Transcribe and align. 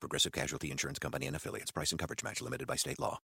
Progressive 0.00 0.32
Casualty 0.32 0.70
Insurance 0.70 0.98
Company 0.98 1.26
and 1.26 1.36
affiliates. 1.36 1.70
Price 1.70 1.90
and 1.90 1.98
coverage 1.98 2.22
match 2.22 2.40
limited 2.40 2.66
by 2.66 2.76
state 2.76 2.98
law. 2.98 3.18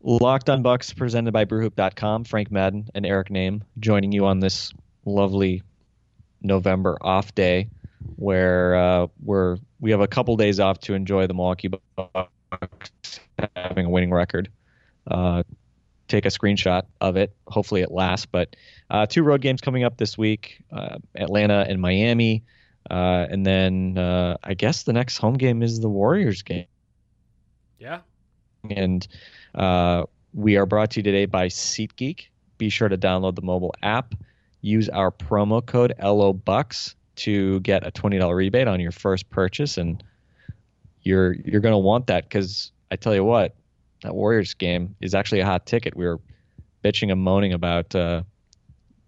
Locked 0.00 0.48
on 0.48 0.62
Bucks 0.62 0.92
presented 0.92 1.32
by 1.32 1.44
Brewhoop.com. 1.44 2.24
Frank 2.24 2.52
Madden 2.52 2.88
and 2.94 3.04
Eric 3.04 3.30
Nehm 3.30 3.62
joining 3.80 4.12
you 4.12 4.26
on 4.26 4.38
this 4.38 4.72
lovely 5.04 5.62
November 6.40 6.96
off 7.00 7.34
day, 7.34 7.68
where 8.14 8.76
uh, 8.76 9.06
we're 9.22 9.58
we 9.80 9.90
have 9.90 10.00
a 10.00 10.06
couple 10.06 10.36
days 10.36 10.60
off 10.60 10.78
to 10.80 10.94
enjoy 10.94 11.26
the 11.26 11.34
Milwaukee 11.34 11.68
Bucks 11.96 13.20
having 13.56 13.86
a 13.86 13.90
winning 13.90 14.12
record. 14.12 14.50
Uh, 15.10 15.42
take 16.06 16.26
a 16.26 16.30
screenshot 16.30 16.82
of 17.00 17.16
it. 17.16 17.34
Hopefully 17.48 17.82
it 17.82 17.90
lasts. 17.90 18.26
But 18.26 18.54
uh, 18.90 19.06
two 19.06 19.24
road 19.24 19.40
games 19.40 19.60
coming 19.60 19.82
up 19.82 19.96
this 19.96 20.16
week: 20.16 20.62
uh, 20.72 20.98
Atlanta 21.16 21.66
and 21.68 21.80
Miami. 21.80 22.44
Uh, 22.90 23.26
and 23.30 23.44
then 23.44 23.98
uh, 23.98 24.36
I 24.42 24.54
guess 24.54 24.84
the 24.84 24.92
next 24.92 25.18
home 25.18 25.34
game 25.34 25.62
is 25.62 25.80
the 25.80 25.88
Warriors 25.88 26.42
game. 26.42 26.66
Yeah. 27.78 28.00
And 28.70 29.06
uh, 29.54 30.04
we 30.34 30.56
are 30.56 30.66
brought 30.66 30.90
to 30.92 31.00
you 31.00 31.02
today 31.02 31.26
by 31.26 31.48
SeatGeek. 31.48 32.26
Be 32.58 32.68
sure 32.68 32.88
to 32.88 32.98
download 32.98 33.36
the 33.36 33.42
mobile 33.42 33.74
app. 33.82 34.14
Use 34.62 34.88
our 34.88 35.10
promo 35.10 35.64
code 35.64 35.94
LOBUCKS 36.00 36.94
to 37.16 37.60
get 37.60 37.86
a 37.86 37.90
$20 37.90 38.34
rebate 38.34 38.68
on 38.68 38.80
your 38.80 38.90
first 38.90 39.28
purchase. 39.30 39.78
And 39.78 40.02
you're 41.02 41.34
you're 41.34 41.60
going 41.60 41.72
to 41.72 41.78
want 41.78 42.06
that 42.08 42.24
because 42.24 42.72
I 42.90 42.96
tell 42.96 43.14
you 43.14 43.24
what, 43.24 43.54
that 44.02 44.14
Warriors 44.14 44.54
game 44.54 44.94
is 45.00 45.14
actually 45.14 45.40
a 45.40 45.46
hot 45.46 45.66
ticket. 45.66 45.96
We 45.96 46.06
were 46.06 46.20
bitching 46.84 47.12
and 47.12 47.20
moaning 47.20 47.52
about 47.52 47.94
uh, 47.94 48.22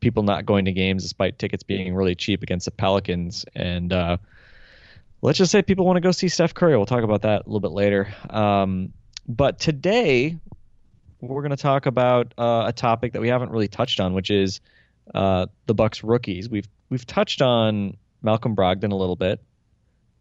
people 0.01 0.23
not 0.23 0.47
going 0.47 0.65
to 0.65 0.73
games 0.73 1.03
despite 1.03 1.39
tickets 1.39 1.63
being 1.63 1.95
really 1.95 2.15
cheap 2.15 2.43
against 2.43 2.65
the 2.65 2.71
Pelicans. 2.71 3.45
And 3.55 3.93
uh, 3.93 4.17
let's 5.23 5.39
just 5.39 5.53
say 5.53 5.63
people 5.63 5.87
want 5.87 5.97
to 5.97 6.01
go 6.01 6.11
see 6.11 6.29
Steph 6.29 6.55
Curry. 6.55 6.77
We'll 6.77 6.87
talk 6.87 7.05
about 7.05 7.23
that 7.23 7.43
a 7.43 7.49
little 7.49 7.61
bit 7.61 7.73
later. 7.73 8.13
Um, 8.29 8.93
but 9.29 9.59
today 9.59 10.37
we're 11.21 11.43
going 11.43 11.51
to 11.51 11.57
talk 11.57 11.87
about 11.87 12.33
uh, 12.39 12.65
a 12.67 12.73
topic 12.73 13.13
that 13.13 13.21
we 13.21 13.29
haven't 13.29 13.51
really 13.51 13.69
touched 13.69 14.01
on, 14.01 14.15
which 14.15 14.31
is 14.31 14.61
uh, 15.15 15.47
the 15.67 15.75
Bucks 15.75 16.03
rookies. 16.03 16.49
We've 16.49 16.69
we've 16.89 17.07
touched 17.07 17.43
on 17.43 17.97
Malcolm 18.23 18.57
Brogdon 18.57 18.93
a 18.93 18.97
little 18.97 19.17
bit. 19.17 19.41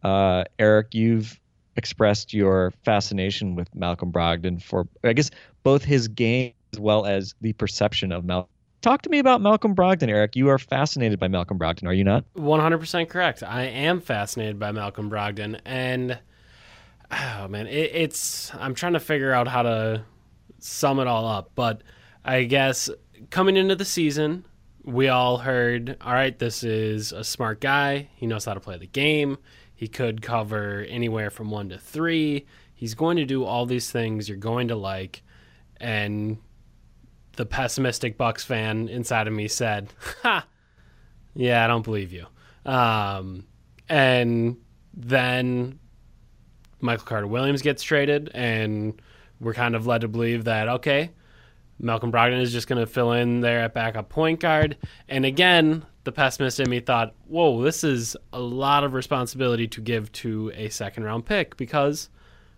Uh, 0.04 0.46
Eric, 0.58 0.94
you've 0.94 1.40
expressed 1.76 2.34
your 2.34 2.72
fascination 2.84 3.56
with 3.56 3.74
Malcolm 3.76 4.12
Brogdon 4.12 4.62
for, 4.62 4.88
I 5.04 5.14
guess, 5.14 5.32
both 5.64 5.84
his 5.84 6.08
game 6.08 6.54
as 6.74 6.80
well 6.80 7.06
as 7.06 7.36
the 7.42 7.54
perception 7.54 8.12
of 8.12 8.26
Malcolm 8.26 8.50
Talk 8.82 9.02
to 9.02 9.10
me 9.10 9.20
about 9.20 9.42
Malcolm 9.42 9.76
Brogdon, 9.76 10.08
Eric. 10.08 10.38
You 10.38 10.48
are 10.48 10.58
fascinated 10.58 11.20
by 11.20 11.28
Malcolm 11.28 11.60
Brogdon, 11.60 11.86
are 11.88 11.94
you 11.94 12.06
not? 12.06 12.24
100% 12.36 13.10
correct. 13.10 13.44
I 13.44 13.64
am 13.64 14.00
fascinated 14.00 14.58
by 14.58 14.72
Malcolm 14.72 15.10
Brogdon. 15.10 15.60
And, 15.66 16.18
oh, 17.12 17.48
man, 17.50 17.68
it, 17.68 17.92
it's, 17.94 18.56
I'm 18.56 18.74
trying 18.74 18.94
to 18.94 19.02
figure 19.02 19.34
out 19.34 19.50
how 19.50 19.64
to 19.64 20.06
sum 20.60 21.00
it 21.00 21.08
all 21.08 21.28
up. 21.28 21.52
But 21.56 21.82
I 22.24 22.44
guess 22.44 22.90
coming 23.32 23.58
into 23.58 23.76
the 23.76 23.84
season, 23.84 24.46
we 24.86 25.10
all 25.10 25.40
heard, 25.40 25.98
all 26.00 26.14
right, 26.14 26.38
this 26.40 26.64
is 26.64 27.12
a 27.12 27.26
smart 27.26 27.60
guy. 27.60 28.08
He 28.16 28.28
knows 28.28 28.46
how 28.46 28.54
to 28.54 28.62
play 28.62 28.78
the 28.78 28.88
game. 28.88 29.38
He 29.76 29.90
could 29.90 30.22
cover 30.22 30.86
anywhere 30.88 31.30
from 31.30 31.52
one 31.52 31.68
to 31.70 31.78
three. 31.78 32.46
He's 32.74 32.96
going 32.96 33.18
to 33.18 33.26
do 33.26 33.44
all 33.44 33.66
these 33.66 33.92
things 33.92 34.30
you're 34.30 34.38
going 34.38 34.70
to 34.70 34.76
like. 34.78 35.22
And 35.82 36.38
the 37.40 37.46
pessimistic 37.46 38.18
Bucks 38.18 38.44
fan 38.44 38.90
inside 38.90 39.26
of 39.26 39.34
me 39.34 39.48
said, 39.48 39.88
"Ha, 40.24 40.46
yeah, 41.34 41.64
I 41.64 41.68
don't 41.68 41.86
believe 41.86 42.12
you." 42.12 42.26
Um, 42.66 43.46
and 43.88 44.58
then 44.94 45.80
Michael 46.82 47.06
Carter 47.06 47.28
Williams 47.28 47.62
gets 47.62 47.82
traded, 47.82 48.30
and 48.34 49.02
we're 49.40 49.54
kind 49.54 49.74
of 49.74 49.88
led 49.88 50.02
to 50.02 50.10
believe 50.10 50.44
that 50.44 50.68
okay, 50.68 51.12
Malcolm 51.80 52.12
Brogdon 52.12 52.42
is 52.42 52.52
just 52.52 52.68
going 52.68 52.82
to 52.82 52.86
fill 52.86 53.14
in 53.14 53.40
there 53.40 53.62
at 53.62 53.74
backup 53.74 54.10
point 54.10 54.42
guard. 54.42 54.76
And 55.08 55.26
again, 55.26 55.86
the 56.04 56.12
pessimist 56.12 56.60
in 56.60 56.70
me 56.70 56.82
thought, 56.82 57.16
"Whoa, 57.26 57.64
this 57.64 57.86
is 57.86 58.18
a 58.34 58.42
lot 58.42 58.84
of 58.84 58.94
responsibility 58.94 59.66
to 59.70 59.80
give 59.80 60.12
to 60.12 60.52
a 60.56 60.68
second 60.68 61.06
round 61.06 61.26
pick 61.26 61.56
because." 61.56 62.10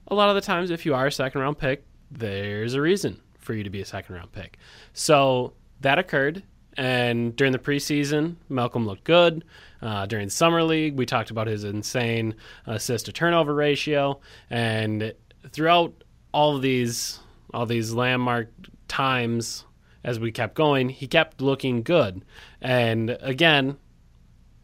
A 0.08 0.16
lot 0.16 0.30
of 0.30 0.36
the 0.36 0.42
times, 0.42 0.72
if 0.72 0.88
you 0.88 0.96
are 0.96 1.06
a 1.06 1.12
second 1.12 1.40
round 1.40 1.60
pick, 1.60 1.86
there's 2.10 2.74
a 2.74 2.82
reason 2.82 3.22
for 3.42 3.54
you 3.54 3.64
to 3.64 3.70
be 3.70 3.82
a 3.82 3.86
second 3.86 4.16
round 4.16 4.32
pick. 4.32 4.58
So 4.94 5.54
that 5.82 6.00
occurred. 6.00 6.44
And 6.78 7.36
during 7.36 7.52
the 7.52 7.60
preseason, 7.60 8.36
Malcolm 8.48 8.86
looked 8.86 9.04
good. 9.04 9.44
Uh, 9.82 10.06
during 10.06 10.30
summer 10.30 10.64
league, 10.64 10.96
we 10.96 11.06
talked 11.06 11.30
about 11.30 11.48
his 11.48 11.64
insane 11.64 12.36
assist 12.66 13.08
to 13.08 13.12
turnover 13.12 13.54
ratio, 13.54 14.20
and 14.50 15.14
throughout 15.50 16.04
all 16.34 16.56
of 16.56 16.62
these 16.62 17.20
all 17.54 17.66
these 17.66 17.92
landmark 17.92 18.50
times 18.88 19.66
as 20.04 20.20
we 20.20 20.32
kept 20.32 20.56
going, 20.56 20.88
he 20.88 21.08
kept 21.08 21.42
looking 21.42 21.84
good. 21.84 22.24
And 22.62 23.18
again, 23.22 23.78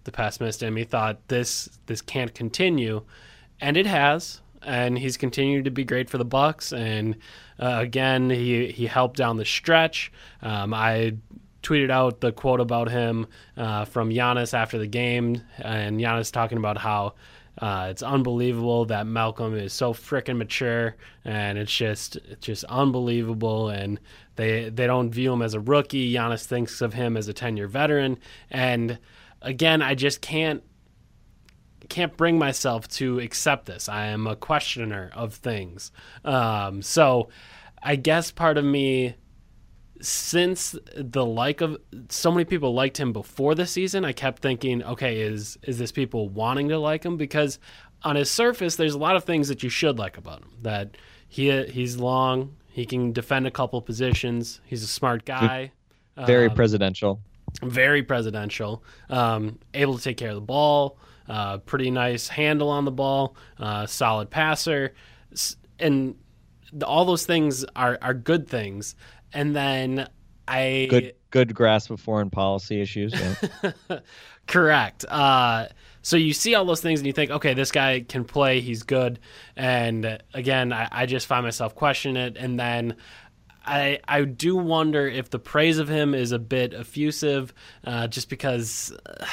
the 0.05 0.11
pessimist 0.11 0.63
in 0.63 0.73
me 0.73 0.85
thought 0.85 1.27
this 1.27 1.67
this 1.88 2.01
can't 2.01 2.33
continue, 2.33 3.03
and 3.59 3.75
it 3.75 3.85
has 3.85 4.41
and 4.63 4.97
he's 4.97 5.17
continued 5.17 5.65
to 5.65 5.71
be 5.71 5.83
great 5.83 6.09
for 6.09 6.17
the 6.17 6.25
Bucks. 6.25 6.73
And 6.73 7.15
uh, 7.59 7.79
again, 7.79 8.29
he 8.29 8.68
he 8.68 8.85
helped 8.85 9.18
down 9.18 9.38
the 9.38 9.45
stretch. 9.45 10.12
Um, 10.41 10.73
I 10.73 11.16
tweeted 11.63 11.90
out 11.90 12.22
the 12.22 12.31
quote 12.31 12.59
about 12.59 12.90
him 12.90 13.28
uh, 13.57 13.85
from 13.85 14.09
Giannis 14.09 14.53
after 14.53 14.78
the 14.78 14.88
game, 14.88 15.41
and 15.57 16.00
Giannis 16.00 16.31
talking 16.31 16.57
about 16.57 16.78
how. 16.78 17.13
Uh, 17.59 17.88
it's 17.90 18.03
unbelievable 18.03 18.85
that 18.85 19.07
Malcolm 19.07 19.57
is 19.57 19.73
so 19.73 19.91
freaking 19.91 20.38
mature, 20.38 20.95
and 21.25 21.57
it's 21.57 21.75
just 21.75 22.16
it's 22.18 22.45
just 22.45 22.63
unbelievable. 22.66 23.69
And 23.69 24.00
they 24.35 24.69
they 24.69 24.85
don't 24.85 25.09
view 25.09 25.34
him 25.34 25.41
as 25.41 25.56
a 25.56 25.59
rookie. 25.59 26.13
Giannis 26.13 26.45
thinks 26.45 26.81
of 26.81 26.94
him 26.94 27.18
as 27.18 27.28
a 27.28 27.34
ten 27.34 27.57
year 27.57 27.68
veteran. 27.68 28.19
And 28.51 29.00
again, 29.41 29.81
I 29.81 29.95
just 29.95 30.22
can't 30.22 30.62
can't 31.90 32.16
bring 32.18 32.38
myself 32.38 32.88
to 32.90 33.20
accept 33.20 33.66
this. 33.66 33.90
I 33.90 34.08
am 34.08 34.28
a 34.28 34.36
questioner 34.36 35.12
of 35.14 35.34
things. 35.34 35.92
Um, 36.24 36.81
so 36.81 37.30
I 37.81 37.96
guess 37.96 38.31
part 38.31 38.58
of 38.58 38.66
me, 38.66 39.16
since 40.02 40.75
the 40.96 41.25
like 41.25 41.62
of 41.62 41.78
so 42.09 42.31
many 42.31 42.46
people 42.46 42.74
liked 42.74 43.00
him 43.00 43.14
before 43.14 43.56
the 43.56 43.66
season, 43.66 44.06
I 44.06 44.12
kept 44.12 44.42
thinking, 44.42 44.84
okay, 44.84 45.22
is 45.22 45.58
is 45.64 45.78
this 45.78 45.92
people 45.92 46.30
wanting 46.30 46.70
to 46.70 46.78
like 46.78 47.03
him? 47.03 47.18
Because 47.18 47.59
on 48.04 48.16
his 48.16 48.30
surface, 48.30 48.75
there's 48.75 48.94
a 48.94 49.00
lot 49.00 49.16
of 49.16 49.24
things 49.24 49.48
that 49.48 49.64
you 49.64 49.69
should 49.69 49.98
like 49.98 50.18
about 50.18 50.42
him. 50.42 50.52
That 50.62 50.98
he 51.28 51.64
he's 51.64 51.98
long, 51.98 52.56
he 52.68 52.86
can 52.86 53.12
defend 53.12 53.48
a 53.48 53.52
couple 53.52 53.81
positions, 53.81 54.62
he's 54.66 54.84
a 54.84 54.88
smart 54.88 55.25
guy, 55.25 55.72
very 56.16 56.48
um, 56.48 56.56
presidential, 56.56 57.19
very 57.64 58.04
presidential, 58.04 58.84
um, 59.09 59.58
able 59.74 59.98
to 59.98 60.04
take 60.04 60.18
care 60.18 60.30
of 60.30 60.36
the 60.36 60.42
ball. 60.42 60.98
Uh, 61.27 61.57
pretty 61.59 61.91
nice 61.91 62.27
handle 62.27 62.69
on 62.69 62.85
the 62.85 62.91
ball, 62.91 63.35
uh, 63.59 63.85
solid 63.85 64.29
passer, 64.29 64.93
and 65.79 66.15
all 66.85 67.05
those 67.05 67.25
things 67.25 67.65
are 67.75 67.97
are 68.01 68.13
good 68.13 68.47
things. 68.47 68.95
And 69.33 69.56
then 69.56 70.07
I 70.47 70.88
good 70.89 71.13
good 71.31 71.53
grasp 71.53 71.91
of 71.91 72.00
foreign 72.00 72.29
policy 72.29 72.81
issues. 72.81 73.13
Yeah. 73.13 74.00
Correct. 74.47 75.06
Uh, 75.09 75.68
so 76.01 76.15
you 76.15 76.31
see 76.31 76.56
all 76.56 76.63
those 76.63 76.79
things 76.79 77.01
and 77.01 77.07
you 77.07 77.12
think, 77.12 77.31
okay, 77.31 77.53
this 77.53 77.69
guy 77.69 78.00
can 78.00 78.23
play. 78.23 78.62
He's 78.62 78.83
good. 78.83 79.19
And 79.57 80.21
again, 80.33 80.71
I, 80.71 80.88
I 80.89 81.06
just 81.06 81.27
find 81.27 81.44
myself 81.44 81.75
questioning 81.75 82.15
it. 82.15 82.38
And 82.38 82.57
then 82.57 82.95
I 83.65 84.00
I 84.07 84.23
do 84.23 84.56
wonder 84.56 85.06
if 85.07 85.30
the 85.30 85.39
praise 85.39 85.77
of 85.80 85.89
him 85.89 86.13
is 86.13 86.31
a 86.31 86.39
bit 86.39 86.73
effusive, 86.73 87.53
uh, 87.83 88.07
just 88.07 88.30
because 88.30 88.94
uh, 89.06 89.25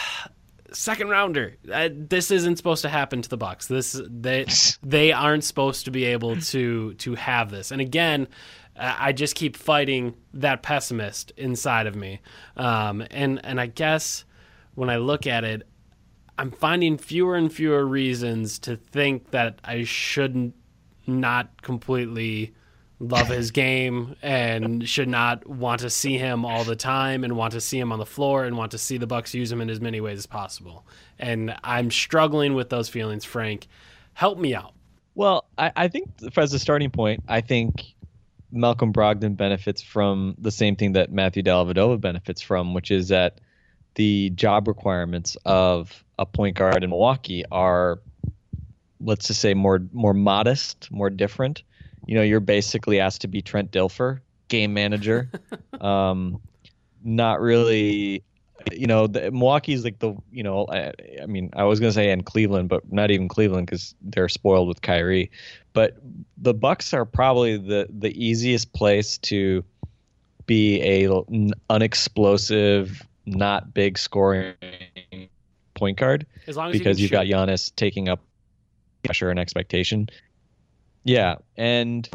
second 0.74 1.08
rounder. 1.08 1.56
Uh, 1.72 1.88
this 1.92 2.30
isn't 2.30 2.56
supposed 2.56 2.82
to 2.82 2.88
happen 2.88 3.22
to 3.22 3.28
the 3.28 3.36
Bucks. 3.36 3.66
This 3.66 4.00
they 4.06 4.46
they 4.82 5.12
aren't 5.12 5.44
supposed 5.44 5.84
to 5.86 5.90
be 5.90 6.04
able 6.04 6.36
to 6.36 6.94
to 6.94 7.14
have 7.14 7.50
this. 7.50 7.70
And 7.70 7.80
again, 7.80 8.28
I 8.76 9.12
just 9.12 9.34
keep 9.34 9.56
fighting 9.56 10.14
that 10.34 10.62
pessimist 10.62 11.32
inside 11.36 11.86
of 11.86 11.94
me. 11.94 12.20
Um, 12.56 13.04
and 13.10 13.44
and 13.44 13.60
I 13.60 13.66
guess 13.66 14.24
when 14.74 14.90
I 14.90 14.96
look 14.96 15.26
at 15.26 15.44
it, 15.44 15.66
I'm 16.38 16.50
finding 16.50 16.98
fewer 16.98 17.36
and 17.36 17.52
fewer 17.52 17.86
reasons 17.86 18.58
to 18.60 18.76
think 18.76 19.30
that 19.30 19.60
I 19.64 19.84
shouldn't 19.84 20.54
not 21.06 21.62
completely 21.62 22.54
love 23.00 23.28
his 23.28 23.50
game 23.50 24.16
and 24.22 24.88
should 24.88 25.08
not 25.08 25.46
want 25.46 25.80
to 25.80 25.90
see 25.90 26.16
him 26.16 26.44
all 26.44 26.64
the 26.64 26.76
time 26.76 27.24
and 27.24 27.36
want 27.36 27.52
to 27.52 27.60
see 27.60 27.78
him 27.78 27.92
on 27.92 27.98
the 27.98 28.06
floor 28.06 28.44
and 28.44 28.56
want 28.56 28.70
to 28.70 28.78
see 28.78 28.98
the 28.98 29.06
Bucks 29.06 29.34
use 29.34 29.50
him 29.50 29.60
in 29.60 29.68
as 29.68 29.80
many 29.80 30.00
ways 30.00 30.18
as 30.18 30.26
possible. 30.26 30.86
And 31.18 31.54
I'm 31.64 31.90
struggling 31.90 32.54
with 32.54 32.70
those 32.70 32.88
feelings, 32.88 33.24
Frank. 33.24 33.66
Help 34.14 34.38
me 34.38 34.54
out. 34.54 34.72
Well, 35.14 35.44
I, 35.58 35.72
I 35.76 35.88
think 35.88 36.10
as 36.36 36.52
a 36.52 36.58
starting 36.58 36.90
point, 36.90 37.24
I 37.28 37.40
think 37.40 37.94
Malcolm 38.50 38.92
Brogdon 38.92 39.36
benefits 39.36 39.82
from 39.82 40.36
the 40.38 40.50
same 40.50 40.76
thing 40.76 40.92
that 40.92 41.12
Matthew 41.12 41.42
Dellavedova 41.42 42.00
benefits 42.00 42.40
from, 42.40 42.74
which 42.74 42.90
is 42.90 43.08
that 43.08 43.40
the 43.96 44.30
job 44.30 44.68
requirements 44.68 45.36
of 45.44 46.04
a 46.18 46.26
point 46.26 46.56
guard 46.56 46.82
in 46.82 46.90
Milwaukee 46.90 47.44
are, 47.50 48.00
let's 49.00 49.26
just 49.28 49.40
say, 49.40 49.54
more 49.54 49.80
more 49.92 50.14
modest, 50.14 50.88
more 50.90 51.10
different. 51.10 51.62
You 52.06 52.16
know, 52.16 52.22
you're 52.22 52.40
basically 52.40 53.00
asked 53.00 53.22
to 53.22 53.28
be 53.28 53.42
Trent 53.42 53.70
Dilfer, 53.70 54.20
game 54.48 54.74
manager. 54.74 55.30
um, 55.80 56.40
not 57.02 57.40
really 57.40 58.24
you 58.72 58.86
know, 58.86 59.06
the, 59.06 59.30
Milwaukee's 59.30 59.84
like 59.84 59.98
the, 59.98 60.14
you 60.32 60.42
know, 60.42 60.66
I, 60.68 60.92
I 61.22 61.26
mean, 61.26 61.50
I 61.54 61.64
was 61.64 61.80
gonna 61.80 61.92
say 61.92 62.10
in 62.10 62.22
Cleveland, 62.22 62.68
but 62.68 62.90
not 62.92 63.10
even 63.10 63.28
Cleveland 63.28 63.66
because 63.66 63.94
they're 64.00 64.28
spoiled 64.28 64.68
with 64.68 64.82
Kyrie. 64.82 65.30
But 65.72 65.98
the 66.38 66.54
Bucks 66.54 66.94
are 66.94 67.04
probably 67.04 67.56
the 67.56 67.88
the 67.90 68.12
easiest 68.24 68.72
place 68.72 69.18
to 69.18 69.64
be 70.46 70.80
a 70.82 71.08
unexplosive, 71.70 73.02
not 73.26 73.74
big 73.74 73.98
scoring 73.98 74.54
point 75.74 75.98
guard 75.98 76.26
as 76.46 76.56
long 76.56 76.70
as 76.70 76.78
because 76.78 77.00
you 77.00 77.06
have 77.08 77.12
got 77.12 77.26
Giannis 77.26 77.74
taking 77.74 78.08
up 78.08 78.20
pressure 79.02 79.30
and 79.30 79.38
expectation. 79.38 80.08
Yeah, 81.04 81.36
and 81.56 82.08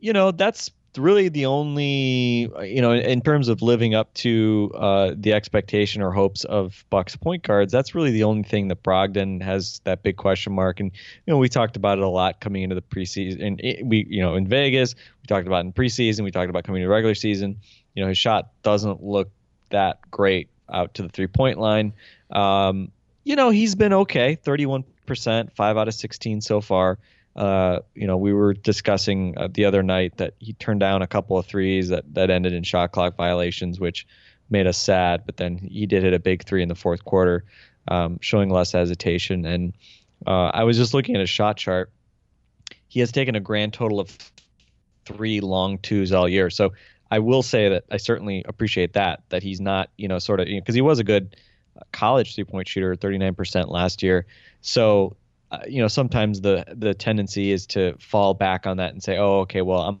you 0.00 0.12
know 0.12 0.30
that's 0.30 0.70
really 0.96 1.28
the 1.28 1.46
only 1.46 2.50
you 2.62 2.80
know 2.80 2.92
in 2.92 3.20
terms 3.20 3.48
of 3.48 3.62
living 3.62 3.94
up 3.94 4.12
to 4.14 4.70
uh, 4.74 5.14
the 5.16 5.32
expectation 5.32 6.02
or 6.02 6.10
hopes 6.10 6.44
of 6.44 6.84
Bucks 6.90 7.16
point 7.16 7.42
guards. 7.42 7.72
That's 7.72 7.94
really 7.94 8.10
the 8.10 8.24
only 8.24 8.42
thing 8.42 8.68
that 8.68 8.82
Brogdon 8.82 9.42
has 9.42 9.80
that 9.84 10.02
big 10.02 10.16
question 10.16 10.52
mark. 10.52 10.80
And 10.80 10.90
you 11.26 11.32
know 11.32 11.38
we 11.38 11.48
talked 11.48 11.76
about 11.76 11.98
it 11.98 12.04
a 12.04 12.08
lot 12.08 12.40
coming 12.40 12.62
into 12.62 12.74
the 12.74 12.82
preseason. 12.82 13.44
And 13.44 13.60
it, 13.60 13.84
we 13.84 14.06
you 14.08 14.20
know 14.20 14.34
in 14.34 14.46
Vegas 14.46 14.94
we 14.94 15.26
talked 15.26 15.46
about 15.46 15.64
in 15.64 15.72
preseason. 15.72 16.24
We 16.24 16.30
talked 16.30 16.50
about 16.50 16.64
coming 16.64 16.82
to 16.82 16.88
regular 16.88 17.14
season. 17.14 17.58
You 17.94 18.02
know 18.02 18.08
his 18.08 18.18
shot 18.18 18.50
doesn't 18.62 19.02
look 19.02 19.30
that 19.70 19.98
great 20.10 20.48
out 20.70 20.94
to 20.94 21.02
the 21.02 21.08
three 21.08 21.26
point 21.26 21.58
line. 21.58 21.92
Um, 22.30 22.90
you 23.24 23.36
know 23.36 23.50
he's 23.50 23.74
been 23.74 23.92
okay, 23.92 24.34
31 24.36 24.84
percent, 25.06 25.54
five 25.54 25.76
out 25.76 25.88
of 25.88 25.94
16 25.94 26.40
so 26.40 26.60
far. 26.60 26.98
Uh, 27.38 27.82
you 27.94 28.04
know, 28.04 28.16
we 28.16 28.32
were 28.32 28.52
discussing 28.52 29.32
uh, 29.38 29.46
the 29.54 29.64
other 29.64 29.80
night 29.80 30.16
that 30.16 30.34
he 30.40 30.54
turned 30.54 30.80
down 30.80 31.02
a 31.02 31.06
couple 31.06 31.38
of 31.38 31.46
threes 31.46 31.88
that, 31.88 32.02
that 32.12 32.30
ended 32.30 32.52
in 32.52 32.64
shot 32.64 32.90
clock 32.90 33.16
violations, 33.16 33.78
which 33.78 34.08
made 34.50 34.66
us 34.66 34.76
sad. 34.76 35.22
But 35.24 35.36
then 35.36 35.56
he 35.56 35.86
did 35.86 36.02
hit 36.02 36.12
a 36.12 36.18
big 36.18 36.44
three 36.44 36.64
in 36.64 36.68
the 36.68 36.74
fourth 36.74 37.04
quarter, 37.04 37.44
um, 37.86 38.18
showing 38.20 38.50
less 38.50 38.72
hesitation. 38.72 39.46
And 39.46 39.72
uh, 40.26 40.48
I 40.48 40.64
was 40.64 40.76
just 40.76 40.94
looking 40.94 41.14
at 41.14 41.20
his 41.20 41.30
shot 41.30 41.56
chart. 41.56 41.92
He 42.88 42.98
has 42.98 43.12
taken 43.12 43.36
a 43.36 43.40
grand 43.40 43.72
total 43.72 44.00
of 44.00 44.18
three 45.04 45.40
long 45.40 45.78
twos 45.78 46.10
all 46.10 46.28
year. 46.28 46.50
So 46.50 46.72
I 47.08 47.20
will 47.20 47.44
say 47.44 47.68
that 47.68 47.84
I 47.88 47.98
certainly 47.98 48.44
appreciate 48.48 48.94
that, 48.94 49.22
that 49.28 49.44
he's 49.44 49.60
not, 49.60 49.90
you 49.96 50.08
know, 50.08 50.18
sort 50.18 50.40
of, 50.40 50.46
because 50.46 50.74
you 50.74 50.82
know, 50.82 50.86
he 50.86 50.88
was 50.88 50.98
a 50.98 51.04
good 51.04 51.36
uh, 51.76 51.84
college 51.92 52.34
three 52.34 52.42
point 52.42 52.66
shooter, 52.66 52.96
39% 52.96 53.68
last 53.68 54.02
year. 54.02 54.26
So 54.60 55.16
uh, 55.50 55.60
you 55.66 55.80
know, 55.80 55.88
sometimes 55.88 56.40
the 56.40 56.64
the 56.68 56.94
tendency 56.94 57.50
is 57.52 57.66
to 57.66 57.94
fall 57.98 58.34
back 58.34 58.66
on 58.66 58.76
that 58.76 58.92
and 58.92 59.02
say, 59.02 59.16
oh, 59.16 59.40
okay, 59.40 59.62
well, 59.62 59.80
I'm 59.80 60.00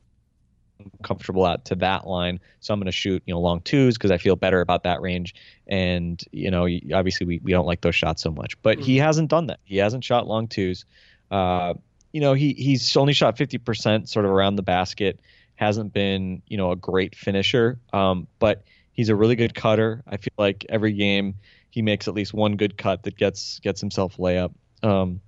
comfortable 1.02 1.44
out 1.44 1.64
to 1.66 1.74
that 1.76 2.06
line, 2.06 2.40
so 2.60 2.72
I'm 2.72 2.80
going 2.80 2.86
to 2.86 2.92
shoot, 2.92 3.22
you 3.26 3.34
know, 3.34 3.40
long 3.40 3.60
twos 3.62 3.96
because 3.96 4.10
I 4.10 4.18
feel 4.18 4.36
better 4.36 4.60
about 4.60 4.82
that 4.84 5.00
range. 5.00 5.34
And 5.66 6.22
you 6.32 6.50
know, 6.50 6.68
obviously 6.94 7.26
we, 7.26 7.40
we 7.42 7.52
don't 7.52 7.66
like 7.66 7.80
those 7.80 7.94
shots 7.94 8.22
so 8.22 8.30
much, 8.30 8.60
but 8.62 8.78
mm-hmm. 8.78 8.86
he 8.86 8.96
hasn't 8.98 9.30
done 9.30 9.46
that. 9.46 9.60
He 9.64 9.78
hasn't 9.78 10.04
shot 10.04 10.26
long 10.26 10.48
twos. 10.48 10.84
Uh, 11.30 11.74
you 12.12 12.20
know, 12.20 12.34
he 12.34 12.52
he's 12.54 12.96
only 12.96 13.12
shot 13.12 13.36
50% 13.36 14.08
sort 14.08 14.24
of 14.24 14.30
around 14.30 14.56
the 14.56 14.62
basket. 14.62 15.20
Hasn't 15.56 15.92
been, 15.92 16.42
you 16.46 16.56
know, 16.56 16.70
a 16.70 16.76
great 16.76 17.16
finisher, 17.16 17.78
um, 17.92 18.28
but 18.38 18.64
he's 18.92 19.08
a 19.08 19.16
really 19.16 19.34
good 19.34 19.54
cutter. 19.54 20.02
I 20.06 20.16
feel 20.18 20.34
like 20.38 20.64
every 20.68 20.92
game 20.92 21.34
he 21.70 21.82
makes 21.82 22.06
at 22.06 22.14
least 22.14 22.32
one 22.32 22.56
good 22.56 22.76
cut 22.78 23.02
that 23.04 23.16
gets 23.16 23.58
gets 23.60 23.80
himself 23.80 24.16
layup. 24.18 24.52
Um, 24.82 25.20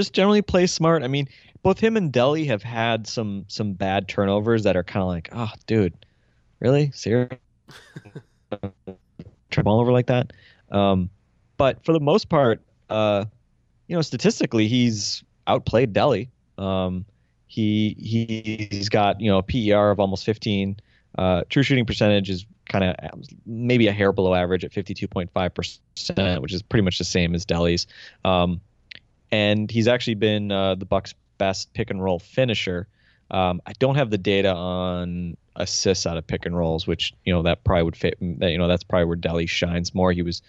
just 0.00 0.12
generally 0.14 0.42
play 0.42 0.66
smart. 0.66 1.02
I 1.02 1.08
mean, 1.08 1.28
both 1.62 1.78
him 1.78 1.96
and 1.96 2.12
Delly 2.12 2.46
have 2.46 2.62
had 2.62 3.06
some 3.06 3.44
some 3.48 3.74
bad 3.74 4.08
turnovers 4.08 4.64
that 4.64 4.76
are 4.76 4.84
kind 4.84 5.02
of 5.02 5.08
like, 5.08 5.28
oh, 5.32 5.52
dude, 5.66 5.94
really, 6.60 6.90
serious, 6.92 7.30
turn 9.50 9.64
ball 9.64 9.80
over 9.80 9.92
like 9.92 10.06
that. 10.06 10.32
Um, 10.70 11.10
but 11.58 11.84
for 11.84 11.92
the 11.92 12.00
most 12.00 12.28
part, 12.28 12.62
uh, 12.88 13.26
you 13.88 13.96
know, 13.96 14.02
statistically, 14.02 14.68
he's 14.68 15.22
outplayed 15.46 15.92
Delly. 15.92 16.28
Um, 16.56 17.04
he 17.46 17.96
he 17.98 18.68
he's 18.70 18.88
got 18.88 19.20
you 19.20 19.30
know 19.30 19.38
a 19.38 19.42
PER 19.42 19.90
of 19.90 20.00
almost 20.00 20.24
15. 20.24 20.78
Uh, 21.18 21.42
true 21.50 21.62
shooting 21.62 21.84
percentage 21.84 22.30
is 22.30 22.46
kind 22.68 22.84
of 22.84 22.94
maybe 23.44 23.88
a 23.88 23.92
hair 23.92 24.12
below 24.12 24.32
average 24.32 24.64
at 24.64 24.70
52.5 24.70 25.54
percent, 25.54 26.40
which 26.40 26.54
is 26.54 26.62
pretty 26.62 26.84
much 26.84 26.98
the 26.98 27.04
same 27.04 27.34
as 27.34 27.44
Delly's. 27.44 27.86
Um, 28.24 28.60
and 29.32 29.70
he's 29.70 29.88
actually 29.88 30.14
been 30.14 30.50
uh, 30.50 30.74
the 30.74 30.84
Bucks' 30.84 31.14
best 31.38 31.72
pick 31.74 31.90
and 31.90 32.02
roll 32.02 32.18
finisher. 32.18 32.86
Um, 33.30 33.62
I 33.66 33.72
don't 33.78 33.94
have 33.94 34.10
the 34.10 34.18
data 34.18 34.52
on 34.52 35.36
assists 35.56 36.06
out 36.06 36.16
of 36.16 36.26
pick 36.26 36.46
and 36.46 36.56
rolls, 36.56 36.86
which 36.86 37.14
you 37.24 37.32
know 37.32 37.42
that 37.42 37.64
probably 37.64 37.84
would 37.84 37.96
fit. 37.96 38.16
You 38.20 38.58
know 38.58 38.68
that's 38.68 38.84
probably 38.84 39.06
where 39.06 39.16
Delly 39.16 39.48
shines 39.48 39.94
more. 39.94 40.12
He 40.12 40.22
was, 40.22 40.42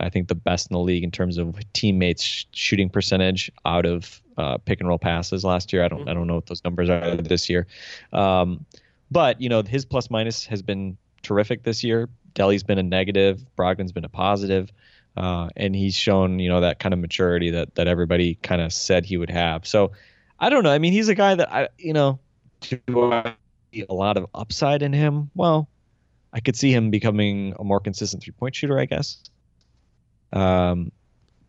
I 0.00 0.08
think, 0.08 0.28
the 0.28 0.34
best 0.34 0.70
in 0.70 0.74
the 0.74 0.80
league 0.80 1.04
in 1.04 1.10
terms 1.10 1.38
of 1.38 1.56
teammates 1.72 2.46
shooting 2.52 2.88
percentage 2.88 3.50
out 3.64 3.86
of 3.86 4.20
uh, 4.36 4.58
pick 4.58 4.80
and 4.80 4.88
roll 4.88 4.98
passes 4.98 5.44
last 5.44 5.72
year. 5.72 5.84
I 5.84 5.88
don't 5.88 6.08
I 6.08 6.14
don't 6.14 6.26
know 6.26 6.34
what 6.34 6.46
those 6.46 6.64
numbers 6.64 6.90
are 6.90 7.16
this 7.16 7.48
year, 7.48 7.66
um, 8.12 8.64
but 9.10 9.40
you 9.40 9.48
know 9.48 9.62
his 9.62 9.84
plus 9.84 10.10
minus 10.10 10.44
has 10.46 10.62
been 10.62 10.96
terrific 11.22 11.62
this 11.62 11.84
year. 11.84 12.08
Delly's 12.34 12.64
been 12.64 12.78
a 12.78 12.82
negative. 12.82 13.44
Brogdon's 13.56 13.92
been 13.92 14.04
a 14.04 14.08
positive. 14.08 14.72
Uh, 15.16 15.48
and 15.56 15.76
he's 15.76 15.94
shown 15.94 16.38
you 16.40 16.48
know 16.48 16.60
that 16.60 16.80
kind 16.80 16.92
of 16.92 16.98
maturity 16.98 17.50
that 17.50 17.74
that 17.76 17.86
everybody 17.86 18.34
kind 18.36 18.60
of 18.60 18.72
said 18.72 19.04
he 19.04 19.16
would 19.16 19.30
have. 19.30 19.66
So 19.66 19.92
I 20.40 20.48
don't 20.48 20.64
know. 20.64 20.72
I 20.72 20.78
mean, 20.78 20.92
he's 20.92 21.08
a 21.08 21.14
guy 21.14 21.34
that 21.34 21.52
I 21.52 21.68
you 21.78 21.92
know 21.92 22.18
do 22.60 23.12
I 23.12 23.34
see 23.72 23.84
a 23.88 23.94
lot 23.94 24.16
of 24.16 24.26
upside 24.34 24.82
in 24.82 24.92
him. 24.92 25.30
Well, 25.34 25.68
I 26.32 26.40
could 26.40 26.56
see 26.56 26.72
him 26.72 26.90
becoming 26.90 27.54
a 27.58 27.64
more 27.64 27.80
consistent 27.80 28.22
three 28.22 28.32
point 28.32 28.54
shooter, 28.54 28.78
I 28.78 28.86
guess. 28.86 29.18
Um, 30.32 30.90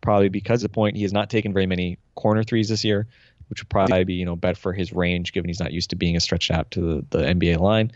probably 0.00 0.28
because 0.28 0.62
of 0.62 0.70
the 0.70 0.74
point 0.74 0.96
he 0.96 1.02
has 1.02 1.12
not 1.12 1.28
taken 1.28 1.52
very 1.52 1.66
many 1.66 1.98
corner 2.14 2.44
threes 2.44 2.68
this 2.68 2.84
year, 2.84 3.08
which 3.48 3.62
would 3.62 3.68
probably 3.68 4.04
be 4.04 4.14
you 4.14 4.24
know 4.24 4.36
better 4.36 4.58
for 4.58 4.72
his 4.72 4.92
range 4.92 5.32
given 5.32 5.48
he's 5.48 5.60
not 5.60 5.72
used 5.72 5.90
to 5.90 5.96
being 5.96 6.16
a 6.16 6.20
stretched 6.20 6.52
out 6.52 6.70
to 6.70 6.80
the, 6.80 7.18
the 7.18 7.24
NBA 7.24 7.58
line. 7.58 7.90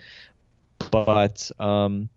But 0.90 1.50
um, 1.60 2.08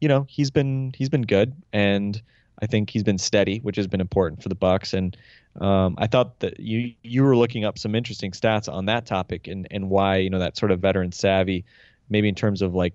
you 0.00 0.08
know 0.08 0.26
he's 0.28 0.50
been 0.50 0.92
he's 0.96 1.08
been 1.08 1.22
good 1.22 1.54
and 1.72 2.20
I 2.60 2.66
think 2.66 2.90
he's 2.90 3.02
been 3.02 3.18
steady, 3.18 3.58
which 3.58 3.76
has 3.76 3.86
been 3.86 4.00
important 4.00 4.42
for 4.42 4.48
the 4.48 4.54
Bucks. 4.54 4.92
And 4.92 5.16
um, 5.60 5.94
I 5.98 6.06
thought 6.06 6.40
that 6.40 6.60
you 6.60 6.94
you 7.02 7.22
were 7.22 7.36
looking 7.36 7.64
up 7.64 7.78
some 7.78 7.94
interesting 7.94 8.32
stats 8.32 8.72
on 8.72 8.86
that 8.86 9.06
topic 9.06 9.46
and 9.46 9.66
and 9.70 9.90
why 9.90 10.16
you 10.16 10.30
know 10.30 10.38
that 10.38 10.56
sort 10.56 10.70
of 10.70 10.80
veteran 10.80 11.12
savvy, 11.12 11.64
maybe 12.08 12.28
in 12.28 12.34
terms 12.34 12.62
of 12.62 12.74
like, 12.74 12.94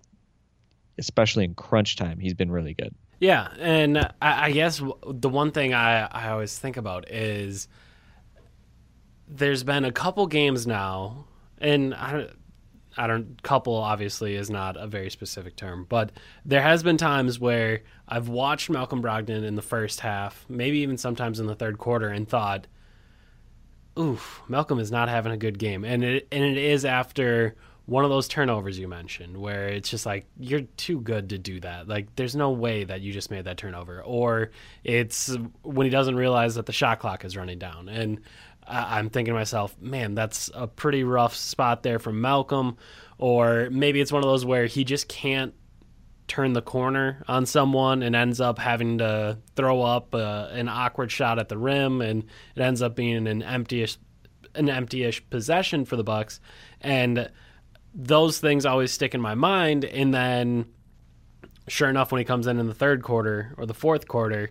especially 0.97 1.43
in 1.45 1.55
crunch 1.55 1.95
time, 1.95 2.19
he's 2.19 2.33
been 2.33 2.51
really 2.51 2.73
good. 2.73 2.93
Yeah, 3.19 3.49
and 3.59 3.97
I, 3.97 4.11
I 4.47 4.51
guess 4.51 4.81
the 5.07 5.29
one 5.29 5.51
thing 5.51 5.73
I 5.73 6.07
I 6.11 6.29
always 6.29 6.57
think 6.57 6.77
about 6.77 7.09
is 7.09 7.67
there's 9.27 9.63
been 9.63 9.85
a 9.85 9.91
couple 9.91 10.27
games 10.27 10.67
now, 10.67 11.25
and 11.59 11.93
I 11.93 12.27
I 12.97 13.07
don't 13.07 13.41
couple 13.43 13.75
obviously 13.75 14.35
is 14.35 14.49
not 14.49 14.77
a 14.77 14.87
very 14.87 15.09
specific 15.09 15.55
term, 15.55 15.85
but 15.89 16.11
there 16.45 16.61
has 16.61 16.83
been 16.83 16.97
times 16.97 17.39
where 17.39 17.81
I've 18.07 18.29
watched 18.29 18.69
Malcolm 18.69 19.01
Brogdon 19.01 19.43
in 19.43 19.55
the 19.55 19.61
first 19.61 19.99
half, 20.01 20.45
maybe 20.47 20.79
even 20.79 20.97
sometimes 20.97 21.39
in 21.39 21.47
the 21.47 21.55
third 21.55 21.77
quarter, 21.77 22.09
and 22.09 22.27
thought, 22.27 22.67
"Oof, 23.97 24.41
Malcolm 24.47 24.79
is 24.79 24.91
not 24.91 25.09
having 25.09 25.31
a 25.31 25.37
good 25.37 25.59
game," 25.59 25.83
and 25.83 26.03
it 26.03 26.27
and 26.31 26.43
it 26.43 26.57
is 26.57 26.85
after 26.85 27.55
one 27.85 28.05
of 28.05 28.09
those 28.09 28.29
turnovers 28.29 28.79
you 28.79 28.87
mentioned, 28.87 29.35
where 29.35 29.67
it's 29.67 29.89
just 29.89 30.05
like 30.05 30.25
you're 30.39 30.61
too 30.77 31.01
good 31.01 31.29
to 31.29 31.37
do 31.37 31.59
that. 31.59 31.85
Like, 31.85 32.15
there's 32.15 32.33
no 32.33 32.51
way 32.51 32.85
that 32.85 33.01
you 33.01 33.11
just 33.11 33.29
made 33.29 33.43
that 33.43 33.57
turnover, 33.57 34.01
or 34.01 34.51
it's 34.85 35.35
when 35.63 35.85
he 35.85 35.91
doesn't 35.91 36.15
realize 36.15 36.55
that 36.55 36.65
the 36.65 36.71
shot 36.71 36.99
clock 36.99 37.25
is 37.25 37.35
running 37.35 37.59
down, 37.59 37.89
and 37.89 38.21
I'm 38.67 39.09
thinking 39.09 39.33
to 39.33 39.39
myself, 39.39 39.75
man, 39.79 40.15
that's 40.15 40.49
a 40.53 40.67
pretty 40.67 41.03
rough 41.03 41.35
spot 41.35 41.83
there 41.83 41.99
for 41.99 42.11
Malcolm. 42.11 42.77
Or 43.17 43.69
maybe 43.71 44.01
it's 44.01 44.11
one 44.11 44.23
of 44.23 44.29
those 44.29 44.45
where 44.45 44.65
he 44.65 44.83
just 44.83 45.07
can't 45.07 45.53
turn 46.27 46.53
the 46.53 46.61
corner 46.61 47.23
on 47.27 47.45
someone 47.45 48.01
and 48.01 48.15
ends 48.15 48.39
up 48.39 48.57
having 48.57 48.97
to 48.97 49.37
throw 49.55 49.81
up 49.81 50.15
uh, 50.15 50.47
an 50.51 50.69
awkward 50.69 51.11
shot 51.11 51.37
at 51.37 51.49
the 51.49 51.57
rim, 51.57 52.01
and 52.01 52.23
it 52.55 52.61
ends 52.61 52.81
up 52.81 52.95
being 52.95 53.27
an 53.27 53.41
emptyish, 53.41 53.97
an 54.55 54.67
emptyish 54.67 55.21
possession 55.29 55.85
for 55.85 55.95
the 55.95 56.03
Bucks. 56.03 56.39
And 56.81 57.29
those 57.93 58.39
things 58.39 58.65
always 58.65 58.91
stick 58.91 59.13
in 59.13 59.21
my 59.21 59.35
mind. 59.35 59.85
And 59.85 60.13
then, 60.13 60.65
sure 61.67 61.89
enough, 61.89 62.11
when 62.11 62.19
he 62.19 62.25
comes 62.25 62.47
in 62.47 62.59
in 62.59 62.67
the 62.67 62.73
third 62.73 63.03
quarter 63.03 63.53
or 63.57 63.65
the 63.65 63.73
fourth 63.73 64.07
quarter, 64.07 64.49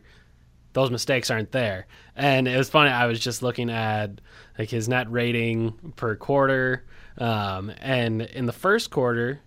those 0.72 0.90
mistakes 0.90 1.30
aren't 1.30 1.52
there. 1.52 1.86
And 2.16 2.48
it 2.48 2.56
was 2.56 2.70
funny. 2.70 2.90
I 2.90 3.06
was 3.06 3.20
just 3.20 3.42
looking 3.42 3.70
at 3.70 4.20
like 4.58 4.70
his 4.70 4.88
net 4.88 5.10
rating 5.10 5.92
per 5.96 6.16
quarter, 6.16 6.84
um, 7.18 7.72
and 7.80 8.22
in 8.22 8.46
the 8.46 8.52
first 8.52 8.90
quarter, 8.90 9.40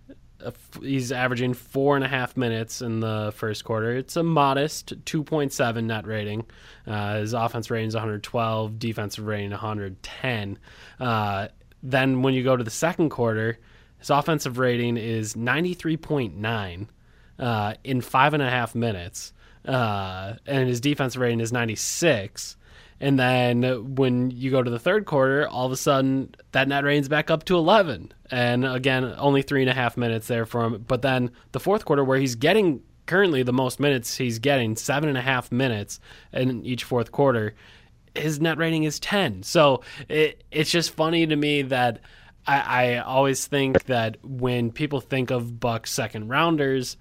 he's 0.82 1.12
averaging 1.12 1.54
four 1.54 1.96
and 1.96 2.04
a 2.04 2.08
half 2.08 2.36
minutes 2.36 2.82
in 2.82 3.00
the 3.00 3.32
first 3.34 3.64
quarter. 3.64 3.96
It's 3.96 4.16
a 4.16 4.22
modest 4.22 5.04
2.7 5.04 5.84
net 5.84 6.06
rating. 6.06 6.46
Uh, 6.86 7.18
his 7.18 7.32
offense 7.32 7.70
rating 7.70 7.88
is 7.88 7.94
112, 7.94 8.78
defensive 8.78 9.26
rating 9.26 9.50
110. 9.50 10.58
Uh, 11.00 11.48
then 11.82 12.22
when 12.22 12.34
you 12.34 12.42
go 12.42 12.56
to 12.56 12.64
the 12.64 12.70
second 12.70 13.10
quarter, 13.10 13.58
his 13.98 14.10
offensive 14.10 14.58
rating 14.58 14.96
is 14.96 15.34
93.9 15.34 16.88
uh, 17.38 17.74
in 17.84 18.00
five 18.00 18.34
and 18.34 18.42
a 18.42 18.50
half 18.50 18.74
minutes, 18.74 19.32
uh, 19.66 20.34
and 20.46 20.68
his 20.68 20.80
defensive 20.80 21.20
rating 21.20 21.40
is 21.40 21.52
96. 21.52 22.56
And 22.98 23.18
then 23.18 23.94
when 23.94 24.30
you 24.30 24.50
go 24.50 24.62
to 24.62 24.70
the 24.70 24.78
third 24.78 25.04
quarter, 25.04 25.46
all 25.46 25.66
of 25.66 25.72
a 25.72 25.76
sudden 25.76 26.34
that 26.52 26.68
net 26.68 26.84
rating's 26.84 27.08
back 27.08 27.30
up 27.30 27.44
to 27.44 27.56
11. 27.56 28.12
And 28.30 28.64
again, 28.64 29.14
only 29.18 29.42
three 29.42 29.60
and 29.60 29.70
a 29.70 29.74
half 29.74 29.96
minutes 29.96 30.26
there 30.28 30.46
for 30.46 30.64
him. 30.64 30.84
But 30.86 31.02
then 31.02 31.30
the 31.52 31.60
fourth 31.60 31.84
quarter, 31.84 32.04
where 32.04 32.18
he's 32.18 32.34
getting 32.34 32.82
currently 33.04 33.42
the 33.42 33.52
most 33.52 33.78
minutes 33.80 34.16
he's 34.16 34.38
getting, 34.38 34.76
seven 34.76 35.08
and 35.08 35.18
a 35.18 35.22
half 35.22 35.52
minutes 35.52 36.00
in 36.32 36.64
each 36.64 36.84
fourth 36.84 37.12
quarter, 37.12 37.54
his 38.14 38.40
net 38.40 38.56
rating 38.56 38.84
is 38.84 38.98
10. 38.98 39.42
So 39.42 39.82
it, 40.08 40.42
it's 40.50 40.70
just 40.70 40.90
funny 40.90 41.26
to 41.26 41.36
me 41.36 41.62
that 41.62 42.00
I, 42.46 42.94
I 42.94 42.98
always 42.98 43.46
think 43.46 43.84
that 43.84 44.16
when 44.24 44.70
people 44.70 45.00
think 45.00 45.30
of 45.30 45.60
Bucks 45.60 45.90
second 45.90 46.28
rounders, 46.28 46.96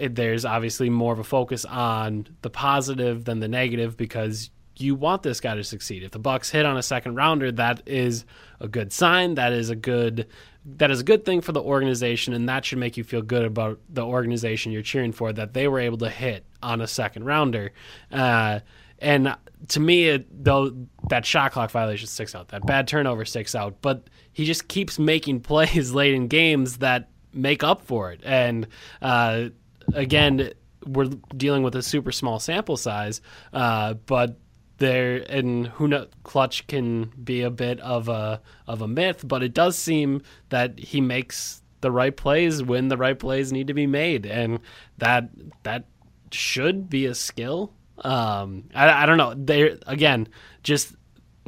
it, 0.00 0.14
there's 0.14 0.44
obviously 0.44 0.88
more 0.88 1.12
of 1.12 1.18
a 1.18 1.24
focus 1.24 1.64
on 1.64 2.26
the 2.42 2.50
positive 2.50 3.24
than 3.24 3.40
the 3.40 3.48
negative 3.48 3.96
because 3.96 4.50
you 4.76 4.94
want 4.94 5.22
this 5.22 5.40
guy 5.40 5.54
to 5.54 5.62
succeed. 5.62 6.02
If 6.02 6.12
the 6.12 6.18
Bucks 6.18 6.50
hit 6.50 6.64
on 6.64 6.76
a 6.76 6.82
second 6.82 7.16
rounder, 7.16 7.52
that 7.52 7.82
is 7.86 8.24
a 8.60 8.66
good 8.66 8.92
sign. 8.92 9.34
That 9.34 9.52
is 9.52 9.68
a 9.68 9.76
good 9.76 10.26
that 10.64 10.90
is 10.90 11.00
a 11.00 11.04
good 11.04 11.24
thing 11.24 11.40
for 11.40 11.52
the 11.52 11.62
organization, 11.62 12.34
and 12.34 12.48
that 12.48 12.64
should 12.64 12.78
make 12.78 12.96
you 12.96 13.04
feel 13.04 13.22
good 13.22 13.44
about 13.44 13.80
the 13.88 14.04
organization 14.04 14.72
you're 14.72 14.82
cheering 14.82 15.12
for 15.12 15.32
that 15.32 15.54
they 15.54 15.68
were 15.68 15.80
able 15.80 15.98
to 15.98 16.10
hit 16.10 16.44
on 16.62 16.80
a 16.80 16.86
second 16.86 17.24
rounder. 17.24 17.72
Uh, 18.12 18.60
and 18.98 19.34
to 19.68 19.80
me, 19.80 20.08
it, 20.08 20.44
though 20.44 20.86
that 21.08 21.24
shot 21.24 21.52
clock 21.52 21.70
violation 21.70 22.06
sticks 22.06 22.34
out, 22.34 22.48
that 22.48 22.66
bad 22.66 22.88
turnover 22.88 23.24
sticks 23.24 23.54
out, 23.54 23.80
but 23.80 24.08
he 24.32 24.44
just 24.44 24.68
keeps 24.68 24.98
making 24.98 25.40
plays 25.50 25.92
late 25.92 26.14
in 26.14 26.28
games 26.28 26.78
that 26.78 27.08
make 27.32 27.62
up 27.62 27.82
for 27.82 28.12
it. 28.12 28.20
And 28.24 28.66
uh, 29.00 29.48
again, 29.94 30.52
we're 30.86 31.10
dealing 31.36 31.62
with 31.62 31.74
a 31.76 31.82
super 31.82 32.12
small 32.12 32.38
sample 32.38 32.76
size, 32.76 33.20
uh, 33.52 33.94
but 33.94 34.38
there 34.80 35.18
and 35.28 35.68
who 35.68 35.86
knows 35.86 36.08
clutch 36.24 36.66
can 36.66 37.12
be 37.22 37.42
a 37.42 37.50
bit 37.50 37.78
of 37.80 38.08
a 38.08 38.40
of 38.66 38.80
a 38.80 38.88
myth 38.88 39.26
but 39.28 39.42
it 39.42 39.52
does 39.54 39.76
seem 39.76 40.22
that 40.48 40.78
he 40.78 41.02
makes 41.02 41.62
the 41.82 41.90
right 41.90 42.16
plays 42.16 42.62
when 42.62 42.88
the 42.88 42.96
right 42.96 43.18
plays 43.18 43.52
need 43.52 43.66
to 43.66 43.74
be 43.74 43.86
made 43.86 44.26
and 44.26 44.58
that 44.98 45.28
that 45.62 45.84
should 46.32 46.88
be 46.88 47.06
a 47.06 47.14
skill. 47.14 47.72
Um 47.98 48.64
i, 48.74 49.02
I 49.02 49.06
don't 49.06 49.18
know. 49.18 49.34
There 49.36 49.78
again 49.86 50.28
just 50.62 50.94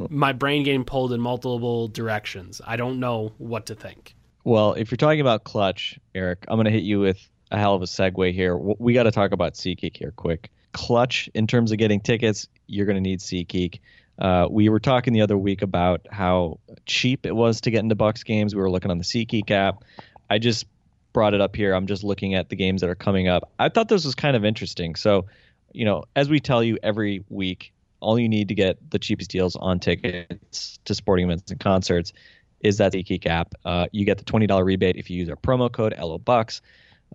my 0.08 0.32
brain 0.32 0.62
getting 0.62 0.84
pulled 0.84 1.12
in 1.12 1.20
multiple 1.20 1.88
directions. 1.88 2.60
I 2.66 2.76
don't 2.76 3.00
know 3.00 3.32
what 3.38 3.66
to 3.66 3.74
think. 3.74 4.14
Well, 4.44 4.74
if 4.74 4.90
you're 4.90 4.96
talking 4.96 5.20
about 5.20 5.44
clutch, 5.44 5.98
Eric, 6.14 6.44
I'm 6.48 6.56
going 6.56 6.64
to 6.64 6.72
hit 6.72 6.82
you 6.82 6.98
with 6.98 7.28
a 7.52 7.58
hell 7.58 7.74
of 7.74 7.82
a 7.82 7.84
segue 7.84 8.32
here. 8.32 8.56
We 8.56 8.94
got 8.94 9.04
to 9.04 9.12
talk 9.12 9.32
about 9.32 9.54
SeatGeek 9.54 9.96
here 9.96 10.12
quick. 10.16 10.50
Clutch, 10.72 11.28
in 11.34 11.46
terms 11.46 11.70
of 11.70 11.78
getting 11.78 12.00
tickets, 12.00 12.48
you're 12.66 12.86
going 12.86 12.96
to 12.96 13.02
need 13.02 13.20
SeatGeek. 13.20 13.78
Uh, 14.18 14.48
we 14.50 14.70
were 14.70 14.80
talking 14.80 15.12
the 15.12 15.20
other 15.20 15.36
week 15.36 15.60
about 15.60 16.06
how 16.10 16.58
cheap 16.86 17.26
it 17.26 17.36
was 17.36 17.60
to 17.60 17.70
get 17.70 17.80
into 17.80 17.94
Bucks 17.94 18.22
games. 18.22 18.54
We 18.54 18.62
were 18.62 18.70
looking 18.70 18.90
on 18.90 18.96
the 18.96 19.04
SeatGeek 19.04 19.50
app. 19.50 19.84
I 20.30 20.38
just 20.38 20.66
brought 21.12 21.34
it 21.34 21.42
up 21.42 21.54
here. 21.54 21.74
I'm 21.74 21.86
just 21.86 22.02
looking 22.02 22.34
at 22.34 22.48
the 22.48 22.56
games 22.56 22.80
that 22.80 22.88
are 22.88 22.94
coming 22.94 23.28
up. 23.28 23.50
I 23.58 23.68
thought 23.68 23.88
this 23.88 24.06
was 24.06 24.14
kind 24.14 24.34
of 24.34 24.46
interesting. 24.46 24.94
So, 24.94 25.26
you 25.72 25.84
know, 25.84 26.04
as 26.16 26.30
we 26.30 26.40
tell 26.40 26.62
you 26.62 26.78
every 26.82 27.22
week, 27.28 27.72
all 28.00 28.18
you 28.18 28.30
need 28.30 28.48
to 28.48 28.54
get 28.54 28.78
the 28.90 28.98
cheapest 28.98 29.30
deals 29.30 29.56
on 29.56 29.78
tickets 29.78 30.78
to 30.86 30.94
sporting 30.94 31.26
events 31.26 31.50
and 31.50 31.60
concerts 31.60 32.14
is 32.60 32.78
that 32.78 32.94
SeatGeek 32.94 33.26
app. 33.26 33.54
Uh, 33.62 33.88
you 33.92 34.06
get 34.06 34.16
the 34.16 34.24
$20 34.24 34.64
rebate 34.64 34.96
if 34.96 35.10
you 35.10 35.18
use 35.18 35.28
our 35.28 35.36
promo 35.36 35.70
code 35.70 35.94
LOBucks. 35.98 36.62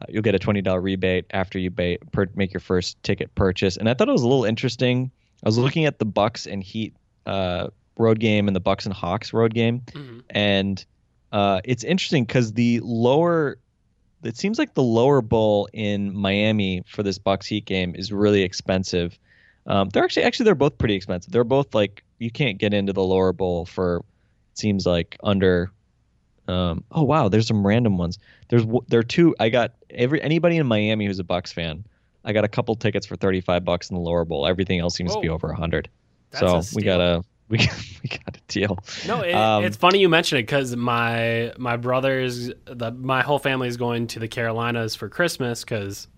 Uh, 0.02 0.06
you'll 0.10 0.22
get 0.22 0.36
a 0.36 0.40
$20 0.40 0.82
rebate 0.82 1.26
after 1.32 1.58
you 1.58 1.72
per- 1.72 2.30
make 2.36 2.54
your 2.54 2.60
first 2.62 3.02
ticket 3.04 3.34
purchase. 3.36 3.78
And 3.78 3.90
I 3.90 3.94
thought 3.94 4.10
it 4.10 4.12
was 4.12 4.22
a 4.22 4.28
little 4.28 4.46
interesting. 4.46 5.12
I 5.44 5.48
was 5.48 5.58
looking 5.58 5.86
at 5.86 6.00
the 6.00 6.06
Bucks 6.06 6.46
and 6.46 6.64
Heat 6.64 6.94
uh, 7.26 7.68
road 7.98 8.20
game 8.20 8.48
and 8.48 8.56
the 8.56 8.60
Bucks 8.60 8.86
and 8.86 8.94
Hawks 8.94 9.34
road 9.34 9.54
game, 9.54 9.82
and 10.30 10.84
uh, 11.32 11.62
it's 11.64 11.84
interesting 11.84 12.26
because 12.26 12.54
the 12.54 12.80
lower, 12.84 13.58
it 14.24 14.38
seems 14.38 14.58
like 14.58 14.74
the 14.74 14.84
lower 14.84 15.22
bowl 15.22 15.68
in 15.74 16.16
Miami 16.16 16.84
for 16.88 17.04
this 17.04 17.18
Bucks 17.18 17.46
Heat 17.46 17.66
game 17.66 17.96
is 17.96 18.12
really 18.12 18.44
expensive. 18.44 19.18
Um, 19.66 19.90
they're 19.90 20.04
actually 20.04 20.24
actually 20.24 20.46
they're 20.46 20.56
both 20.56 20.78
pretty 20.78 20.96
expensive. 20.96 21.32
They're 21.32 21.44
both 21.44 21.76
like 21.76 22.04
you 22.20 22.32
can't 22.32 22.58
get 22.58 22.74
into 22.74 22.94
the 22.94 23.04
lower 23.04 23.34
bowl 23.34 23.66
for 23.66 23.98
it 23.98 24.58
seems 24.58 24.86
like 24.86 25.18
under 25.24 25.72
um, 26.48 26.84
oh 26.92 27.04
wow, 27.04 27.30
there's 27.30 27.48
some 27.48 27.66
random 27.66 27.98
ones. 27.98 28.20
There's 28.50 28.66
there 28.88 29.00
are 29.00 29.04
two. 29.04 29.36
I 29.40 29.50
got 29.50 29.74
every 29.90 30.22
anybody 30.22 30.58
in 30.58 30.68
Miami 30.68 31.06
who's 31.06 31.20
a 31.20 31.24
Bucks 31.24 31.52
fan. 31.52 31.86
I 32.24 32.34
got 32.34 32.44
a 32.44 32.50
couple 32.50 32.76
tickets 32.76 33.06
for 33.06 33.16
35 33.16 33.64
bucks 33.64 33.90
in 33.90 33.96
the 33.96 34.02
lower 34.02 34.26
bowl. 34.26 34.46
Everything 34.46 34.80
else 34.80 34.96
seems 34.96 35.14
to 35.14 35.22
be 35.22 35.30
over 35.30 35.48
100. 35.48 35.90
That's 36.32 36.44
a 36.44 36.62
so 36.62 36.76
we 36.76 36.84
got 36.84 37.00
a 37.00 37.24
we 37.50 37.58
we 38.04 38.10
got 38.10 38.36
a 38.36 38.42
deal. 38.50 38.78
No, 39.08 39.22
it, 39.22 39.34
Um, 39.34 39.64
it's 39.64 39.78
funny 39.78 40.00
you 40.00 40.10
mention 40.10 40.38
it 40.38 40.44
because 40.44 40.76
my 40.76 41.54
my 41.58 41.78
brothers, 41.78 42.52
the, 42.66 42.92
my 42.92 43.22
whole 43.22 43.40
family 43.40 43.70
is 43.70 43.78
going 43.78 44.08
to 44.08 44.20
the 44.20 44.28
Carolinas 44.28 44.96
for 44.96 45.08
Christmas. 45.08 45.64
Because, 45.64 46.10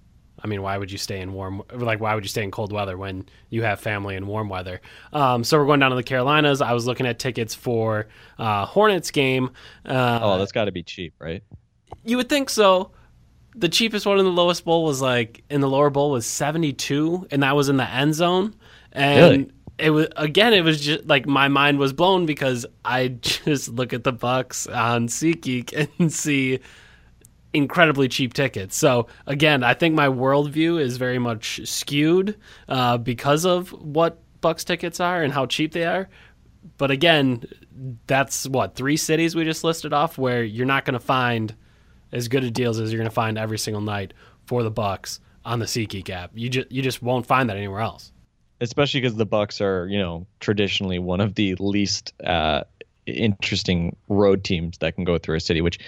I 0.44 0.48
mean, 0.48 0.62
why 0.62 0.78
would 0.78 0.92
you 0.92 0.98
stay 0.98 1.20
in 1.22 1.34
warm? 1.34 1.62
Like, 1.74 2.00
why 2.00 2.16
would 2.16 2.24
you 2.24 2.30
stay 2.30 2.44
in 2.44 2.52
cold 2.52 2.72
weather 2.72 2.98
when 2.98 3.28
you 3.50 3.64
have 3.64 3.80
family 3.80 4.16
in 4.16 4.26
warm 4.28 4.50
weather? 4.50 4.82
Um, 5.14 5.44
so 5.44 5.58
we're 5.58 5.66
going 5.66 5.80
down 5.80 5.90
to 5.92 5.96
the 5.96 6.04
Carolinas. 6.04 6.62
I 6.62 6.74
was 6.74 6.86
looking 6.88 7.06
at 7.06 7.20
tickets 7.20 7.54
for 7.56 8.08
uh, 8.38 8.66
Hornets 8.66 9.12
game. 9.12 9.52
Uh, 9.86 10.20
Oh, 10.22 10.38
that's 10.38 10.52
got 10.52 10.66
to 10.66 10.72
be 10.72 10.84
cheap, 10.84 11.14
right? 11.20 11.44
you 12.04 12.18
would 12.18 12.30
think 12.30 12.50
so. 12.50 12.92
The 13.56 13.68
cheapest 13.70 14.06
one 14.06 14.20
in 14.20 14.26
the 14.26 14.32
lowest 14.32 14.64
bowl 14.64 14.84
was 14.86 15.02
like 15.02 15.44
in 15.50 15.60
the 15.60 15.68
lower 15.68 15.90
bowl 15.90 16.12
was 16.12 16.26
seventy 16.26 16.72
two, 16.72 17.28
and 17.32 17.42
that 17.44 17.56
was 17.56 17.68
in 17.68 17.78
the 17.78 17.90
end 17.90 18.14
zone. 18.14 18.56
And 18.92 19.20
Really? 19.22 19.52
it 19.80 19.90
was 19.90 20.08
again, 20.16 20.54
it 20.54 20.62
was 20.64 20.80
just 20.80 21.06
like 21.08 21.26
my 21.26 21.48
mind 21.48 21.80
was 21.80 21.92
blown 21.92 22.26
because 22.28 22.66
I 22.86 23.08
just 23.22 23.70
look 23.70 23.92
at 23.92 24.04
the 24.04 24.12
Bucks 24.14 24.68
on 24.68 25.08
SeatGeek 25.08 25.90
and 26.00 26.14
see 26.14 26.60
incredibly 27.54 28.08
cheap 28.08 28.34
tickets. 28.34 28.76
So 28.76 29.08
again, 29.26 29.64
I 29.64 29.74
think 29.74 29.96
my 29.96 30.08
worldview 30.08 30.80
is 30.80 30.98
very 30.98 31.20
much 31.20 31.62
skewed 31.68 32.38
uh, 32.68 32.98
because 32.98 33.46
of 33.46 33.72
what 33.72 34.20
Bucks 34.42 34.64
tickets 34.64 35.00
are 35.00 35.22
and 35.22 35.34
how 35.34 35.46
cheap 35.46 35.72
they 35.74 35.86
are. 35.86 36.10
But 36.78 36.92
again, 36.92 37.46
that's 38.08 38.48
what 38.48 38.76
three 38.76 38.98
cities 38.98 39.36
we 39.36 39.44
just 39.44 39.64
listed 39.64 39.94
off 39.94 40.18
where 40.18 40.44
you're 40.44 40.66
not 40.66 40.86
going 40.86 40.94
to 40.94 41.00
find 41.00 41.56
as 42.12 42.28
good 42.28 42.44
of 42.44 42.54
deals 42.54 42.80
as 42.80 42.92
you're 42.92 43.00
going 43.00 43.10
to 43.10 43.14
find 43.14 43.38
every 43.38 43.58
single 43.58 43.82
night 43.82 44.14
for 44.46 44.64
the 44.64 44.72
Bucks 44.72 45.20
on 45.46 45.60
the 45.60 45.66
SeatGeek 45.66 46.10
app. 46.10 46.32
You 46.34 46.50
just 46.50 46.72
you 46.72 46.82
just 46.82 47.02
won't 47.02 47.26
find 47.26 47.50
that 47.50 47.58
anywhere 47.58 47.82
else. 47.82 48.12
Especially 48.62 49.00
because 49.00 49.16
the 49.16 49.26
Bucks 49.26 49.62
are, 49.62 49.88
you 49.88 49.98
know, 49.98 50.28
traditionally 50.42 51.00
one 51.00 51.22
of 51.22 51.36
the 51.36 51.56
least 51.56 52.14
uh, 52.26 52.64
interesting 53.06 53.96
road 54.10 54.44
teams 54.44 54.78
that 54.80 54.96
can 54.96 55.06
go 55.06 55.18
through 55.18 55.38
a 55.38 55.40
city, 55.40 55.62
which 55.62 55.80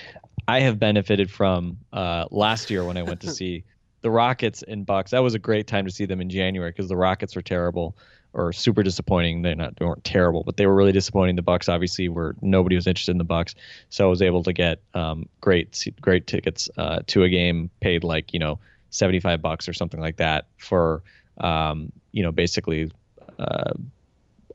I 0.47 0.61
have 0.61 0.79
benefited 0.79 1.31
from 1.31 1.77
uh, 1.93 2.25
last 2.31 2.69
year 2.69 2.83
when 2.83 2.97
I 2.97 3.03
went 3.03 3.21
to 3.21 3.29
see 3.33 3.63
the 4.01 4.11
Rockets 4.11 4.63
and 4.63 4.85
Bucks. 4.85 5.11
That 5.11 5.19
was 5.19 5.33
a 5.33 5.39
great 5.39 5.67
time 5.67 5.85
to 5.85 5.91
see 5.91 6.05
them 6.05 6.21
in 6.21 6.29
January 6.29 6.71
because 6.71 6.89
the 6.89 6.97
Rockets 6.97 7.35
were 7.35 7.41
terrible 7.41 7.95
or 8.33 8.53
super 8.53 8.83
disappointing. 8.83 9.41
They're 9.41 9.55
not 9.55 9.75
they 9.75 9.85
weren't 9.85 10.03
terrible, 10.03 10.43
but 10.43 10.57
they 10.57 10.65
were 10.65 10.75
really 10.75 10.91
disappointing. 10.91 11.35
The 11.35 11.41
Bucks 11.41 11.69
obviously 11.69 12.09
were 12.09 12.35
nobody 12.41 12.75
was 12.75 12.87
interested 12.87 13.11
in 13.11 13.17
the 13.17 13.23
Bucks, 13.23 13.55
so 13.89 14.05
I 14.05 14.09
was 14.09 14.21
able 14.21 14.43
to 14.43 14.53
get 14.53 14.81
um, 14.93 15.27
great 15.41 15.85
great 16.01 16.27
tickets 16.27 16.69
uh, 16.77 16.99
to 17.07 17.23
a 17.23 17.29
game, 17.29 17.69
paid 17.79 18.03
like 18.03 18.33
you 18.33 18.39
know 18.39 18.59
seventy 18.89 19.19
five 19.19 19.41
bucks 19.41 19.67
or 19.67 19.73
something 19.73 19.99
like 19.99 20.17
that 20.17 20.45
for 20.57 21.03
um, 21.39 21.91
you 22.11 22.23
know 22.23 22.31
basically. 22.31 22.91
Uh, 23.39 23.73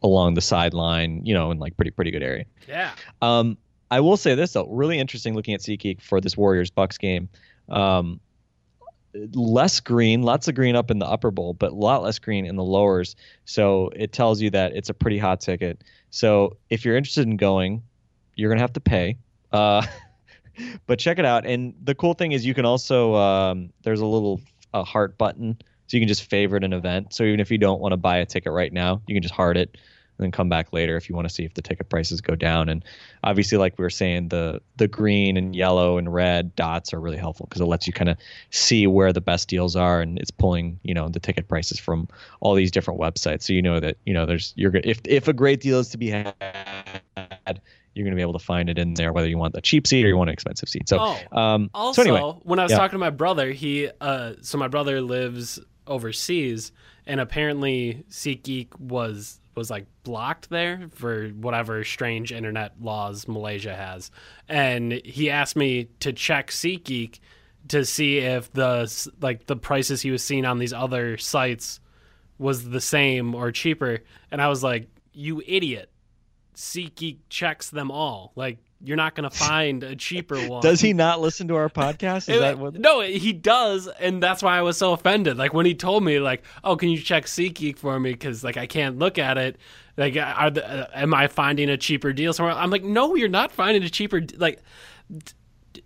along 0.03 0.35
the 0.35 0.41
sideline, 0.41 1.25
you 1.25 1.35
know, 1.35 1.51
in 1.51 1.59
like 1.59 1.75
pretty 1.77 1.91
pretty 1.91 2.11
good 2.11 2.23
area. 2.23 2.45
Yeah. 2.69 2.93
Um, 3.23 3.57
I 3.91 4.01
will 4.01 4.17
say 4.17 4.35
this 4.35 4.53
though, 4.53 4.67
really 4.67 4.99
interesting 4.99 5.35
looking 5.35 5.55
at 5.55 5.61
SeatGeek 5.61 6.01
for 6.01 6.21
this 6.21 6.37
Warriors 6.37 6.71
Bucks 6.71 6.99
game. 6.99 7.29
Um, 7.69 8.21
less 9.33 9.81
green, 9.81 10.23
lots 10.23 10.49
of 10.49 10.55
green 10.55 10.77
up 10.77 10.91
in 10.91 10.99
the 10.99 11.07
upper 11.07 11.31
bowl, 11.31 11.55
but 11.55 11.73
a 11.73 11.75
lot 11.75 12.03
less 12.03 12.19
green 12.19 12.47
in 12.47 12.57
the 12.57 12.65
lowers. 12.65 13.17
So 13.45 13.91
it 13.95 14.13
tells 14.13 14.41
you 14.41 14.51
that 14.51 14.75
it's 14.75 14.89
a 14.89 14.95
pretty 14.95 15.19
hot 15.19 15.41
ticket. 15.41 15.83
So 16.11 16.57
if 16.71 16.85
you're 16.85 16.97
interested 16.97 17.27
in 17.27 17.37
going, 17.37 17.83
you're 18.35 18.51
gonna 18.51 18.61
have 18.61 18.73
to 18.75 18.81
pay. 18.81 19.17
Uh, 19.53 19.87
but 20.87 20.99
check 20.99 21.19
it 21.19 21.25
out. 21.25 21.47
And 21.47 21.75
the 21.83 21.95
cool 21.95 22.15
thing 22.15 22.33
is 22.33 22.45
you 22.45 22.55
can 22.55 22.65
also 22.65 23.15
um, 23.15 23.73
there's 23.83 24.01
a 24.01 24.07
little 24.07 24.41
a 24.75 24.85
heart 24.85 25.17
button, 25.17 25.57
so 25.87 25.97
you 25.97 26.01
can 26.01 26.09
just 26.09 26.29
favorite 26.29 26.65
an 26.65 26.73
event. 26.73 27.15
So 27.15 27.25
even 27.25 27.41
if 27.41 27.51
you 27.51 27.59
don't 27.59 27.81
want 27.81 27.93
to 27.93 27.97
buy 27.97 28.19
a 28.19 28.27
ticket 28.27 28.53
right 28.53 28.73
now, 28.73 29.01
you 29.07 29.15
can 29.15 29.23
just 29.23 29.35
heart 29.35 29.57
it 29.57 29.77
then 30.19 30.31
come 30.31 30.49
back 30.49 30.73
later 30.73 30.97
if 30.97 31.09
you 31.09 31.15
want 31.15 31.29
to 31.29 31.35
see 31.35 31.45
if 31.45 31.55
the 31.55 31.63
ticket 31.63 31.89
prices 31.89 32.21
go 32.21 32.35
down. 32.35 32.69
And 32.69 32.85
obviously, 33.25 33.59
like 33.59 33.79
we 33.79 33.83
were 33.83 33.91
saying, 33.91 34.29
the 34.29 34.61
the 34.77 34.89
green 34.89 35.37
and 35.37 35.55
yellow 35.55 35.99
and 35.99 36.13
red 36.13 36.55
dots 36.57 36.93
are 36.95 37.01
really 37.01 37.17
helpful 37.17 37.47
because 37.47 37.61
it 37.61 37.67
lets 37.67 37.87
you 37.87 37.93
kind 37.93 38.09
of 38.09 38.17
see 38.51 38.87
where 38.87 39.13
the 39.13 39.21
best 39.21 39.49
deals 39.49 39.77
are, 39.77 40.01
and 40.01 40.19
it's 40.19 40.31
pulling 40.31 40.79
you 40.83 40.95
know 40.95 41.09
the 41.09 41.21
ticket 41.21 41.49
prices 41.49 41.79
from 41.79 42.09
all 42.41 42.55
these 42.55 42.71
different 42.71 43.01
websites. 43.01 43.43
So 43.43 43.53
you 43.53 43.63
know 43.63 43.81
that 43.81 43.97
you 44.07 44.15
know 44.15 44.27
there's 44.27 44.53
you're 44.57 44.75
if 44.77 45.01
if 45.05 45.29
a 45.29 45.33
great 45.33 45.61
deal 45.61 45.79
is 45.79 45.89
to 45.91 45.99
be 45.99 46.09
had. 46.11 47.61
You're 47.95 48.05
going 48.05 48.13
to 48.13 48.17
be 48.17 48.21
able 48.21 48.35
to 48.35 48.39
find 48.39 48.69
it 48.69 48.77
in 48.77 48.93
there, 48.93 49.11
whether 49.15 49.27
you 49.27 49.39
want 49.39 49.55
the 49.55 49.63
cheap 49.63 49.87
seat 49.87 50.05
or 50.05 50.09
you 50.09 50.19
want 50.19 50.29
an 50.29 50.35
expensive 50.35 50.69
seat. 50.69 50.87
So, 50.87 50.99
Oh, 51.01 51.39
um, 51.41 51.71
Also, 51.73 52.03
so 52.03 52.15
anyway, 52.15 52.39
when 52.43 52.59
I 52.59 52.65
was 52.65 52.73
yeah. 52.73 52.77
talking 52.77 52.93
to 52.93 52.99
my 52.99 53.09
brother, 53.09 53.53
he 53.53 53.89
uh, 54.03 54.35
so 54.43 54.59
my 54.59 54.69
brother 54.69 55.01
lives 55.01 55.59
overseas, 55.87 56.73
and 57.07 57.21
apparently 57.21 58.05
SeatGeek 58.11 58.79
was 58.79 59.41
was 59.55 59.71
like 59.71 59.87
blocked 60.03 60.51
there 60.51 60.89
for 60.93 61.29
whatever 61.29 61.83
strange 61.83 62.31
internet 62.31 62.73
laws 62.81 63.27
Malaysia 63.27 63.75
has, 63.75 64.11
and 64.49 64.93
he 65.05 65.31
asked 65.31 65.57
me 65.57 65.89
to 66.01 66.13
check 66.13 66.51
SeatGeek 66.51 67.21
to 67.69 67.85
see 67.85 68.19
if 68.19 68.53
the 68.53 69.11
like 69.21 69.47
the 69.47 69.57
prices 69.57 70.03
he 70.03 70.11
was 70.11 70.23
seeing 70.23 70.45
on 70.45 70.59
these 70.59 70.73
other 70.73 71.17
sites 71.17 71.81
was 72.39 72.69
the 72.69 72.81
same 72.81 73.35
or 73.35 73.51
cheaper, 73.51 74.01
and 74.31 74.43
I 74.43 74.49
was 74.49 74.63
like, 74.63 74.89
"You 75.13 75.43
idiot! 75.47 75.91
SeatGeek 76.55 77.19
checks 77.29 77.71
them 77.71 77.91
all. 77.91 78.33
Like." 78.37 78.59
You're 78.83 78.97
not 78.97 79.15
going 79.15 79.29
to 79.29 79.35
find 79.35 79.83
a 79.83 79.97
cheaper 79.97 80.37
one. 80.49 80.61
does 80.61 80.81
he 80.81 80.93
not 80.93 81.21
listen 81.21 81.49
to 81.49 81.57
our 81.57 81.71
podcast? 81.71 82.29
Is 82.29 82.41
that 82.41 82.59
what? 82.59 82.75
No, 82.75 83.01
he 83.01 83.33
does, 83.33 83.89
and 83.89 84.23
that's 84.23 84.43
why 84.43 84.59
I 84.59 84.63
was 84.63 84.77
so 84.77 84.93
offended. 84.93 85.39
Like 85.39 85.55
when 85.55 85.65
he 85.67 85.75
told 85.75 86.05
me, 86.05 86.19
like, 86.19 86.43
"Oh, 86.63 86.77
can 86.77 86.91
you 86.91 86.99
check 86.99 87.25
SeatGeek 87.25 87.79
for 87.79 87.99
me? 87.99 88.13
Because 88.13 88.45
like 88.45 88.57
I 88.59 88.67
can't 88.67 88.99
look 88.99 89.19
at 89.19 89.39
it. 89.39 89.57
Like, 89.97 90.15
are 90.17 90.51
the, 90.51 90.69
uh, 90.69 90.87
am 90.95 91.15
I 91.15 91.27
finding 91.27 91.71
a 91.71 91.79
cheaper 91.79 92.13
deal 92.13 92.33
somewhere?" 92.35 92.55
I'm 92.55 92.71
like, 92.71 92.85
"No, 92.85 93.15
you're 93.15 93.29
not 93.29 93.51
finding 93.51 93.83
a 93.83 93.89
cheaper. 93.89 94.21
d- 94.21 94.37
Like, 94.37 94.61
d- 95.11 95.33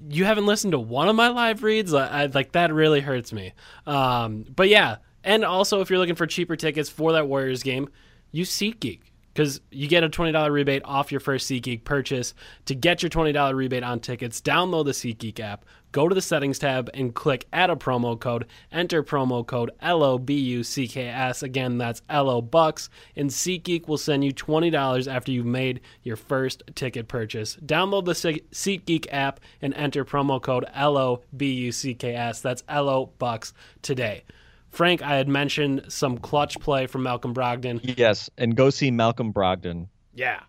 you 0.08 0.24
haven't 0.24 0.46
listened 0.46 0.72
to 0.72 0.78
one 0.80 1.08
of 1.08 1.14
my 1.14 1.28
live 1.28 1.62
reads. 1.62 1.94
I, 1.94 2.22
I, 2.22 2.26
like 2.26 2.52
that 2.52 2.72
really 2.72 3.00
hurts 3.00 3.32
me. 3.32 3.52
Um, 3.86 4.44
but 4.54 4.68
yeah, 4.68 4.96
and 5.22 5.44
also 5.44 5.80
if 5.80 5.90
you're 5.90 5.98
looking 6.00 6.14
for 6.16 6.26
cheaper 6.26 6.56
tickets 6.56 6.88
for 6.88 7.12
that 7.12 7.28
Warriors 7.28 7.62
game, 7.62 7.88
use 8.32 8.50
SeatGeek 8.50 9.00
because 9.32 9.60
you 9.70 9.88
get 9.88 10.04
a 10.04 10.08
$20 10.08 10.50
rebate 10.50 10.82
off 10.84 11.10
your 11.10 11.20
first 11.20 11.48
SeatGeek 11.48 11.84
purchase. 11.84 12.34
To 12.66 12.74
get 12.74 13.02
your 13.02 13.10
$20 13.10 13.54
rebate 13.54 13.82
on 13.82 14.00
tickets, 14.00 14.40
download 14.40 14.86
the 14.86 14.92
SeatGeek 14.92 15.38
app, 15.40 15.64
go 15.92 16.08
to 16.08 16.14
the 16.14 16.20
settings 16.20 16.58
tab, 16.58 16.90
and 16.94 17.14
click 17.14 17.46
add 17.52 17.70
a 17.70 17.76
promo 17.76 18.18
code. 18.18 18.46
Enter 18.72 19.02
promo 19.02 19.46
code 19.46 19.70
LOBUCKS. 19.82 21.42
Again, 21.42 21.78
that's 21.78 22.02
LO 22.10 22.40
Bucks. 22.42 22.90
And 23.16 23.30
SeatGeek 23.30 23.86
will 23.88 23.98
send 23.98 24.24
you 24.24 24.32
$20 24.32 25.12
after 25.12 25.32
you've 25.32 25.46
made 25.46 25.80
your 26.02 26.16
first 26.16 26.62
ticket 26.74 27.08
purchase. 27.08 27.56
Download 27.64 28.04
the 28.04 28.14
Se- 28.14 28.42
SeatGeek 28.52 29.06
app 29.10 29.40
and 29.62 29.74
enter 29.74 30.04
promo 30.04 30.42
code 30.42 30.66
LOBUCKS. 30.74 32.42
That's 32.42 32.64
LO 32.68 33.12
Bucks 33.18 33.52
today. 33.82 34.24
Frank, 34.70 35.02
I 35.02 35.16
had 35.16 35.28
mentioned 35.28 35.84
some 35.88 36.18
clutch 36.18 36.58
play 36.60 36.86
from 36.86 37.02
Malcolm 37.02 37.34
Brogdon. 37.34 37.80
Yes, 37.98 38.30
and 38.38 38.54
go 38.56 38.70
see 38.70 38.90
Malcolm 38.90 39.32
Brogdon. 39.32 39.88
Yeah. 40.14 40.40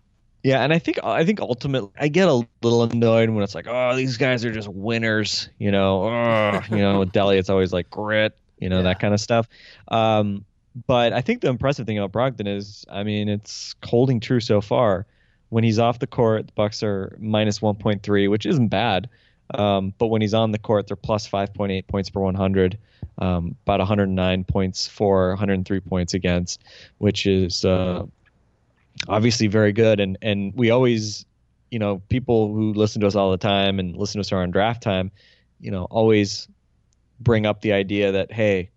Yeah, 0.44 0.64
and 0.64 0.74
I 0.74 0.80
think 0.80 1.00
I 1.04 1.24
think 1.24 1.40
ultimately 1.40 1.92
I 2.00 2.08
get 2.08 2.28
a 2.28 2.42
little 2.64 2.84
annoyed 2.84 3.30
when 3.30 3.44
it's 3.44 3.54
like, 3.54 3.68
oh, 3.68 3.96
these 3.96 4.18
guys 4.18 4.44
are 4.44 4.52
just 4.52 4.68
winners, 4.68 5.50
you 5.60 5.72
know. 5.72 6.06
Oh, 6.06 6.62
you 6.72 6.78
know, 6.78 7.00
with 7.00 7.12
Delly, 7.12 7.38
it's 7.38 7.50
always 7.50 7.72
like 7.72 7.90
grit, 7.92 8.36
you 8.60 8.68
know, 8.68 8.78
Yeah. 8.78 8.84
that 8.84 9.00
kind 9.00 9.14
of 9.14 9.20
stuff. 9.20 9.48
Um, 9.90 10.44
but 10.88 11.14
I 11.14 11.22
think 11.22 11.42
the 11.42 11.50
impressive 11.50 11.86
thing 11.86 12.00
about 12.00 12.12
Brogdon 12.12 12.48
is, 12.48 12.86
I 12.90 13.04
mean, 13.04 13.30
it's 13.30 13.76
holding 13.84 14.20
true 14.20 14.40
so 14.40 14.62
far. 14.62 15.06
When 15.50 15.64
he's 15.64 15.78
off 15.80 16.00
the 16.00 16.08
court, 16.08 16.48
the 16.48 16.54
Bucks 16.54 16.82
are 16.82 17.16
minus 17.20 17.60
1.3, 17.60 18.30
which 18.30 18.46
isn't 18.46 18.70
bad. 18.70 19.10
Um, 19.54 19.94
but 19.98 20.08
when 20.08 20.22
he's 20.22 20.34
on 20.34 20.52
the 20.52 20.60
court, 20.60 20.88
they're 20.88 20.96
plus 20.96 21.28
5.8 21.28 21.88
points 21.88 22.10
per 22.10 22.20
100, 22.20 22.78
um, 23.18 23.56
about 23.64 23.80
109 23.80 24.44
points 24.46 24.88
for, 24.88 25.30
103 25.30 25.80
points 25.82 26.14
against, 26.14 26.64
which 26.98 27.26
is 27.26 27.66
uh, 27.66 28.06
obviously 29.08 29.48
very 29.48 29.74
good. 29.74 30.00
And 30.00 30.18
and 30.22 30.54
we 30.56 30.72
always, 30.72 31.26
you 31.70 31.80
know, 31.80 32.02
people 32.10 32.54
who 32.54 32.74
listen 32.74 33.02
to 33.02 33.08
us 33.08 33.16
all 33.16 33.32
the 33.32 33.38
time 33.38 33.80
and 33.80 33.96
listen 33.96 34.20
to 34.20 34.22
us 34.22 34.32
around 34.32 34.52
draft 34.52 34.82
time, 34.82 35.12
you 35.60 35.72
know, 35.72 35.86
always 35.86 36.48
bring 37.20 37.46
up 37.46 37.62
the 37.62 37.74
idea 37.74 38.14
that 38.14 38.32
hey, 38.32 38.70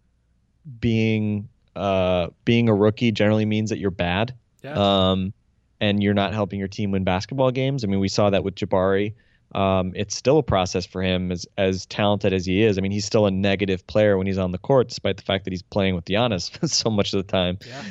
being 0.81 1.49
uh, 1.77 2.29
being 2.45 2.69
a 2.69 2.75
rookie 2.75 3.13
generally 3.13 3.45
means 3.45 3.71
that 3.71 3.79
you're 3.79 3.91
bad. 3.91 4.35
Yeah. 4.63 5.11
Um, 5.11 5.33
and 5.81 6.03
you're 6.03 6.15
not 6.15 6.33
helping 6.33 6.59
your 6.59 6.69
team 6.69 6.93
win 6.93 7.05
basketball 7.05 7.51
games. 7.51 7.85
I 7.85 7.89
mean, 7.89 8.01
we 8.01 8.09
saw 8.09 8.31
that 8.31 8.45
with 8.45 8.55
Jabari. 8.55 9.13
Um, 9.55 9.93
it's 9.95 10.17
still 10.17 10.39
a 10.39 10.43
process 10.43 10.85
for 10.85 11.03
him 11.03 11.31
as 11.31 11.47
as 11.57 11.87
talented 11.87 12.33
as 12.33 12.45
he 12.45 12.63
is. 12.63 12.77
I 12.77 12.81
mean, 12.81 12.93
he's 12.93 13.05
still 13.05 13.27
a 13.27 13.31
negative 13.31 13.87
player 13.87 14.19
when 14.19 14.27
he's 14.27 14.39
on 14.39 14.51
the 14.51 14.59
court, 14.59 14.89
despite 14.89 15.17
the 15.17 15.23
fact 15.23 15.45
that 15.45 15.53
he's 15.53 15.63
playing 15.63 15.95
with 15.95 16.07
Giannis 16.07 16.69
so 16.69 16.91
much 16.91 17.13
of 17.13 17.25
the 17.25 17.31
time. 17.31 17.59
yeah. 17.67 17.85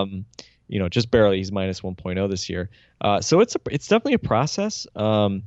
Um, 0.00 0.24
you 0.68 0.78
know, 0.78 0.88
just 0.88 1.10
barely. 1.10 1.38
He's 1.38 1.52
minus 1.52 1.80
1.0 1.80 2.28
this 2.28 2.50
year. 2.50 2.68
Uh, 3.00 3.20
so 3.20 3.40
it's 3.40 3.54
a, 3.54 3.60
it's 3.70 3.86
definitely 3.86 4.14
a 4.14 4.18
process. 4.18 4.86
Um, 4.96 5.44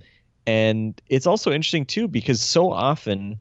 and 0.48 1.00
it's 1.08 1.28
also 1.28 1.52
interesting 1.52 1.86
too 1.86 2.08
because 2.08 2.42
so 2.42 2.72
often 2.72 3.40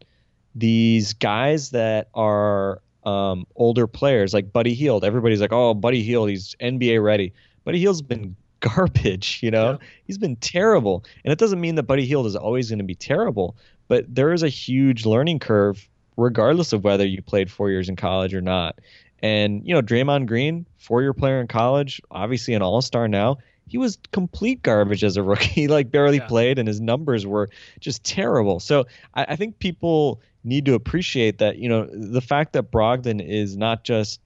these 0.55 1.13
guys 1.13 1.71
that 1.71 2.09
are 2.15 2.83
um, 3.05 3.47
older 3.57 3.87
players 3.87 4.35
like 4.35 4.53
Buddy 4.53 4.75
Hield, 4.75 5.05
everybody's 5.05 5.41
like, 5.41 5.53
oh, 5.53 5.73
Buddy 5.73 6.03
Hield, 6.03 6.29
he's 6.29 6.55
NBA 6.61 7.03
ready. 7.03 7.33
Buddy 7.65 7.79
Hield's 7.79 8.03
been 8.03 8.37
garbage, 8.61 9.41
you 9.43 9.51
know. 9.51 9.73
Yeah. 9.73 9.87
He's 10.07 10.19
been 10.19 10.37
terrible, 10.37 11.05
and 11.25 11.33
it 11.33 11.39
doesn't 11.39 11.61
mean 11.61 11.75
that 11.77 11.85
Buddy 11.85 12.07
Hield 12.07 12.27
is 12.27 12.37
always 12.37 12.69
going 12.71 12.79
to 12.79 12.85
be 12.85 12.95
terrible, 12.95 13.57
but 13.89 14.13
there 14.13 14.33
is 14.33 14.43
a 14.43 14.49
huge 14.49 15.07
learning 15.07 15.39
curve, 15.39 15.89
regardless 16.17 16.73
of 16.73 16.85
whether 16.85 17.07
you 17.07 17.23
played 17.23 17.51
four 17.51 17.71
years 17.71 17.89
in 17.89 17.97
college 17.97 18.35
or 18.35 18.41
not. 18.41 18.79
And 19.21 19.67
you 19.67 19.75
know, 19.75 19.83
Draymond 19.83 20.27
Green, 20.27 20.67
four-year 20.79 21.13
player 21.13 21.41
in 21.41 21.49
college, 21.49 22.01
obviously 22.11 22.55
an 22.55 22.63
All-Star 22.63 23.09
now. 23.09 23.39
He 23.67 23.77
was 23.77 23.99
complete 24.13 24.63
garbage 24.63 25.05
as 25.05 25.17
a 25.17 25.23
rookie. 25.23 25.47
He 25.63 25.69
like 25.69 25.91
barely 25.91 26.19
Yeah. 26.19 26.27
played, 26.27 26.59
and 26.59 26.67
his 26.67 26.81
numbers 26.81 27.27
were 27.27 27.51
just 27.81 28.03
terrible. 28.05 28.61
So 28.61 28.87
I, 29.15 29.27
I 29.31 29.37
think 29.37 29.59
people 29.59 30.21
need 30.45 30.65
to 30.67 30.75
appreciate 30.75 31.39
that. 31.39 31.59
You 31.59 31.69
know, 31.69 31.87
the 31.93 32.21
fact 32.21 32.53
that 32.55 32.71
Brogdon 32.71 33.21
is 33.21 33.57
not 33.57 33.85
just 33.85 34.21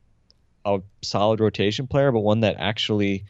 a 0.65 0.81
solid 1.01 1.41
rotation 1.41 1.87
player, 1.89 2.13
but 2.13 2.21
one 2.21 2.41
that 2.41 2.57
actually, 2.59 3.25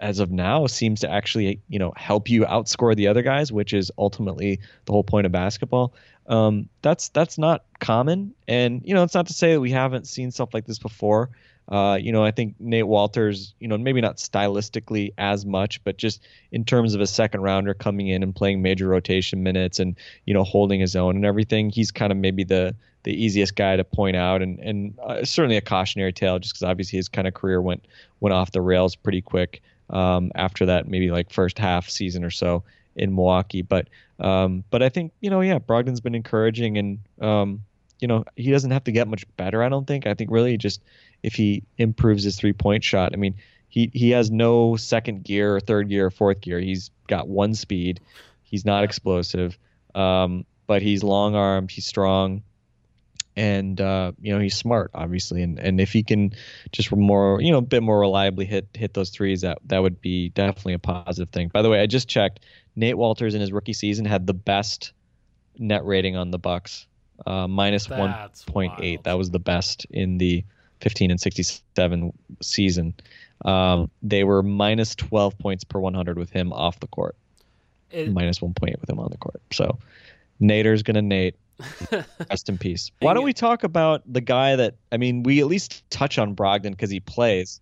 as 0.00 0.18
of 0.18 0.30
now, 0.30 0.66
seems 0.66 1.00
to 1.00 1.10
actually 1.10 1.60
you 1.68 1.78
know 1.78 1.92
help 1.96 2.28
you 2.28 2.44
outscore 2.44 2.96
the 2.96 3.06
other 3.06 3.22
guys, 3.22 3.52
which 3.52 3.72
is 3.72 3.90
ultimately 3.98 4.60
the 4.86 4.92
whole 4.92 5.04
point 5.04 5.26
of 5.26 5.32
basketball. 5.32 5.92
Um, 6.26 6.68
that's 6.82 7.08
that's 7.08 7.38
not 7.38 7.64
common, 7.80 8.34
and 8.48 8.82
you 8.84 8.94
know 8.94 9.02
it's 9.02 9.14
not 9.14 9.26
to 9.28 9.32
say 9.32 9.52
that 9.52 9.60
we 9.60 9.70
haven't 9.70 10.06
seen 10.06 10.30
stuff 10.30 10.54
like 10.54 10.66
this 10.66 10.78
before. 10.78 11.30
Uh, 11.68 11.96
you 12.00 12.10
know, 12.10 12.24
I 12.24 12.32
think 12.32 12.56
Nate 12.58 12.84
Wolters, 12.84 13.52
you 13.60 13.68
know, 13.68 13.78
maybe 13.78 14.00
not 14.00 14.16
stylistically 14.16 15.12
as 15.18 15.46
much, 15.46 15.82
but 15.84 15.98
just 15.98 16.20
in 16.50 16.64
terms 16.64 16.96
of 16.96 17.00
a 17.00 17.06
second 17.06 17.42
rounder 17.42 17.74
coming 17.74 18.08
in 18.08 18.24
and 18.24 18.34
playing 18.34 18.60
major 18.60 18.88
rotation 18.88 19.44
minutes 19.44 19.78
and 19.78 19.94
you 20.26 20.34
know 20.34 20.42
holding 20.42 20.80
his 20.80 20.96
own 20.96 21.14
and 21.16 21.24
everything, 21.24 21.70
he's 21.70 21.90
kind 21.90 22.10
of 22.10 22.18
maybe 22.18 22.44
the 22.44 22.74
the 23.02 23.12
easiest 23.12 23.56
guy 23.56 23.76
to 23.76 23.84
point 23.84 24.16
out 24.16 24.42
and 24.42 24.58
and 24.58 24.98
uh, 25.02 25.24
certainly 25.24 25.56
a 25.56 25.60
cautionary 25.60 26.12
tale 26.12 26.38
just 26.38 26.54
because 26.54 26.62
obviously 26.62 26.96
his 26.96 27.08
kind 27.08 27.26
of 27.26 27.34
career 27.34 27.62
went 27.62 27.84
went 28.20 28.34
off 28.34 28.52
the 28.52 28.60
rails 28.60 28.94
pretty 28.96 29.20
quick 29.20 29.62
um, 29.90 30.32
after 30.34 30.66
that 30.66 30.88
maybe 30.88 31.10
like 31.10 31.30
first 31.30 31.58
half 31.58 31.88
season 31.88 32.24
or 32.24 32.30
so 32.30 32.62
in 32.96 33.14
Milwaukee. 33.14 33.62
But 33.62 33.88
um, 34.18 34.64
but 34.70 34.82
I 34.82 34.88
think 34.88 35.12
you 35.20 35.30
know 35.30 35.40
yeah 35.40 35.58
Brogdon's 35.58 36.00
been 36.00 36.14
encouraging 36.14 36.78
and 36.78 36.98
um, 37.20 37.64
you 38.00 38.08
know 38.08 38.24
he 38.36 38.50
doesn't 38.50 38.70
have 38.70 38.84
to 38.84 38.92
get 38.92 39.08
much 39.08 39.24
better. 39.36 39.62
I 39.62 39.68
don't 39.68 39.86
think. 39.86 40.06
I 40.06 40.14
think 40.14 40.30
really 40.30 40.56
just 40.56 40.80
if 41.22 41.34
he 41.34 41.62
improves 41.78 42.24
his 42.24 42.36
three 42.36 42.52
point 42.52 42.84
shot. 42.84 43.12
I 43.12 43.16
mean 43.16 43.34
he 43.68 43.90
he 43.92 44.10
has 44.10 44.30
no 44.30 44.76
second 44.76 45.24
gear 45.24 45.56
or 45.56 45.60
third 45.60 45.88
gear 45.88 46.06
or 46.06 46.10
fourth 46.10 46.40
gear. 46.40 46.60
He's 46.60 46.90
got 47.06 47.28
one 47.28 47.54
speed. 47.54 48.00
He's 48.42 48.64
not 48.64 48.84
explosive. 48.84 49.58
Um, 49.94 50.44
but 50.66 50.82
he's 50.82 51.02
long 51.02 51.34
armed. 51.34 51.70
He's 51.70 51.86
strong 51.86 52.42
and 53.36 53.80
uh, 53.80 54.12
you 54.20 54.32
know 54.32 54.40
he's 54.40 54.56
smart, 54.56 54.90
obviously, 54.94 55.42
and 55.42 55.58
and 55.58 55.80
if 55.80 55.92
he 55.92 56.02
can 56.02 56.32
just 56.72 56.90
more, 56.94 57.40
you 57.40 57.50
know, 57.52 57.58
a 57.58 57.62
bit 57.62 57.82
more 57.82 57.98
reliably 58.00 58.44
hit 58.44 58.68
hit 58.74 58.94
those 58.94 59.10
threes, 59.10 59.42
that 59.42 59.58
that 59.66 59.80
would 59.80 60.00
be 60.00 60.30
definitely 60.30 60.74
a 60.74 60.78
positive 60.78 61.30
thing. 61.30 61.48
By 61.48 61.62
the 61.62 61.70
way, 61.70 61.80
I 61.80 61.86
just 61.86 62.08
checked. 62.08 62.40
Nate 62.76 62.96
Wolters 62.96 63.34
in 63.34 63.40
his 63.40 63.52
rookie 63.52 63.72
season 63.72 64.04
had 64.04 64.26
the 64.26 64.34
best 64.34 64.92
net 65.58 65.84
rating 65.84 66.16
on 66.16 66.30
the 66.30 66.38
Bucks, 66.38 66.86
uh, 67.26 67.46
minus 67.48 67.88
one 67.88 68.10
point 68.46 68.72
eight. 68.80 69.04
That 69.04 69.18
was 69.18 69.30
the 69.30 69.38
best 69.40 69.86
in 69.90 70.18
the 70.18 70.44
15 70.80 71.10
and 71.10 71.20
67 71.20 72.12
season. 72.40 72.94
Um, 73.44 73.90
they 74.02 74.24
were 74.24 74.42
minus 74.42 74.94
12 74.94 75.38
points 75.38 75.64
per 75.64 75.78
100 75.78 76.18
with 76.18 76.30
him 76.30 76.52
off 76.52 76.80
the 76.80 76.86
court, 76.86 77.16
It- 77.90 78.12
minus 78.12 78.38
1.8 78.40 78.80
with 78.80 78.88
him 78.88 78.98
on 78.98 79.08
the 79.10 79.18
court. 79.18 79.40
So 79.52 79.78
Nader's 80.40 80.82
gonna 80.82 81.02
Nate. 81.02 81.36
Rest 82.30 82.48
in 82.48 82.58
peace. 82.58 82.90
Why 83.00 83.14
don't 83.14 83.24
we 83.24 83.32
talk 83.32 83.64
about 83.64 84.02
the 84.10 84.20
guy 84.20 84.56
that 84.56 84.76
I 84.92 84.96
mean, 84.96 85.22
we 85.22 85.40
at 85.40 85.46
least 85.46 85.88
touch 85.90 86.18
on 86.18 86.34
Brogdon 86.34 86.70
because 86.70 86.90
he 86.90 87.00
plays. 87.00 87.60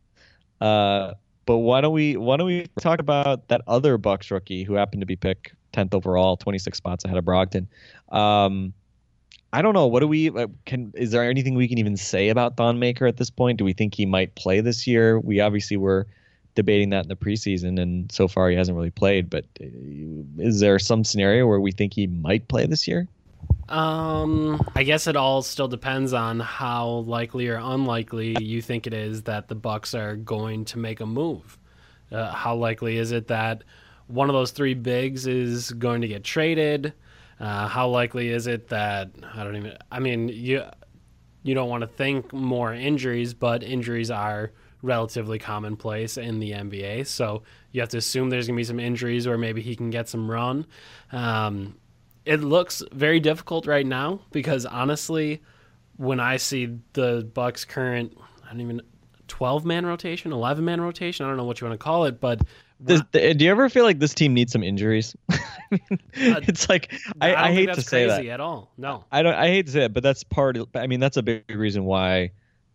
Uh, 0.61 1.15
but 1.47 1.59
why 1.59 1.81
don't 1.81 1.95
we 1.95 2.17
why 2.17 2.37
don't 2.37 2.47
we 2.47 2.67
talk 2.81 3.01
about 3.01 3.49
that 3.49 3.63
other 3.67 3.97
Bucks 3.97 4.31
rookie 4.31 4.65
who 4.65 4.75
happened 4.75 5.01
to 5.01 5.07
be 5.07 5.17
picked 5.17 5.55
tenth 5.73 5.95
overall, 5.95 6.37
twenty 6.37 6.59
six 6.59 6.79
spots 6.79 7.05
ahead 7.05 7.17
of 7.17 7.25
Brogdon? 7.25 7.67
Um, 8.11 8.75
I 9.53 9.63
don't 9.63 9.73
know. 9.73 9.87
What 9.87 10.01
do 10.01 10.09
we 10.09 10.29
uh, 10.31 10.49
can? 10.67 10.93
Is 10.95 11.11
there 11.11 11.23
anything 11.23 11.55
we 11.55 11.69
can 11.69 11.79
even 11.79 11.97
say 11.97 12.29
about 12.29 12.57
Thon 12.57 12.79
Maker 12.79 13.07
at 13.07 13.17
this 13.17 13.31
point? 13.31 13.59
Do 13.59 13.65
we 13.65 13.73
think 13.73 13.95
he 13.95 14.05
might 14.05 14.35
play 14.35 14.61
this 14.61 14.87
year? 14.87 15.19
We 15.19 15.41
obviously 15.41 15.79
were 15.79 16.07
debating 16.55 16.91
that 16.91 17.05
in 17.05 17.09
the 17.09 17.17
preseason, 17.17 17.81
and 17.81 18.13
so 18.13 18.29
far 18.29 18.51
he 18.51 18.57
hasn't 18.57 18.77
really 18.77 18.91
played. 18.91 19.31
But 19.31 19.47
uh, 19.61 19.65
is 20.39 20.61
there 20.61 20.79
some 20.79 21.03
scenario 21.03 21.47
where 21.47 21.61
we 21.61 21.73
think 21.73 21.95
he 21.95 22.07
might 22.09 22.49
play 22.49 22.67
this 22.67 22.87
year? 22.87 23.09
Um, 23.69 24.63
I 24.75 24.83
guess 24.83 25.07
it 25.07 25.17
all 25.17 25.43
still 25.43 25.69
depends 25.69 26.13
on 26.13 26.41
how 26.41 26.89
likely 27.07 27.49
or 27.49 27.57
unlikely 27.57 28.37
you 28.43 28.63
think 28.63 28.87
it 28.87 28.95
is 28.95 29.23
that 29.25 29.49
the 29.49 29.55
Bucks 29.55 29.95
are 29.95 30.17
going 30.17 30.65
to 30.67 30.79
make 30.79 31.01
a 31.01 31.07
move. 31.07 31.59
Uh, 32.11 32.33
how 32.33 32.55
likely 32.57 32.97
is 32.97 33.13
it 33.13 33.29
that 33.29 33.65
one 34.07 34.31
of 34.31 34.35
those 34.35 34.53
three 34.53 34.75
bigs 34.75 35.27
is 35.27 35.71
going 35.73 36.01
to 36.01 36.09
get 36.09 36.25
traded? 36.25 36.95
Uh, 37.39 37.69
how 37.69 37.89
likely 37.89 38.29
is 38.29 38.47
it 38.47 38.69
that 38.69 39.11
I 39.35 39.45
don't 39.45 39.57
even? 39.57 39.77
I 39.93 40.01
mean, 40.01 40.29
you 40.29 40.65
you 41.43 41.55
don't 41.55 41.69
want 41.69 41.83
to 41.83 41.87
think 41.87 42.33
more 42.33 42.73
injuries, 42.73 43.35
but 43.35 43.63
injuries 43.63 44.11
are 44.11 44.53
relatively 44.83 45.39
commonplace 45.39 46.17
in 46.17 46.41
the 46.41 46.53
NBA. 46.53 47.07
So 47.07 47.43
you 47.73 47.81
have 47.81 47.91
to 47.91 47.99
assume 47.99 48.31
there's 48.31 48.47
going 48.47 48.57
to 48.57 48.61
be 48.61 48.65
some 48.65 48.81
injuries, 48.81 49.27
or 49.27 49.39
maybe 49.39 49.61
he 49.61 49.77
can 49.77 49.91
get 49.91 50.09
some 50.09 50.31
run. 50.31 50.67
Um, 51.13 51.77
it 52.29 52.43
looks 52.43 52.83
very 52.93 53.21
difficult 53.21 53.67
right 53.67 53.87
now 53.87 54.21
because 54.33 54.67
honestly, 54.67 55.41
when 55.97 56.21
I 56.21 56.37
see 56.37 56.79
the 56.93 57.27
Bucks' 57.33 57.65
current, 57.65 58.17
I 58.45 58.51
don't 58.51 58.61
even 58.61 58.83
twelve 59.29 59.65
man 59.65 59.87
rotation, 59.87 60.31
eleven 60.31 60.63
man 60.63 60.79
rotation, 60.83 61.25
I 61.25 61.31
don't 61.31 61.39
know 61.39 61.45
what 61.45 61.61
you 61.61 61.67
want 61.67 61.81
to 61.81 61.83
call 61.83 62.05
it, 62.05 62.21
but 62.21 62.43
do 62.85 63.01
you 63.13 63.51
ever 63.51 63.71
feel 63.71 63.85
like 63.85 63.99
this 63.99 64.13
team 64.13 64.35
needs 64.35 64.53
some 64.53 64.63
injuries? 64.63 65.17
I 65.31 65.39
mean, 65.71 65.81
uh, 65.91 66.41
it's 66.43 66.69
like 66.69 66.93
I, 67.19 67.33
I, 67.33 67.49
I 67.49 67.53
hate 67.53 67.73
to 67.73 67.81
say 67.81 68.07
that 68.07 68.27
at 68.27 68.41
all. 68.41 68.73
No, 68.77 69.05
I 69.11 69.23
don't. 69.23 69.35
I 69.35 69.49
hate 69.49 69.65
to 69.67 69.73
say 69.73 69.85
it, 69.85 69.95
but 69.95 70.03
that's 70.03 70.23
part. 70.23 70.59
Of, 70.59 70.69
I 70.75 70.87
mean, 70.87 71.01
that's 71.01 71.17
a 71.17 71.23
big 71.23 71.45
reason 71.49 71.85
why, 71.85 72.33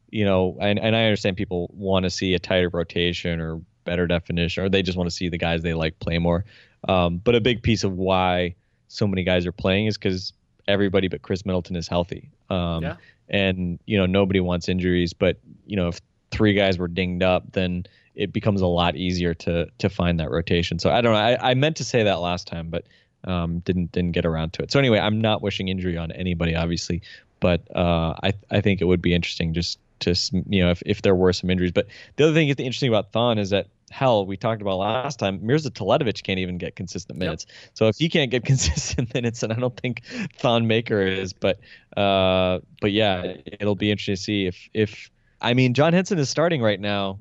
you 0.10 0.26
know, 0.26 0.58
and, 0.60 0.80
and 0.80 0.96
I 0.96 1.04
understand 1.04 1.38
people 1.38 1.70
want 1.76 2.04
to 2.04 2.10
see 2.10 2.34
a 2.34 2.40
tighter 2.40 2.70
rotation 2.70 3.40
or 3.40 3.62
better 3.84 4.08
definition, 4.08 4.64
or 4.64 4.70
they 4.70 4.82
just 4.82 4.98
want 4.98 5.12
to 5.12 5.16
see 5.16 5.30
the 5.30 5.38
guys 5.38 5.62
they 5.62 5.76
like 5.76 6.00
play 6.00 6.18
more. 6.18 6.44
Um, 6.90 7.20
but 7.20 7.36
a 7.36 7.42
big 7.42 7.62
piece 7.62 7.84
of 7.84 7.94
why 7.94 8.56
so 8.94 9.08
many 9.08 9.24
guys 9.24 9.46
are 9.46 9.52
playing 9.52 9.88
is 9.88 9.98
because 9.98 10.34
everybody 10.68 11.08
but 11.08 11.22
Khris 11.22 11.46
Middleton 11.46 11.76
is 11.76 11.88
healthy. 11.88 12.30
Um, 12.50 12.84
yeah. 12.84 12.96
And 13.30 13.80
you 13.86 13.98
know 13.98 14.06
nobody 14.06 14.40
wants 14.40 14.70
injuries, 14.70 15.14
but 15.14 15.38
you 15.66 15.76
know 15.76 15.88
if 15.88 16.00
three 16.32 16.54
guys 16.54 16.78
were 16.78 16.88
dinged 16.88 17.24
up, 17.24 17.52
then 17.54 17.86
it 18.16 18.32
becomes 18.32 18.62
a 18.62 18.68
lot 18.68 18.96
easier 18.96 19.34
to 19.34 19.68
to 19.80 19.90
find 19.90 20.20
that 20.20 20.30
rotation. 20.30 20.78
So 20.80 20.92
I 20.92 21.02
don't 21.02 21.14
know. 21.14 21.20
I, 21.20 21.52
I 21.52 21.54
meant 21.56 21.78
to 21.78 21.84
say 21.84 22.04
that 22.04 22.20
last 22.20 22.48
time, 22.48 22.70
but 22.70 22.86
um, 23.24 23.60
didn't 23.60 23.92
didn't 23.92 24.12
get 24.12 24.26
around 24.26 24.54
to 24.54 24.64
it. 24.64 24.72
So 24.72 24.80
anyway, 24.80 25.00
I'm 25.00 25.20
not 25.20 25.42
wishing 25.42 25.70
injury 25.70 25.98
on 25.98 26.12
anybody, 26.12 26.56
obviously, 26.56 27.02
but 27.40 27.62
uh, 27.76 28.14
I 28.22 28.34
I 28.52 28.62
think 28.62 28.82
it 28.82 28.86
would 28.86 29.02
be 29.02 29.14
interesting 29.16 29.54
just 29.54 29.80
to 30.02 30.14
you 30.48 30.64
know 30.64 30.72
if 30.72 30.84
if 30.86 31.02
there 31.02 31.16
were 31.16 31.34
some 31.34 31.50
injuries. 31.50 31.72
But 31.72 31.88
the 32.18 32.26
other 32.26 32.34
thing 32.34 32.50
that's 32.50 32.60
interesting 32.60 32.90
about 32.90 33.12
Thon 33.12 33.40
is 33.40 33.50
that 33.50 33.68
hell, 33.94 34.26
we 34.26 34.36
talked 34.36 34.62
about 34.62 34.78
last 34.78 35.20
time, 35.20 35.40
Mirza 35.42 35.70
Teletovic 35.70 36.24
can't 36.24 36.40
even 36.40 36.58
get 36.58 36.76
consistent 36.76 37.20
minutes. 37.20 37.46
Yep. 37.48 37.70
So 37.76 37.88
if 37.88 37.98
he 37.98 38.10
can't 38.10 38.32
get 38.32 38.44
consistent 38.54 39.14
minutes, 39.14 39.44
and 39.44 39.54
I 39.54 39.56
don't 39.58 39.78
think 39.80 40.02
Thon 40.38 40.68
Maker 40.68 41.02
is, 41.02 41.32
but 41.32 41.60
uh, 41.96 42.60
but 42.82 42.92
yeah, 42.92 43.36
it'll 43.60 43.76
be 43.76 43.92
interesting 43.92 44.16
to 44.16 44.22
see 44.22 44.46
if 44.48 44.70
if 44.74 45.12
I 45.42 45.54
mean 45.54 45.74
John 45.74 45.94
Henson 45.94 46.20
is 46.20 46.30
starting 46.30 46.62
right 46.62 46.80
now. 46.80 47.20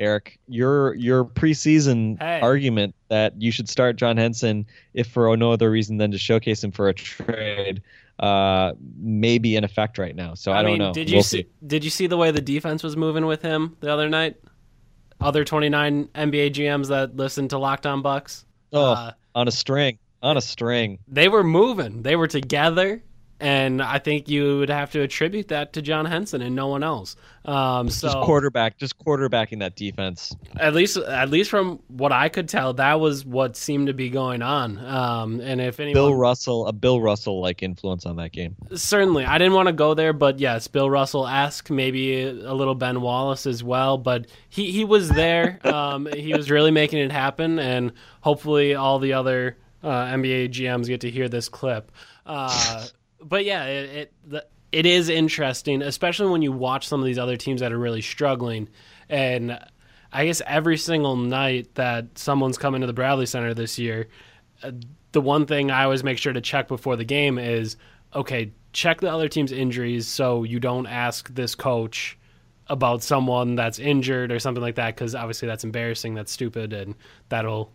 Eric, 0.00 0.40
your 0.48 0.94
your 0.94 1.24
preseason 1.24 2.20
hey. 2.20 2.40
argument 2.40 2.96
that 3.10 3.40
you 3.40 3.52
should 3.52 3.68
start 3.68 3.94
John 3.94 4.16
Henson 4.16 4.66
if 4.92 5.06
for 5.06 5.36
no 5.36 5.52
other 5.52 5.70
reason 5.70 5.98
than 5.98 6.10
to 6.10 6.18
showcase 6.18 6.64
him 6.64 6.72
for 6.72 6.88
a 6.88 6.94
trade 6.94 7.80
uh 8.18 8.72
may 8.98 9.38
be 9.38 9.54
in 9.54 9.62
effect 9.62 9.98
right 9.98 10.16
now. 10.16 10.34
So 10.34 10.50
I, 10.50 10.60
I 10.60 10.62
don't 10.62 10.78
know. 10.78 10.92
Did 10.92 11.10
you 11.10 11.16
we'll 11.16 11.22
see, 11.22 11.42
see 11.42 11.48
did 11.64 11.84
you 11.84 11.90
see 11.90 12.08
the 12.08 12.16
way 12.16 12.32
the 12.32 12.40
defense 12.40 12.82
was 12.82 12.96
moving 12.96 13.26
with 13.26 13.42
him 13.42 13.76
the 13.80 13.92
other 13.92 14.08
night? 14.08 14.36
Other 15.24 15.42
29 15.42 16.08
NBA 16.08 16.50
GMs 16.50 16.88
that 16.88 17.16
listen 17.16 17.48
to 17.48 17.58
Locked 17.58 17.86
On 17.86 18.02
Bucks. 18.02 18.44
Oh, 18.74 18.92
uh, 18.92 19.12
on 19.34 19.48
a 19.48 19.50
string, 19.50 19.98
on 20.22 20.36
a 20.36 20.40
string. 20.42 20.98
They 21.08 21.28
were 21.28 21.42
moving. 21.42 22.02
They 22.02 22.14
were 22.14 22.26
together. 22.28 23.02
And 23.44 23.82
I 23.82 23.98
think 23.98 24.30
you 24.30 24.56
would 24.56 24.70
have 24.70 24.90
to 24.92 25.02
attribute 25.02 25.48
that 25.48 25.74
to 25.74 25.82
John 25.82 26.06
Henson 26.06 26.40
and 26.40 26.56
no 26.56 26.68
one 26.68 26.82
else. 26.82 27.14
Um, 27.44 27.90
so 27.90 28.08
just 28.08 28.18
quarterback, 28.24 28.78
just 28.78 28.98
quarterbacking 28.98 29.58
that 29.58 29.76
defense. 29.76 30.34
At 30.56 30.72
least, 30.72 30.96
at 30.96 31.28
least 31.28 31.50
from 31.50 31.78
what 31.88 32.10
I 32.10 32.30
could 32.30 32.48
tell, 32.48 32.72
that 32.72 33.00
was 33.00 33.22
what 33.26 33.54
seemed 33.54 33.88
to 33.88 33.92
be 33.92 34.08
going 34.08 34.40
on. 34.40 34.78
Um, 34.78 35.42
and 35.42 35.60
if 35.60 35.78
anyone, 35.78 35.92
Bill 35.92 36.14
Russell, 36.14 36.66
a 36.68 36.72
Bill 36.72 37.02
Russell 37.02 37.42
like 37.42 37.62
influence 37.62 38.06
on 38.06 38.16
that 38.16 38.32
game. 38.32 38.56
Certainly, 38.74 39.26
I 39.26 39.36
didn't 39.36 39.52
want 39.52 39.66
to 39.66 39.74
go 39.74 39.92
there, 39.92 40.14
but 40.14 40.38
yes, 40.38 40.66
Bill 40.66 40.88
Russell 40.88 41.26
ask 41.26 41.68
maybe 41.68 42.22
a 42.22 42.54
little 42.54 42.74
Ben 42.74 43.02
Wallace 43.02 43.44
as 43.44 43.62
well. 43.62 43.98
But 43.98 44.26
he 44.48 44.72
he 44.72 44.86
was 44.86 45.10
there. 45.10 45.60
um, 45.66 46.08
he 46.16 46.32
was 46.32 46.50
really 46.50 46.70
making 46.70 47.00
it 47.00 47.12
happen, 47.12 47.58
and 47.58 47.92
hopefully 48.22 48.74
all 48.74 48.98
the 48.98 49.12
other 49.12 49.58
uh, 49.82 50.06
NBA 50.06 50.48
GMs 50.48 50.86
get 50.86 51.02
to 51.02 51.10
hear 51.10 51.28
this 51.28 51.50
clip. 51.50 51.92
Uh, 52.24 52.86
but 53.24 53.44
yeah, 53.44 53.64
it, 53.64 54.12
it 54.30 54.50
it 54.72 54.86
is 54.86 55.08
interesting, 55.08 55.82
especially 55.82 56.30
when 56.30 56.42
you 56.42 56.50
watch 56.52 56.88
some 56.88 57.00
of 57.00 57.06
these 57.06 57.18
other 57.18 57.36
teams 57.36 57.60
that 57.60 57.72
are 57.72 57.78
really 57.78 58.02
struggling. 58.02 58.68
And 59.08 59.58
I 60.12 60.26
guess 60.26 60.42
every 60.46 60.76
single 60.78 61.16
night 61.16 61.74
that 61.76 62.18
someone's 62.18 62.58
coming 62.58 62.80
to 62.80 62.86
the 62.86 62.92
Bradley 62.92 63.26
Center 63.26 63.54
this 63.54 63.78
year, 63.78 64.08
uh, 64.62 64.72
the 65.12 65.20
one 65.20 65.46
thing 65.46 65.70
I 65.70 65.84
always 65.84 66.02
make 66.02 66.18
sure 66.18 66.32
to 66.32 66.40
check 66.40 66.66
before 66.66 66.96
the 66.96 67.04
game 67.04 67.38
is 67.38 67.76
okay, 68.14 68.52
check 68.72 69.00
the 69.00 69.12
other 69.12 69.28
team's 69.28 69.52
injuries 69.52 70.06
so 70.06 70.42
you 70.42 70.60
don't 70.60 70.86
ask 70.86 71.32
this 71.34 71.54
coach 71.54 72.18
about 72.68 73.02
someone 73.02 73.54
that's 73.54 73.78
injured 73.78 74.32
or 74.32 74.38
something 74.38 74.62
like 74.62 74.76
that 74.76 74.94
because 74.94 75.14
obviously 75.14 75.46
that's 75.46 75.64
embarrassing, 75.64 76.14
that's 76.14 76.32
stupid, 76.32 76.72
and 76.72 76.94
that'll 77.28 77.70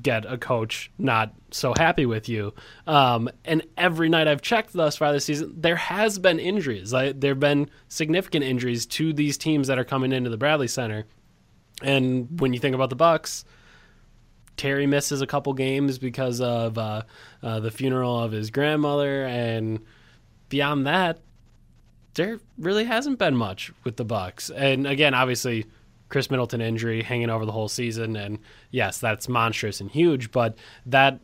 get 0.00 0.24
a 0.24 0.38
coach 0.38 0.90
not 0.98 1.34
so 1.50 1.74
happy 1.76 2.06
with 2.06 2.28
you. 2.28 2.54
Um, 2.86 3.28
and 3.44 3.62
every 3.76 4.08
night 4.08 4.26
I've 4.26 4.40
checked 4.40 4.72
thus 4.72 4.96
far 4.96 5.12
this 5.12 5.26
season, 5.26 5.54
there 5.60 5.76
has 5.76 6.18
been 6.18 6.38
injuries. 6.38 6.90
There 6.90 7.12
have 7.22 7.40
been 7.40 7.68
significant 7.88 8.44
injuries 8.44 8.86
to 8.86 9.12
these 9.12 9.36
teams 9.36 9.68
that 9.68 9.78
are 9.78 9.84
coming 9.84 10.12
into 10.12 10.30
the 10.30 10.38
Bradley 10.38 10.68
Center. 10.68 11.04
And 11.82 12.40
when 12.40 12.52
you 12.52 12.58
think 12.58 12.74
about 12.74 12.90
the 12.90 12.96
Bucks, 12.96 13.44
Terry 14.56 14.86
misses 14.86 15.20
a 15.20 15.26
couple 15.26 15.52
games 15.54 15.98
because 15.98 16.40
of 16.40 16.78
uh, 16.78 17.02
uh, 17.42 17.60
the 17.60 17.70
funeral 17.70 18.20
of 18.20 18.32
his 18.32 18.50
grandmother, 18.50 19.24
and 19.24 19.80
beyond 20.48 20.86
that, 20.86 21.20
there 22.14 22.38
really 22.58 22.84
hasn't 22.84 23.18
been 23.18 23.36
much 23.36 23.72
with 23.84 23.96
the 23.96 24.04
Bucks. 24.04 24.50
And 24.50 24.86
again, 24.86 25.14
obviously, 25.14 25.66
Khris 26.12 26.30
Middleton 26.30 26.60
injury 26.60 27.02
hanging 27.02 27.30
over 27.30 27.46
the 27.46 27.52
whole 27.52 27.68
season, 27.68 28.16
and 28.16 28.38
yes, 28.70 28.98
that's 28.98 29.30
monstrous 29.30 29.80
and 29.80 29.90
huge. 29.90 30.30
But 30.30 30.58
that 30.84 31.20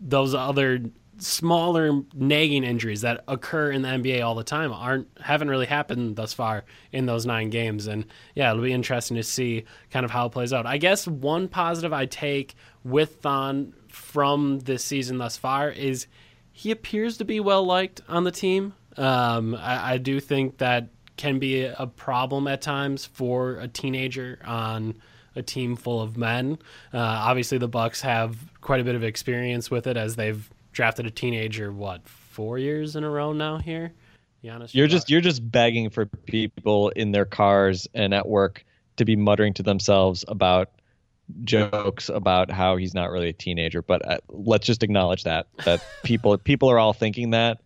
those 0.00 0.34
other 0.34 0.80
smaller 1.18 2.00
nagging 2.14 2.62
injuries 2.62 3.00
that 3.00 3.24
occur 3.26 3.72
in 3.72 3.82
the 3.82 3.88
NBA 3.88 4.24
all 4.24 4.36
the 4.36 4.44
time 4.44 4.72
aren't 4.72 5.08
haven't 5.20 5.50
really 5.50 5.66
happened 5.66 6.14
thus 6.14 6.32
far 6.32 6.64
in 6.92 7.06
those 7.06 7.26
nine 7.26 7.50
games. 7.50 7.88
And 7.88 8.06
yeah, 8.36 8.50
it'll 8.50 8.62
be 8.62 8.72
interesting 8.72 9.16
to 9.16 9.24
see 9.24 9.64
kind 9.90 10.04
of 10.04 10.12
how 10.12 10.26
it 10.26 10.30
plays 10.30 10.52
out. 10.52 10.64
I 10.64 10.78
guess 10.78 11.08
one 11.08 11.48
positive 11.48 11.92
I 11.92 12.06
take 12.06 12.54
with 12.84 13.16
Thon 13.16 13.74
from 13.88 14.60
this 14.60 14.84
season 14.84 15.18
thus 15.18 15.36
far 15.36 15.70
is 15.70 16.06
he 16.52 16.70
appears 16.70 17.18
to 17.18 17.24
be 17.24 17.40
well 17.40 17.64
liked 17.64 18.00
on 18.08 18.22
the 18.22 18.30
team. 18.30 18.74
Um, 18.96 19.56
I, 19.56 19.94
I 19.94 19.98
do 19.98 20.20
think 20.20 20.58
that 20.58 20.88
can 21.20 21.38
be 21.38 21.64
a 21.64 21.86
problem 21.86 22.48
at 22.48 22.62
times 22.62 23.04
for 23.04 23.56
a 23.56 23.68
teenager 23.68 24.38
on 24.42 24.94
a 25.36 25.42
team 25.42 25.76
full 25.76 26.00
of 26.00 26.16
men. 26.16 26.58
Uh, 26.94 26.98
obviously, 26.98 27.58
the 27.58 27.68
Bucks 27.68 28.00
have 28.00 28.38
quite 28.62 28.80
a 28.80 28.84
bit 28.84 28.94
of 28.94 29.04
experience 29.04 29.70
with 29.70 29.86
it 29.86 29.98
as 29.98 30.16
they've 30.16 30.48
drafted 30.72 31.04
a 31.04 31.10
teenager. 31.10 31.70
What 31.70 32.08
four 32.08 32.58
years 32.58 32.96
in 32.96 33.04
a 33.04 33.10
row 33.10 33.34
now 33.34 33.58
here? 33.58 33.92
Giannis 34.42 34.72
you're 34.72 34.86
just 34.86 35.10
you're 35.10 35.20
just 35.20 35.48
begging 35.50 35.90
for 35.90 36.06
people 36.06 36.88
in 36.88 37.12
their 37.12 37.26
cars 37.26 37.86
and 37.92 38.14
at 38.14 38.26
work 38.26 38.64
to 38.96 39.04
be 39.04 39.14
muttering 39.14 39.52
to 39.54 39.62
themselves 39.62 40.24
about 40.26 40.70
jokes 41.44 42.08
about 42.08 42.50
how 42.50 42.76
he's 42.76 42.94
not 42.94 43.10
really 43.10 43.28
a 43.28 43.34
teenager. 43.34 43.82
But 43.82 44.08
uh, 44.10 44.18
let's 44.30 44.66
just 44.66 44.82
acknowledge 44.82 45.24
that 45.24 45.48
that 45.66 45.84
people 46.02 46.38
people 46.52 46.70
are 46.70 46.78
all 46.78 46.94
thinking 46.94 47.30
that, 47.30 47.60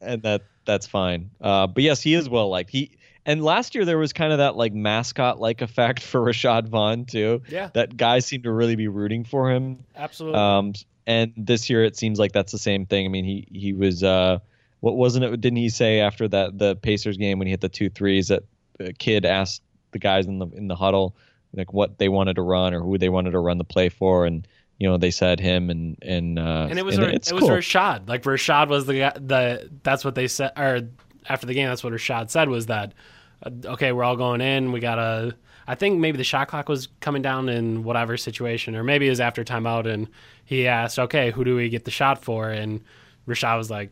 and 0.00 0.22
that 0.22 0.42
that's 0.64 0.86
fine. 0.86 1.30
Uh, 1.40 1.66
but 1.66 1.82
yes, 1.82 2.02
he 2.02 2.14
is 2.14 2.28
well 2.28 2.48
liked. 2.48 2.70
He 2.70 2.92
and 3.26 3.42
last 3.42 3.74
year 3.74 3.84
there 3.84 3.98
was 3.98 4.12
kind 4.12 4.32
of 4.32 4.38
that 4.38 4.56
like 4.56 4.72
mascot 4.72 5.40
like 5.40 5.62
effect 5.62 6.02
for 6.02 6.20
Rashad 6.20 6.68
Vaughn 6.68 7.04
too. 7.04 7.42
Yeah, 7.48 7.70
that 7.74 7.96
guys 7.96 8.26
seem 8.26 8.42
to 8.42 8.52
really 8.52 8.76
be 8.76 8.88
rooting 8.88 9.24
for 9.24 9.50
him. 9.50 9.84
Absolutely. 9.96 10.38
Um, 10.38 10.72
and 11.06 11.32
this 11.36 11.70
year 11.70 11.84
it 11.84 11.96
seems 11.96 12.18
like 12.18 12.32
that's 12.32 12.52
the 12.52 12.58
same 12.58 12.86
thing. 12.86 13.06
I 13.06 13.08
mean, 13.08 13.24
he 13.24 13.46
he 13.50 13.72
was 13.72 14.02
uh, 14.02 14.38
what 14.80 14.96
wasn't 14.96 15.24
it? 15.24 15.40
Didn't 15.40 15.58
he 15.58 15.68
say 15.68 16.00
after 16.00 16.28
that 16.28 16.58
the 16.58 16.76
Pacers 16.76 17.16
game 17.16 17.38
when 17.38 17.46
he 17.46 17.52
hit 17.52 17.60
the 17.60 17.68
two 17.68 17.88
threes 17.88 18.28
that 18.28 18.44
the 18.78 18.92
kid 18.92 19.24
asked 19.24 19.62
the 19.92 19.98
guys 19.98 20.26
in 20.26 20.38
the 20.38 20.46
in 20.48 20.68
the 20.68 20.76
huddle 20.76 21.16
like 21.54 21.72
what 21.72 21.98
they 21.98 22.08
wanted 22.08 22.36
to 22.36 22.42
run 22.42 22.74
or 22.74 22.80
who 22.80 22.98
they 22.98 23.08
wanted 23.08 23.32
to 23.32 23.38
run 23.38 23.58
the 23.58 23.64
play 23.64 23.88
for, 23.88 24.26
and 24.26 24.46
you 24.78 24.88
know 24.88 24.96
they 24.96 25.10
said 25.10 25.40
him 25.40 25.70
and 25.70 25.96
and 26.02 26.38
uh, 26.38 26.66
And 26.70 26.78
it 26.78 26.84
was 26.84 26.96
and 26.98 27.06
it 27.06 27.32
was 27.32 27.40
cool. 27.40 27.50
Rashad. 27.50 28.08
Like 28.08 28.22
Rashad 28.22 28.68
was 28.68 28.86
the 28.86 28.98
guy- 28.98 29.18
the 29.18 29.68
that's 29.82 30.04
what 30.04 30.14
they 30.14 30.28
said 30.28 30.52
or 30.56 30.88
after 31.28 31.46
the 31.46 31.54
game 31.54 31.68
that's 31.68 31.84
what 31.84 31.92
Rashad 31.92 32.30
said 32.30 32.48
was 32.48 32.66
that 32.66 32.94
uh, 33.44 33.50
okay 33.66 33.92
we're 33.92 34.04
all 34.04 34.16
going 34.16 34.40
in 34.40 34.72
we 34.72 34.80
gotta 34.80 35.34
I 35.66 35.74
think 35.74 35.98
maybe 36.00 36.16
the 36.16 36.24
shot 36.24 36.48
clock 36.48 36.68
was 36.68 36.88
coming 37.00 37.20
down 37.22 37.48
in 37.48 37.82
whatever 37.84 38.16
situation 38.16 38.74
or 38.74 38.82
maybe 38.82 39.06
it 39.06 39.10
was 39.10 39.20
after 39.20 39.44
timeout 39.44 39.86
and 39.86 40.08
he 40.44 40.66
asked 40.66 40.98
okay 40.98 41.30
who 41.32 41.44
do 41.44 41.56
we 41.56 41.68
get 41.68 41.84
the 41.84 41.90
shot 41.90 42.22
for 42.24 42.48
and 42.48 42.80
Rashad 43.26 43.58
was 43.58 43.70
like 43.70 43.90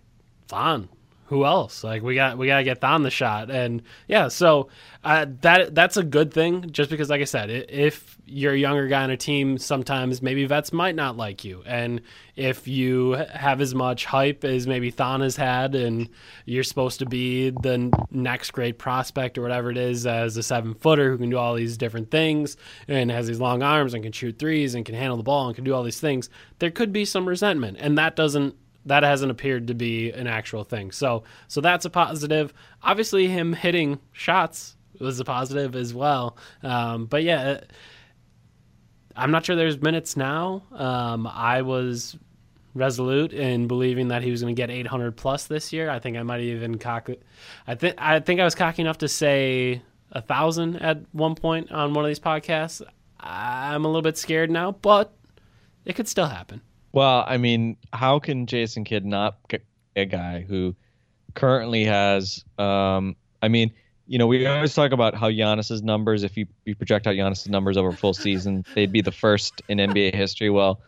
Thon 0.49 0.89
who 1.27 1.45
else? 1.45 1.85
Like 1.85 2.03
we 2.03 2.15
got 2.15 2.39
we 2.39 2.47
gotta 2.47 2.65
get 2.65 2.81
Thon 2.81 3.03
the 3.03 3.11
shot. 3.11 3.51
And 3.51 3.83
yeah 4.09 4.29
so 4.29 4.69
uh, 5.05 5.27
that 5.43 5.75
that's 5.75 5.97
a 5.97 6.03
good 6.03 6.33
thing 6.33 6.71
just 6.71 6.91
because 6.91 7.11
like 7.11 7.21
I 7.21 7.25
said 7.25 7.51
if 7.51 8.19
you're 8.29 8.55
a 8.55 8.59
younger 8.59 8.89
guy 8.89 9.05
on 9.05 9.11
a 9.11 9.17
team 9.17 9.57
sometimes 9.57 10.21
maybe 10.21 10.45
vets 10.47 10.73
might 10.73 10.95
not 10.95 11.17
like 11.17 11.45
you. 11.45 11.63
And 11.67 12.01
if 12.35 12.67
you 12.67 13.13
have 13.13 13.61
as 13.61 13.75
much 13.75 14.05
hype 14.05 14.45
as 14.45 14.67
maybe 14.67 14.91
Thon 14.91 15.21
has 15.21 15.37
had 15.37 15.75
and 15.75 16.09
you're 16.45 16.65
supposed 16.65 16.99
to 16.99 17.07
be 17.07 17.51
the 17.51 17.91
next 18.11 18.51
great 18.51 18.79
prospect 18.79 19.39
or 19.39 19.43
whatever 19.43 19.71
it 19.71 19.79
is 19.79 20.07
as 20.07 20.37
a 20.37 20.43
seven 20.43 20.75
footer 20.75 21.11
who 21.11 21.19
can 21.19 21.31
do 21.31 21.39
all 21.39 21.55
these 21.55 21.77
different 21.77 22.11
things 22.11 22.57
and 22.89 23.11
has 23.11 23.27
these 23.27 23.41
long 23.41 23.63
arms 23.63 23.95
and 23.95 24.03
can 24.03 24.13
shoot 24.13 24.39
threes 24.39 24.75
and 24.75 24.85
can 24.85 24.95
handle 24.95 25.17
the 25.17 25.23
ball 25.23 25.47
and 25.47 25.55
can 25.55 25.65
do 25.65 25.75
all 25.75 25.83
these 25.83 26.01
things 26.01 26.29
there 26.59 26.71
could 26.71 26.93
be 26.93 27.05
some 27.05 27.29
resentment. 27.29 27.77
And 27.81 27.99
that 27.99 28.17
doesn't 28.17 28.57
that 28.87 29.03
hasn't 29.03 29.31
appeared 29.31 29.67
to 29.69 29.75
be 29.75 30.11
an 30.13 30.27
actual 30.27 30.65
thing. 30.65 30.93
So 30.93 31.25
so 31.49 31.61
that's 31.61 31.85
a 31.85 31.91
positive. 31.91 32.55
Obviously, 32.83 33.29
him 33.29 33.53
hitting 33.53 33.99
shots 34.13 34.77
was 34.99 35.21
a 35.21 35.25
positive 35.25 35.77
as 35.77 35.93
well. 35.93 36.37
Um, 36.63 37.07
but 37.07 37.23
yeah, 37.23 37.61
I'm 39.15 39.31
not 39.31 39.45
sure 39.45 39.57
there's 39.57 39.81
minutes 39.81 40.17
now. 40.17 40.63
Um, 40.73 41.27
I 41.27 41.63
was 41.63 42.17
resolute 42.75 43.33
in 43.33 43.67
believing 43.67 44.09
that 44.09 44.23
he 44.23 44.31
was 44.31 44.43
going 44.43 44.55
to 44.55 44.61
get 44.61 44.71
800 44.71 45.17
plus 45.17 45.47
this 45.47 45.73
year. 45.73 45.89
I 45.89 45.99
think 45.99 46.17
I 46.17 46.23
might 46.23 46.41
even 46.43 46.79
cock. 46.79 47.09
I 47.67 47.75
think 47.75 47.95
I 47.99 48.21
think 48.21 48.41
I 48.41 48.45
was 48.45 48.55
cocky 48.55 48.83
enough 48.83 48.99
to 48.99 49.09
say 49.09 49.83
a 50.13 50.23
thousand 50.23 50.77
at 50.77 51.01
one 51.13 51.35
point 51.35 51.73
on 51.73 51.95
one 51.95 52.05
of 52.05 52.09
these 52.09 52.21
podcasts. 52.21 52.83
I'm 53.19 53.85
a 53.85 53.89
little 53.89 54.03
bit 54.03 54.17
scared 54.19 54.51
now, 54.51 54.73
but 54.73 55.13
it 55.85 55.95
could 55.95 56.09
still 56.09 56.27
happen. 56.27 56.61
Well, 56.93 57.25
I 57.27 57.37
mean, 57.37 57.77
how 57.93 58.19
can 58.19 58.47
Jason 58.47 58.85
Kidd 58.85 59.05
not 59.05 59.37
get 59.49 59.65
a 59.95 60.05
guy 60.05 60.41
who 60.41 60.75
currently 61.35 61.85
has? 61.85 62.45
Um, 62.59 63.17
I 63.43 63.49
mean, 63.49 63.73
you 64.07 64.19
know, 64.19 64.27
we 64.27 64.47
always 64.47 64.75
talk 64.75 64.93
about 64.93 65.15
how 65.15 65.29
Giannis's 65.29 65.83
numbers. 65.83 66.23
If 66.23 66.37
you, 66.37 66.47
you 66.65 66.75
project 66.75 67.07
out 67.07 67.15
Giannis's 67.15 67.49
numbers 67.49 67.77
over 67.77 67.89
a 67.89 67.93
full 67.93 68.15
season, 68.15 68.65
they'd 68.75 68.93
be 68.93 69.03
the 69.03 69.13
first 69.13 69.63
in 69.69 69.79
NBA 69.79 70.15
history. 70.15 70.49
Well, 70.49 70.81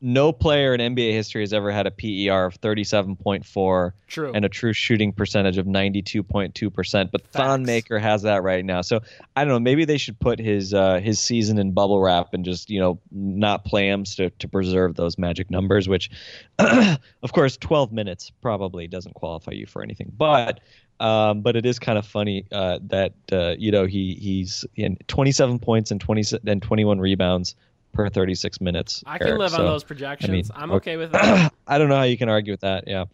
no 0.00 0.32
player 0.32 0.74
in 0.74 0.94
NBA 0.94 1.12
history 1.12 1.42
has 1.42 1.52
ever 1.52 1.70
had 1.70 1.86
a 1.86 1.90
PER 1.90 2.46
of 2.46 2.54
thirty-seven 2.56 3.16
point 3.16 3.44
four 3.44 3.94
True. 4.08 4.32
and 4.34 4.44
a 4.44 4.48
true 4.48 4.72
shooting 4.72 5.12
percentage 5.12 5.58
of 5.58 5.66
ninety-two 5.66 6.22
point 6.22 6.54
two 6.54 6.70
percent. 6.70 7.12
But 7.12 7.22
Facts. 7.22 7.36
Thon 7.36 7.64
Maker 7.64 7.98
has 7.98 8.22
that 8.22 8.42
right 8.42 8.64
now. 8.64 8.82
So 8.82 9.00
I 9.36 9.44
don't 9.44 9.52
know. 9.52 9.60
Maybe 9.60 9.84
they 9.84 9.98
should 9.98 10.18
put 10.18 10.38
his 10.38 10.74
uh, 10.74 11.00
his 11.00 11.20
season 11.20 11.58
in 11.58 11.72
bubble 11.72 12.00
wrap 12.00 12.34
and 12.34 12.44
just 12.44 12.70
you 12.70 12.80
know 12.80 13.00
not 13.10 13.64
play 13.64 13.88
him 13.88 14.04
to 14.04 14.30
to 14.30 14.48
preserve 14.48 14.94
those 14.94 15.18
magic 15.18 15.50
numbers. 15.50 15.88
Which, 15.88 16.10
of 16.58 17.32
course, 17.32 17.56
twelve 17.56 17.92
minutes 17.92 18.30
probably 18.40 18.86
doesn't 18.86 19.14
qualify 19.14 19.52
you 19.52 19.66
for 19.66 19.82
anything. 19.82 20.12
But 20.16 20.60
um, 21.00 21.40
but 21.40 21.56
it 21.56 21.66
is 21.66 21.78
kind 21.78 21.98
of 21.98 22.06
funny 22.06 22.46
uh, 22.52 22.78
that 22.88 23.14
uh, 23.32 23.54
you 23.58 23.72
know 23.72 23.86
he 23.86 24.14
he's 24.14 24.64
in 24.76 24.96
twenty 25.08 25.32
seven 25.32 25.58
points 25.58 25.90
and 25.90 26.00
twenty 26.00 26.24
and 26.46 26.62
twenty 26.62 26.84
one 26.84 27.00
rebounds 27.00 27.56
per 27.92 28.08
thirty 28.08 28.34
six 28.34 28.60
minutes. 28.60 29.02
I 29.06 29.18
can 29.18 29.28
Eric. 29.28 29.38
live 29.40 29.54
on 29.54 29.66
those 29.66 29.84
projections. 29.84 30.50
I'm 30.54 30.70
okay. 30.72 30.92
okay 30.92 30.96
with 30.96 31.12
that. 31.12 31.52
I 31.66 31.78
don't 31.78 31.88
know 31.88 31.96
how 31.96 32.02
you 32.04 32.16
can 32.18 32.28
argue 32.28 32.52
with 32.52 32.60
that. 32.60 32.84
Yeah. 32.86 33.04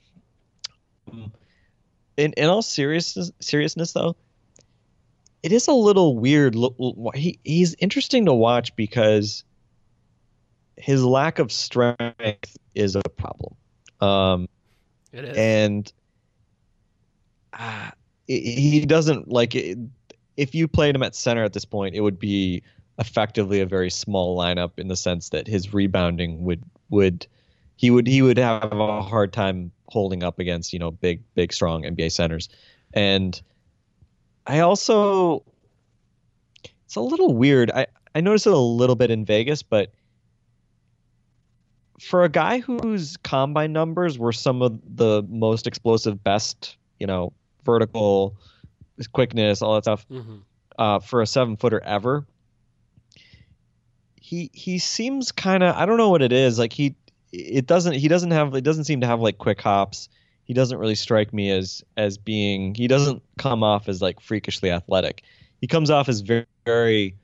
In 2.17 2.33
in 2.33 2.49
all 2.49 2.63
seriousness, 2.63 3.31
seriousness 3.41 3.93
though, 3.93 4.17
it 5.43 5.53
is 5.53 5.69
a 5.69 5.73
little 5.73 6.17
weird. 6.17 6.57
He 7.15 7.39
he's 7.45 7.75
interesting 7.79 8.27
to 8.27 8.35
watch 8.35 8.75
because 8.77 9.45
his 10.77 11.05
lack 11.05 11.39
of 11.39 11.51
strength 11.51 12.57
is 12.75 12.97
a 12.97 13.03
problem. 13.03 13.55
Um, 14.01 14.49
It 15.13 15.25
is. 15.25 15.37
and 15.37 15.93
uh, 17.53 17.91
he 18.27 18.85
doesn't 18.87 19.29
like 19.29 19.55
it, 19.55 19.79
if 20.37 20.55
you 20.55 20.69
played 20.69 20.95
him 20.95 21.03
at 21.03 21.15
center 21.17 21.43
at 21.43 21.53
this 21.53 21.65
point 21.65 21.97
it 21.97 22.01
would 22.01 22.19
be 22.19 22.63
effectively 22.99 23.61
a 23.61 23.67
very 23.67 23.91
small 23.91 24.37
lineup 24.37 24.73
in 24.79 24.89
the 24.89 24.97
sense 24.97 25.29
that 25.31 25.47
his 25.47 25.73
rebounding 25.73 26.43
would 26.43 26.63
would 26.91 27.27
he 27.77 27.91
would 27.91 28.07
he 28.07 28.23
would 28.23 28.39
have 28.39 28.73
a 28.73 29.03
hard 29.03 29.33
time 29.33 29.71
holding 29.89 30.23
up 30.23 30.39
against 30.39 30.73
you 30.73 30.79
know 30.79 30.91
big 30.91 31.23
big 31.35 31.53
strong 31.53 31.85
NBA 31.85 32.11
centers 32.11 32.49
and 32.95 33.41
I 34.47 34.61
also 34.61 35.45
it's 36.85 36.97
a 36.97 37.01
little 37.01 37.35
weird 37.35 37.71
I 37.71 37.87
I 38.15 38.21
noticed 38.21 38.47
it 38.47 38.53
a 38.53 38.59
little 38.59 38.97
bit 38.97 39.11
in 39.11 39.25
Vegas 39.25 39.63
but 39.63 39.93
for 42.01 42.25
a 42.25 42.29
guy 42.29 42.59
whose 42.61 43.17
combine 43.19 43.73
numbers 43.73 44.19
were 44.19 44.33
some 44.33 44.63
of 44.63 44.81
the 44.97 45.25
most 45.29 45.67
explosive, 45.67 46.23
best, 46.23 46.77
you 47.01 47.07
know, 47.07 47.33
vertical 47.65 48.37
quickness, 49.13 49.63
all 49.63 49.75
that 49.75 49.85
stuff, 49.85 50.07
Mhm. 50.09 50.43
uh, 50.79 51.01
for 51.01 51.23
a 51.23 51.27
seven 51.27 51.57
footer 51.57 51.81
ever, 51.83 52.25
he 54.29 54.51
he 54.53 54.79
seems 54.79 55.33
kind 55.33 55.63
of 55.63 55.75
I 55.75 55.87
don't 55.87 55.97
know 55.97 56.11
what 56.11 56.21
it 56.21 56.33
is. 56.33 56.59
Like 56.59 56.75
he 56.75 56.95
it 57.33 57.67
doesn't 57.67 57.95
he 57.95 58.09
doesn't 58.09 58.31
have 58.31 58.55
it 58.55 58.61
doesn't 58.61 58.85
seem 58.85 59.01
to 59.01 59.07
have 59.07 59.21
like 59.21 59.39
quick 59.39 59.59
hops. 59.59 60.11
He 60.45 60.53
doesn't 60.53 60.77
really 60.77 60.97
strike 60.97 61.33
me 61.33 61.51
as 61.51 61.83
as 61.97 62.19
being 62.19 62.75
he 62.75 62.89
doesn't 62.89 63.23
come 63.39 63.63
off 63.63 63.89
as 63.89 64.03
like 64.03 64.21
freakishly 64.21 64.71
athletic. 64.71 65.23
He 65.63 65.67
comes 65.67 65.89
off 65.91 66.11
as 66.11 66.21
very 66.21 66.45
very 66.67 67.15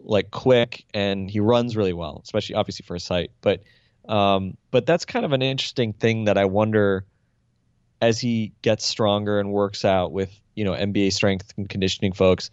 like 0.00 0.30
quick 0.30 0.84
and 0.92 1.30
he 1.30 1.40
runs 1.40 1.78
really 1.78 1.94
well, 1.94 2.20
especially 2.22 2.56
obviously 2.56 2.84
for 2.84 2.92
his 2.92 3.08
height. 3.08 3.30
But 3.40 3.62
um, 4.06 4.58
but 4.70 4.84
that's 4.84 5.06
kind 5.06 5.24
of 5.24 5.32
an 5.32 5.40
interesting 5.40 5.94
thing 5.94 6.24
that 6.24 6.36
I 6.36 6.44
wonder 6.44 7.06
as 8.02 8.20
he 8.20 8.52
gets 8.60 8.84
stronger 8.84 9.40
and 9.40 9.50
works 9.50 9.82
out 9.82 10.12
with 10.12 10.38
you 10.54 10.64
know 10.64 10.72
NBA 10.72 11.10
strength 11.14 11.54
and 11.56 11.70
conditioning 11.70 12.12
folks. 12.12 12.50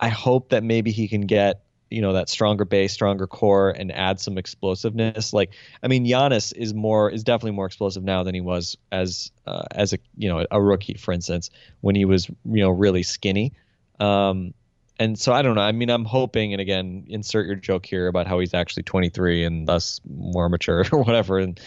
I 0.00 0.08
hope 0.08 0.48
that 0.48 0.64
maybe 0.64 0.90
he 0.90 1.06
can 1.06 1.26
get 1.26 1.62
you 1.92 2.00
know 2.00 2.12
that 2.14 2.28
stronger 2.28 2.64
base, 2.64 2.92
stronger 2.92 3.26
core, 3.26 3.70
and 3.70 3.92
add 3.92 4.20
some 4.20 4.38
explosiveness. 4.38 5.32
Like 5.32 5.50
I 5.82 5.88
mean, 5.88 6.04
Giannis 6.06 6.52
is 6.56 6.74
more 6.74 7.10
is 7.10 7.24
definitely 7.24 7.52
more 7.52 7.66
explosive 7.66 8.02
now 8.02 8.22
than 8.22 8.34
he 8.34 8.40
was 8.40 8.76
as 8.90 9.30
uh, 9.46 9.64
as 9.70 9.92
a 9.92 9.98
you 10.16 10.28
know 10.28 10.46
a 10.50 10.60
rookie, 10.60 10.94
for 10.94 11.12
instance, 11.12 11.50
when 11.80 11.94
he 11.94 12.04
was 12.04 12.28
you 12.28 12.62
know 12.62 12.70
really 12.70 13.02
skinny. 13.02 13.52
Um, 14.00 14.54
and 14.98 15.18
so 15.18 15.32
I 15.32 15.42
don't 15.42 15.56
know. 15.56 15.62
I 15.62 15.72
mean, 15.72 15.90
I'm 15.90 16.04
hoping, 16.04 16.52
and 16.52 16.60
again, 16.60 17.04
insert 17.08 17.46
your 17.46 17.56
joke 17.56 17.86
here 17.86 18.06
about 18.06 18.26
how 18.26 18.38
he's 18.38 18.54
actually 18.54 18.84
23 18.84 19.44
and 19.44 19.66
thus 19.66 20.00
more 20.08 20.48
mature 20.48 20.84
or 20.92 21.02
whatever, 21.02 21.38
and 21.38 21.58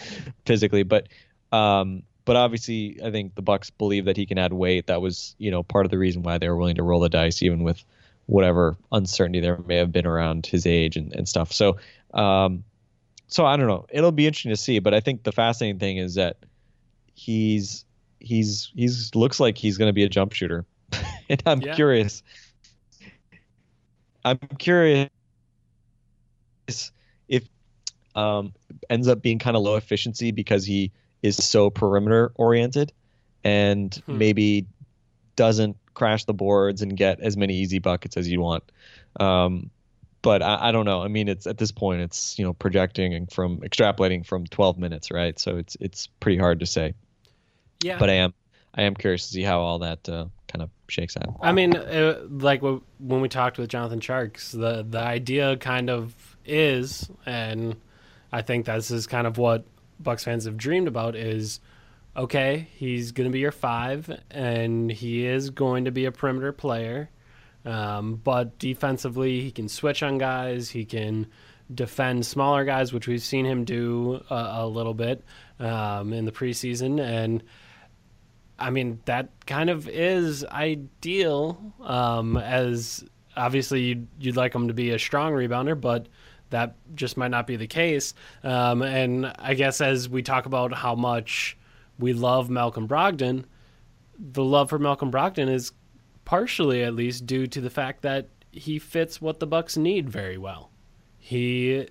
physically. 0.44 0.84
But, 0.84 1.08
um, 1.52 2.02
but 2.24 2.36
obviously, 2.36 2.98
I 3.04 3.10
think 3.10 3.34
the 3.34 3.42
Bucks 3.42 3.70
believe 3.70 4.06
that 4.06 4.16
he 4.16 4.26
can 4.26 4.38
add 4.38 4.52
weight. 4.52 4.86
That 4.86 5.02
was, 5.02 5.34
you 5.38 5.50
know, 5.50 5.62
part 5.62 5.84
of 5.84 5.90
the 5.90 5.98
reason 5.98 6.22
why 6.22 6.38
they 6.38 6.48
were 6.48 6.56
willing 6.56 6.76
to 6.76 6.82
roll 6.82 7.00
the 7.00 7.08
dice, 7.08 7.42
even 7.42 7.62
with 7.62 7.84
whatever 8.26 8.76
uncertainty 8.92 9.40
there 9.40 9.58
may 9.66 9.76
have 9.76 9.92
been 9.92 10.06
around 10.06 10.46
his 10.46 10.66
age 10.66 10.96
and, 10.96 11.12
and 11.14 11.28
stuff. 11.28 11.52
So, 11.52 11.78
um, 12.14 12.64
so 13.28 13.46
I 13.46 13.56
don't 13.56 13.66
know. 13.68 13.86
It'll 13.90 14.12
be 14.12 14.26
interesting 14.26 14.50
to 14.52 14.56
see. 14.56 14.78
But 14.78 14.94
I 14.94 15.00
think 15.00 15.22
the 15.22 15.32
fascinating 15.32 15.78
thing 15.78 15.96
is 15.96 16.14
that 16.14 16.36
he's 17.14 17.84
he's 18.20 18.70
he's 18.74 19.14
looks 19.14 19.40
like 19.40 19.56
he's 19.58 19.78
going 19.78 19.88
to 19.88 19.92
be 19.92 20.04
a 20.04 20.08
jump 20.08 20.32
shooter, 20.32 20.64
and 21.28 21.42
I'm 21.46 21.60
Yeah. 21.60 21.74
curious. 21.74 22.22
I'm 24.24 24.38
curious 24.58 25.08
if 27.28 27.48
um, 28.16 28.52
ends 28.90 29.06
up 29.08 29.22
being 29.22 29.38
kind 29.38 29.56
of 29.56 29.62
low 29.62 29.76
efficiency 29.76 30.32
because 30.32 30.64
he 30.64 30.90
is 31.22 31.36
so 31.36 31.70
perimeter 31.70 32.32
oriented 32.34 32.92
and 33.44 33.94
Hmm. 34.06 34.18
maybe 34.18 34.66
doesn't 35.36 35.76
crash 35.96 36.24
the 36.24 36.34
boards 36.34 36.82
and 36.82 36.96
get 36.96 37.20
as 37.20 37.36
many 37.36 37.54
easy 37.54 37.80
buckets 37.80 38.16
as 38.16 38.28
you 38.28 38.40
want. 38.40 38.62
Um, 39.18 39.70
but 40.22 40.42
I, 40.42 40.68
I 40.68 40.72
don't 40.72 40.84
know. 40.84 41.02
I 41.02 41.08
mean, 41.08 41.26
it's 41.28 41.46
at 41.46 41.58
this 41.58 41.72
point, 41.72 42.02
it's 42.02 42.38
you 42.38 42.44
know 42.44 42.52
projecting 42.52 43.14
and 43.14 43.32
from 43.32 43.58
extrapolating 43.58 44.24
from 44.24 44.46
12 44.46 44.78
minutes, 44.78 45.10
right? 45.10 45.38
So 45.38 45.56
it's 45.56 45.76
it's 45.80 46.06
pretty 46.20 46.38
hard 46.38 46.60
to 46.60 46.66
say. 46.66 46.94
yeah. 47.82 47.98
But 47.98 48.10
I 48.10 48.14
am 48.14 48.34
I 48.74 48.82
am 48.82 48.94
curious 48.94 49.26
to 49.26 49.32
see 49.32 49.42
how 49.42 49.60
all 49.60 49.78
that 49.80 50.08
uh, 50.08 50.26
kind 50.48 50.62
of 50.62 50.70
shakes 50.88 51.16
out. 51.16 51.36
I 51.42 51.52
mean, 51.52 51.74
uh, 51.74 52.20
like 52.28 52.60
when 52.60 53.20
we 53.20 53.28
talked 53.28 53.58
with 53.58 53.70
Jonathan 53.70 54.00
Tjarks, 54.00 54.50
the 54.50 54.84
the 54.88 55.00
idea 55.00 55.56
kind 55.56 55.88
of 55.88 56.36
is, 56.44 57.10
and 57.24 57.76
I 58.32 58.42
think 58.42 58.66
this 58.66 58.90
is 58.90 59.06
kind 59.06 59.26
of 59.26 59.38
what 59.38 59.64
Bucks 59.98 60.24
fans 60.24 60.44
have 60.44 60.56
dreamed 60.56 60.88
about 60.88 61.16
is 61.16 61.60
okay, 62.16 62.68
he's 62.74 63.12
going 63.12 63.28
to 63.28 63.32
be 63.32 63.40
your 63.40 63.52
five, 63.52 64.10
and 64.30 64.90
he 64.90 65.26
is 65.26 65.50
going 65.50 65.84
to 65.84 65.90
be 65.90 66.06
a 66.06 66.12
perimeter 66.12 66.52
player. 66.52 67.10
Um, 67.64 68.20
but 68.22 68.58
defensively, 68.58 69.40
he 69.40 69.50
can 69.50 69.68
switch 69.68 70.02
on 70.02 70.18
guys. 70.18 70.70
He 70.70 70.84
can 70.84 71.26
defend 71.72 72.24
smaller 72.24 72.64
guys, 72.64 72.92
which 72.92 73.08
we've 73.08 73.22
seen 73.22 73.44
him 73.44 73.64
do 73.64 74.22
a, 74.30 74.52
a 74.58 74.66
little 74.66 74.94
bit 74.94 75.24
um, 75.58 76.12
in 76.12 76.24
the 76.24 76.32
preseason. 76.32 77.00
And 77.00 77.42
I 78.58 78.70
mean, 78.70 79.00
that 79.04 79.30
kind 79.46 79.68
of 79.68 79.88
is 79.88 80.44
ideal. 80.44 81.74
Um, 81.82 82.36
as 82.36 83.04
obviously, 83.36 83.82
you'd, 83.82 84.06
you'd 84.18 84.36
like 84.36 84.54
him 84.54 84.68
to 84.68 84.74
be 84.74 84.90
a 84.90 84.98
strong 84.98 85.32
rebounder, 85.32 85.78
but 85.78 86.06
that 86.50 86.76
just 86.94 87.16
might 87.16 87.32
not 87.32 87.48
be 87.48 87.56
the 87.56 87.66
case. 87.66 88.14
Um, 88.44 88.82
and 88.82 89.32
I 89.40 89.54
guess 89.54 89.80
as 89.80 90.08
we 90.08 90.22
talk 90.22 90.46
about 90.46 90.72
how 90.72 90.94
much 90.94 91.58
we 91.98 92.12
love 92.12 92.50
Malcolm 92.50 92.86
Brogdon, 92.86 93.44
the 94.18 94.44
love 94.44 94.70
for 94.70 94.78
Malcolm 94.78 95.10
Brogdon 95.10 95.48
is 95.48 95.72
partially, 96.24 96.82
at 96.82 96.94
least, 96.94 97.26
due 97.26 97.46
to 97.46 97.60
the 97.60 97.70
fact 97.70 98.02
that 98.02 98.28
he 98.52 98.78
fits 98.78 99.20
what 99.20 99.40
the 99.40 99.46
Bucks 99.46 99.76
need 99.76 100.08
very 100.08 100.38
well. 100.38 100.70
He 101.18 101.86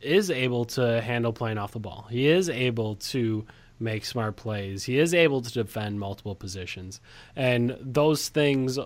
is 0.00 0.30
able 0.30 0.64
to 0.64 1.00
handle 1.00 1.32
playing 1.32 1.58
off 1.58 1.72
the 1.72 1.78
ball. 1.78 2.06
He 2.10 2.26
is 2.26 2.48
able 2.48 2.96
to 2.96 3.46
make 3.78 4.04
smart 4.04 4.36
plays. 4.36 4.84
He 4.84 4.98
is 4.98 5.14
able 5.14 5.42
to 5.42 5.52
defend 5.52 6.00
multiple 6.00 6.34
positions. 6.34 7.00
And 7.36 7.76
those 7.80 8.28
things 8.28 8.78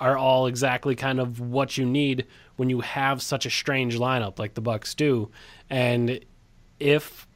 are 0.00 0.16
all 0.16 0.46
exactly 0.46 0.96
kind 0.96 1.20
of 1.20 1.40
what 1.40 1.78
you 1.78 1.86
need 1.86 2.26
when 2.56 2.68
you 2.68 2.80
have 2.80 3.22
such 3.22 3.46
a 3.46 3.50
strange 3.50 3.96
lineup 3.96 4.38
like 4.38 4.54
the 4.54 4.60
Bucks 4.60 4.94
do. 4.94 5.30
And 5.70 6.20
if 6.80 7.26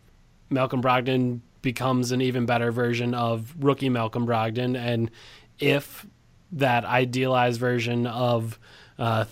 Malcolm 0.50 0.82
Brogdon 0.82 1.40
becomes 1.68 2.12
an 2.12 2.22
even 2.22 2.46
better 2.46 2.72
version 2.72 3.12
of 3.12 3.54
rookie 3.60 3.90
Malcolm 3.90 4.26
Brogdon 4.26 4.74
and 4.74 5.10
if 5.58 6.06
that 6.52 6.86
idealized 6.86 7.60
version 7.60 8.06
of 8.06 8.58
uh, 8.98 9.24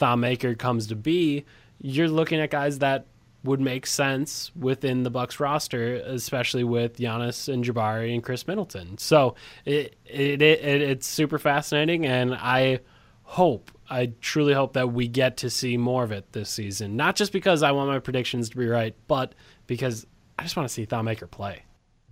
comes 0.59 0.87
to 0.89 0.95
be, 0.97 1.47
you're 1.81 2.09
looking 2.09 2.39
at 2.39 2.51
guys 2.51 2.81
that 2.81 3.07
would 3.43 3.61
make 3.61 3.87
sense 3.87 4.51
within 4.55 5.03
the 5.03 5.11
Bucks 5.11 5.41
roster, 5.41 5.95
especially 5.95 6.65
with 6.65 6.99
Giannis 6.99 7.53
and 7.53 7.65
Jabari 7.65 8.13
and 8.13 8.23
Khris 8.23 8.47
Middleton. 8.47 8.99
So 8.99 9.37
it, 9.65 9.97
it, 10.05 10.43
it 10.43 10.83
it's 10.83 11.07
super 11.07 11.39
fascinating, 11.39 12.05
and 12.05 12.35
I 12.35 12.81
hope 13.23 13.71
I 13.89 14.13
truly 14.21 14.53
hope 14.53 14.75
that 14.75 14.93
we 14.93 15.09
get 15.09 15.39
to 15.39 15.51
see 15.51 15.77
more 15.77 16.05
of 16.05 16.13
it 16.13 16.33
this 16.33 16.51
season. 16.51 16.97
Not 16.97 17.17
just 17.17 17.33
because 17.33 17.63
I 17.63 17.71
want 17.73 17.89
my 17.89 18.01
predictions 18.01 18.51
to 18.51 18.57
be 18.57 18.67
right, 18.67 18.95
but 19.07 19.35
because 19.67 20.07
I 20.39 20.43
just 20.43 20.57
want 20.57 20.69
to 20.69 20.73
see 20.73 20.85
Thon 20.85 21.05
Maker 21.05 21.27
play. 21.27 21.66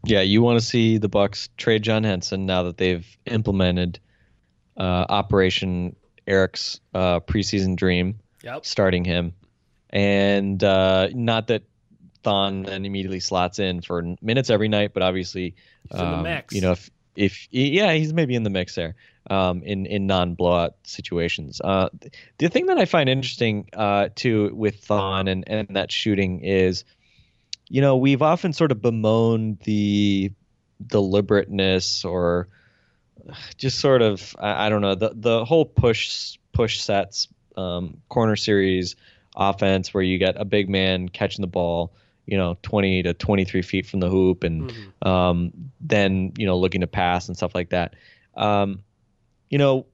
Yeah, 0.06 0.20
you 0.20 0.42
want 0.42 0.58
to 0.58 0.64
see 0.64 0.98
the 0.98 1.08
Bucks 1.08 1.48
trade 1.56 1.82
John 1.82 2.04
Henson 2.04 2.46
now 2.46 2.64
that 2.64 2.76
they've 2.76 3.06
implemented 3.26 3.98
uh, 4.76 5.06
Operation 5.08 5.96
Eric's 6.26 6.80
uh, 6.94 7.20
preseason 7.20 7.76
dream, 7.76 8.18
yep. 8.42 8.64
starting 8.64 9.04
him, 9.04 9.34
and 9.90 10.62
uh, 10.62 11.08
not 11.12 11.48
that 11.48 11.62
Thon 12.22 12.62
then 12.62 12.84
immediately 12.84 13.20
slots 13.20 13.58
in 13.58 13.82
for 13.82 14.16
minutes 14.22 14.50
every 14.50 14.68
night, 14.68 14.92
but 14.94 15.02
obviously, 15.02 15.54
um, 15.90 16.26
you 16.50 16.60
know, 16.60 16.72
if 16.72 16.90
if 17.14 17.48
yeah, 17.50 17.92
he's 17.92 18.12
maybe 18.12 18.34
in 18.34 18.42
the 18.42 18.50
mix 18.50 18.74
there 18.74 18.96
um, 19.30 19.62
in 19.62 19.86
in 19.86 20.06
non 20.06 20.34
blowout 20.34 20.74
situations. 20.84 21.60
Uh, 21.62 21.88
the 22.38 22.48
thing 22.48 22.66
that 22.66 22.78
I 22.78 22.84
find 22.84 23.08
interesting 23.08 23.68
uh, 23.72 24.08
too 24.14 24.50
with 24.54 24.80
Thon 24.80 25.28
and 25.28 25.44
and 25.46 25.68
that 25.76 25.92
shooting 25.92 26.40
is, 26.40 26.84
you 27.74 27.80
know, 27.80 27.96
we've 27.96 28.22
often 28.22 28.52
sort 28.52 28.70
of 28.70 28.80
bemoaned 28.80 29.58
the 29.64 30.30
deliberateness 30.86 32.04
or 32.04 32.46
just 33.56 33.80
sort 33.80 34.00
of 34.00 34.36
I, 34.38 34.66
I, 34.66 34.68
don't 34.68 34.80
know 34.80 34.94
the 34.94 35.10
the 35.12 35.44
whole 35.44 35.64
push 35.64 36.38
push 36.52 36.78
sets 36.78 37.26
um, 37.56 38.00
corner 38.08 38.36
series 38.36 38.94
offense 39.34 39.92
where 39.92 40.04
you 40.04 40.18
get 40.18 40.40
a 40.40 40.44
big 40.44 40.68
man 40.68 41.08
catching 41.08 41.40
the 41.40 41.48
ball 41.48 41.92
you 42.26 42.36
know 42.36 42.56
20 42.62 43.02
to 43.02 43.14
23 43.14 43.62
feet 43.62 43.86
from 43.86 43.98
the 43.98 44.08
hoop 44.08 44.44
and 44.44 44.70
mm-hmm. 44.70 45.08
um, 45.08 45.52
then 45.80 46.32
you 46.38 46.46
know 46.46 46.56
looking 46.56 46.82
to 46.82 46.86
pass 46.86 47.26
and 47.26 47.36
stuff 47.36 47.56
like 47.56 47.70
that 47.70 47.94
um, 48.36 48.84
you 49.50 49.58
know 49.58 49.84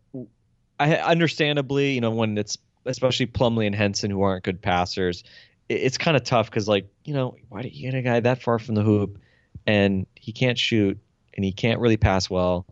I 0.78 0.96
understandably 0.96 1.92
you 1.92 2.02
know 2.02 2.10
when 2.10 2.36
it's 2.36 2.58
especially 2.84 3.26
Plumlee 3.26 3.64
and 3.64 3.74
Henson 3.74 4.10
who 4.10 4.20
aren't 4.20 4.44
good 4.44 4.60
passers 4.60 5.24
it's 5.70 5.98
kind 5.98 6.16
of 6.16 6.24
tough 6.24 6.50
because 6.50 6.66
like 6.66 6.86
you 7.04 7.14
know 7.14 7.36
why 7.48 7.62
do 7.62 7.68
you 7.68 7.90
get 7.90 7.96
a 7.96 8.02
guy 8.02 8.18
that 8.20 8.42
far 8.42 8.58
from 8.58 8.74
the 8.74 8.82
hoop 8.82 9.18
and 9.66 10.06
he 10.16 10.32
can't 10.32 10.58
shoot 10.58 10.98
and 11.34 11.44
he 11.44 11.52
can't 11.52 11.80
really 11.80 11.96
pass 11.96 12.28
well? 12.28 12.66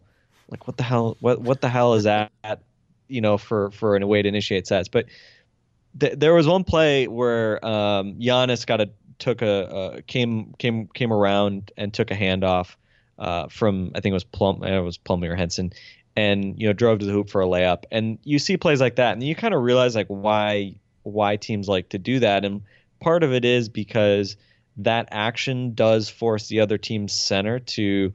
Like 0.48 0.66
what 0.66 0.76
the 0.76 0.82
hell 0.82 1.16
what 1.20 1.40
what 1.40 1.60
the 1.60 1.68
hell 1.68 1.94
is 1.94 2.04
that 2.04 2.30
you 3.06 3.20
know 3.20 3.38
for 3.38 3.70
for 3.70 3.96
a 3.96 4.06
way 4.06 4.20
to 4.20 4.28
initiate 4.28 4.66
sets? 4.66 4.88
But 4.88 5.06
th- 5.98 6.14
there 6.18 6.34
was 6.34 6.48
one 6.48 6.64
play 6.64 7.06
where 7.06 7.64
um 7.64 8.14
Giannis 8.14 8.66
got 8.66 8.80
a 8.80 8.90
took 9.20 9.42
a, 9.42 10.02
came 10.06 10.54
came 10.58 10.88
came 10.88 11.12
around 11.12 11.70
and 11.76 11.94
took 11.94 12.10
a 12.10 12.14
handoff 12.14 12.74
uh, 13.18 13.48
from 13.48 13.92
I 13.94 14.00
think 14.00 14.12
it 14.12 14.14
was 14.14 14.24
Plum 14.24 14.62
it 14.64 14.80
was 14.80 14.98
Plumlee 14.98 15.28
or 15.28 15.36
Henson 15.36 15.72
and 16.16 16.60
you 16.60 16.66
know 16.66 16.72
drove 16.72 16.98
to 16.98 17.06
the 17.06 17.12
hoop 17.12 17.30
for 17.30 17.40
a 17.40 17.46
layup. 17.46 17.84
And 17.92 18.18
you 18.24 18.40
see 18.40 18.56
plays 18.56 18.80
like 18.80 18.96
that 18.96 19.12
and 19.12 19.22
you 19.22 19.36
kind 19.36 19.54
of 19.54 19.62
realize 19.62 19.94
like 19.94 20.08
why 20.08 20.74
why 21.04 21.36
teams 21.36 21.68
like 21.68 21.90
to 21.90 21.98
do 21.98 22.18
that. 22.20 22.44
And 22.44 22.62
part 23.00 23.22
of 23.22 23.32
it 23.32 23.44
is 23.44 23.68
because 23.68 24.36
that 24.78 25.08
action 25.10 25.74
does 25.74 26.08
force 26.08 26.48
the 26.48 26.60
other 26.60 26.78
team's 26.78 27.12
center 27.12 27.58
to 27.58 28.12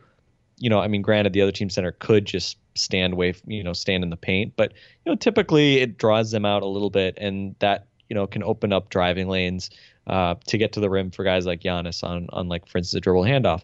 you 0.63 0.69
know, 0.69 0.79
I 0.79 0.87
mean, 0.87 1.01
granted, 1.01 1.33
the 1.33 1.41
other 1.41 1.51
team 1.51 1.69
center 1.69 1.91
could 1.91 2.25
just 2.25 2.57
stand 2.75 3.13
away, 3.13 3.33
you 3.45 3.63
know, 3.63 3.73
stand 3.73 4.03
in 4.03 4.09
the 4.09 4.17
paint, 4.17 4.53
but 4.55 4.71
you 5.05 5.11
know, 5.11 5.15
typically 5.15 5.79
it 5.79 5.97
draws 5.97 6.31
them 6.31 6.45
out 6.45 6.63
a 6.63 6.67
little 6.67 6.89
bit, 6.89 7.17
and 7.17 7.55
that 7.59 7.87
you 8.09 8.15
know 8.15 8.27
can 8.27 8.43
open 8.43 8.71
up 8.71 8.89
driving 8.89 9.27
lanes 9.27 9.69
uh, 10.07 10.35
to 10.47 10.57
get 10.57 10.73
to 10.73 10.79
the 10.79 10.89
rim 10.89 11.11
for 11.11 11.23
guys 11.23 11.45
like 11.45 11.61
Giannis 11.61 12.03
on 12.03 12.27
on 12.31 12.47
like 12.47 12.67
for 12.67 12.77
instance 12.77 12.99
a 12.99 13.01
dribble 13.01 13.23
handoff. 13.23 13.63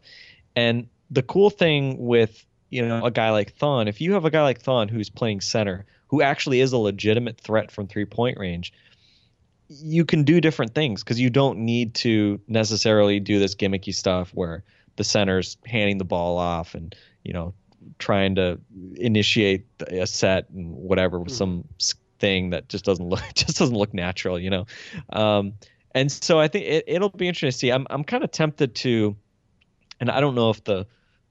And 0.56 0.88
the 1.10 1.24
cool 1.24 1.50
thing 1.50 1.98
with 1.98 2.46
you 2.70 2.86
know 2.86 3.06
a 3.06 3.12
guy 3.12 3.30
like 3.32 3.54
Thon, 3.56 3.88
if 3.88 4.02
you 4.02 4.14
have 4.14 4.26
a 4.26 4.32
guy 4.32 4.44
like 4.44 4.62
Thon 4.62 4.88
who's 4.88 5.10
playing 5.10 5.42
center, 5.42 5.86
who 6.08 6.22
actually 6.22 6.60
is 6.60 6.74
a 6.74 6.78
legitimate 6.78 7.40
threat 7.40 7.72
from 7.72 7.88
three 7.88 8.06
point 8.06 8.38
range, 8.38 8.74
you 9.70 10.04
can 10.04 10.24
do 10.24 10.42
different 10.42 10.74
things 10.74 11.04
because 11.04 11.20
you 11.20 11.30
don't 11.30 11.60
need 11.60 11.94
to 11.94 12.40
necessarily 12.48 13.20
do 13.20 13.40
this 13.40 13.56
gimmicky 13.56 13.94
stuff 13.94 14.32
where 14.34 14.64
the 14.96 15.04
center's 15.04 15.58
handing 15.66 15.98
the 15.98 16.06
ball 16.06 16.38
off 16.38 16.76
and 16.76 16.96
you 17.24 17.32
know 17.32 17.54
trying 18.00 18.36
to 18.36 18.60
initiate 18.96 19.66
a 19.88 20.08
set 20.08 20.50
and 20.50 20.76
whatever 20.76 21.20
with 21.20 21.30
mm-hmm. 21.30 21.38
some 21.38 21.64
thing 22.20 22.50
that 22.52 22.70
just 22.70 22.86
doesn't 22.86 23.08
look 23.08 23.22
just 23.36 23.58
doesn't 23.58 23.76
look 23.76 23.94
natural, 23.94 24.40
you 24.40 24.50
know. 24.50 24.66
Um, 25.12 25.54
and 25.96 26.12
so 26.12 26.40
I 26.40 26.48
think 26.48 26.66
it, 26.66 26.84
it'll 26.88 27.10
be 27.10 27.28
interesting 27.28 27.50
to 27.50 27.58
see. 27.58 27.72
I'm 27.72 27.88
I'm 27.90 28.04
kind 28.04 28.24
of 28.24 28.32
tempted 28.32 28.76
to, 28.76 29.16
and 30.00 30.12
I 30.12 30.20
don't 30.20 30.36
know 30.36 30.50
if 30.50 30.64
the 30.64 30.86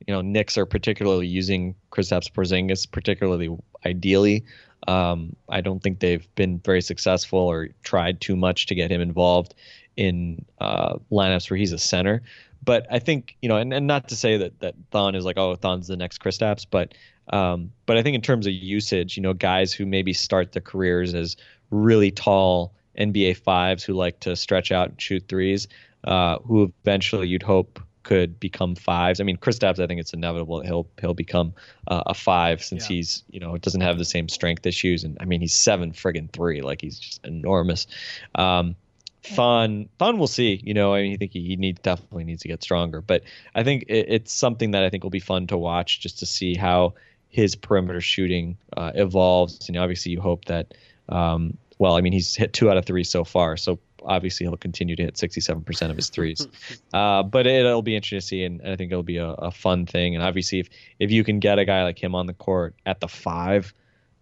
you 0.06 0.14
know 0.14 0.20
Knicks 0.20 0.58
are 0.58 0.66
particularly 0.66 1.26
using 1.26 1.74
Kristaps 1.92 2.30
Porzingis 2.30 2.90
particularly 2.90 3.56
ideally. 3.86 4.44
Um, 4.86 5.34
I 5.48 5.60
don't 5.60 5.82
think 5.82 6.00
they've 6.00 6.26
been 6.34 6.58
very 6.60 6.80
successful 6.80 7.40
or 7.40 7.68
tried 7.82 8.20
too 8.20 8.36
much 8.36 8.66
to 8.66 8.74
get 8.74 8.90
him 8.90 9.00
involved 9.00 9.54
in 9.96 10.44
uh, 10.60 10.98
lineups 11.10 11.50
where 11.50 11.58
he's 11.58 11.72
a 11.72 11.78
center. 11.78 12.22
But 12.64 12.86
I 12.90 12.98
think 12.98 13.36
you 13.42 13.48
know, 13.48 13.56
and, 13.56 13.72
and 13.72 13.86
not 13.86 14.08
to 14.08 14.16
say 14.16 14.36
that 14.36 14.60
that 14.60 14.74
Thon 14.90 15.14
is 15.14 15.24
like, 15.24 15.38
oh, 15.38 15.56
Thon's 15.56 15.88
the 15.88 15.96
next 15.96 16.20
Kristaps, 16.22 16.66
but 16.68 16.94
um, 17.30 17.72
but 17.86 17.96
I 17.96 18.02
think 18.02 18.14
in 18.14 18.22
terms 18.22 18.46
of 18.46 18.52
usage, 18.52 19.16
you 19.16 19.22
know, 19.22 19.34
guys 19.34 19.72
who 19.72 19.86
maybe 19.86 20.12
start 20.12 20.52
their 20.52 20.62
careers 20.62 21.14
as 21.14 21.36
really 21.70 22.10
tall 22.10 22.74
NBA 22.98 23.36
fives 23.38 23.84
who 23.84 23.94
like 23.94 24.20
to 24.20 24.34
stretch 24.34 24.72
out 24.72 24.90
and 24.90 25.00
shoot 25.00 25.28
threes, 25.28 25.68
uh, 26.04 26.38
who 26.40 26.72
eventually 26.82 27.28
you'd 27.28 27.42
hope 27.42 27.80
could 28.08 28.40
become 28.40 28.74
fives. 28.74 29.20
I 29.20 29.24
mean, 29.24 29.36
Kristaps, 29.36 29.78
I 29.78 29.86
think 29.86 30.00
it's 30.00 30.14
inevitable 30.14 30.60
that 30.60 30.66
he'll 30.66 30.88
he'll 30.98 31.12
become 31.12 31.52
uh, 31.86 32.04
a 32.06 32.14
five 32.14 32.64
since 32.64 32.88
yeah. 32.88 32.96
he's 32.96 33.22
you 33.30 33.38
know 33.38 33.58
doesn't 33.58 33.82
have 33.82 33.98
the 33.98 34.04
same 34.06 34.30
strength 34.30 34.64
issues, 34.64 35.04
and 35.04 35.18
I 35.20 35.26
mean 35.26 35.42
he's 35.42 35.52
seven 35.52 35.92
friggin' 35.92 36.30
three, 36.32 36.62
like 36.62 36.80
he's 36.80 36.98
just 36.98 37.22
enormous. 37.26 37.86
Um, 38.34 38.76
Thon 39.22 39.90
Thon 39.98 40.16
we'll 40.16 40.26
see. 40.26 40.58
You 40.64 40.72
know 40.72 40.94
i 40.94 41.02
mean 41.02 41.12
i 41.12 41.16
think 41.16 41.32
he, 41.32 41.42
he 41.42 41.56
needs 41.56 41.80
definitely 41.82 42.24
needs 42.24 42.40
to 42.42 42.48
get 42.48 42.62
stronger. 42.62 43.02
But 43.02 43.24
i 43.54 43.62
think 43.62 43.84
it, 43.88 44.06
it's 44.08 44.32
something 44.32 44.70
that 44.70 44.84
i 44.84 44.88
think 44.88 45.02
will 45.02 45.10
be 45.10 45.20
fun 45.20 45.46
to 45.48 45.58
watch 45.58 46.00
just 46.00 46.20
to 46.20 46.26
see 46.26 46.54
how 46.54 46.94
his 47.28 47.56
perimeter 47.56 48.00
shooting 48.00 48.56
uh, 48.74 48.92
evolves. 48.94 49.68
And 49.68 49.76
obviously 49.76 50.12
you 50.12 50.20
hope 50.22 50.46
that 50.46 50.72
um, 51.10 51.58
well 51.78 51.94
i 51.94 52.00
mean 52.00 52.14
he's 52.14 52.34
hit 52.34 52.54
two 52.54 52.70
out 52.70 52.78
of 52.78 52.86
three 52.86 53.04
so 53.04 53.24
far. 53.24 53.58
So 53.58 53.78
obviously 54.04 54.46
he'll 54.46 54.56
continue 54.56 54.96
to 54.96 55.04
hit 55.04 55.14
67% 55.14 55.90
of 55.90 55.96
his 55.96 56.08
threes 56.08 56.46
uh, 56.92 57.22
but 57.22 57.46
it, 57.46 57.64
will 57.64 57.82
be 57.82 57.96
interesting 57.96 58.18
to 58.18 58.26
see 58.26 58.44
and, 58.44 58.60
and 58.60 58.72
i 58.72 58.76
think 58.76 58.90
it'll 58.92 59.02
be 59.02 59.18
a, 59.18 59.28
a, 59.28 59.50
fun 59.50 59.86
thing 59.86 60.14
and 60.14 60.24
obviously 60.24 60.60
if 60.60 60.68
if 60.98 61.10
you 61.10 61.24
can 61.24 61.38
get 61.40 61.58
a 61.58 61.64
guy 61.64 61.82
like 61.84 62.02
him 62.02 62.14
on 62.14 62.26
the 62.26 62.34
court 62.34 62.74
at 62.86 63.00
the 63.00 63.08
five 63.08 63.72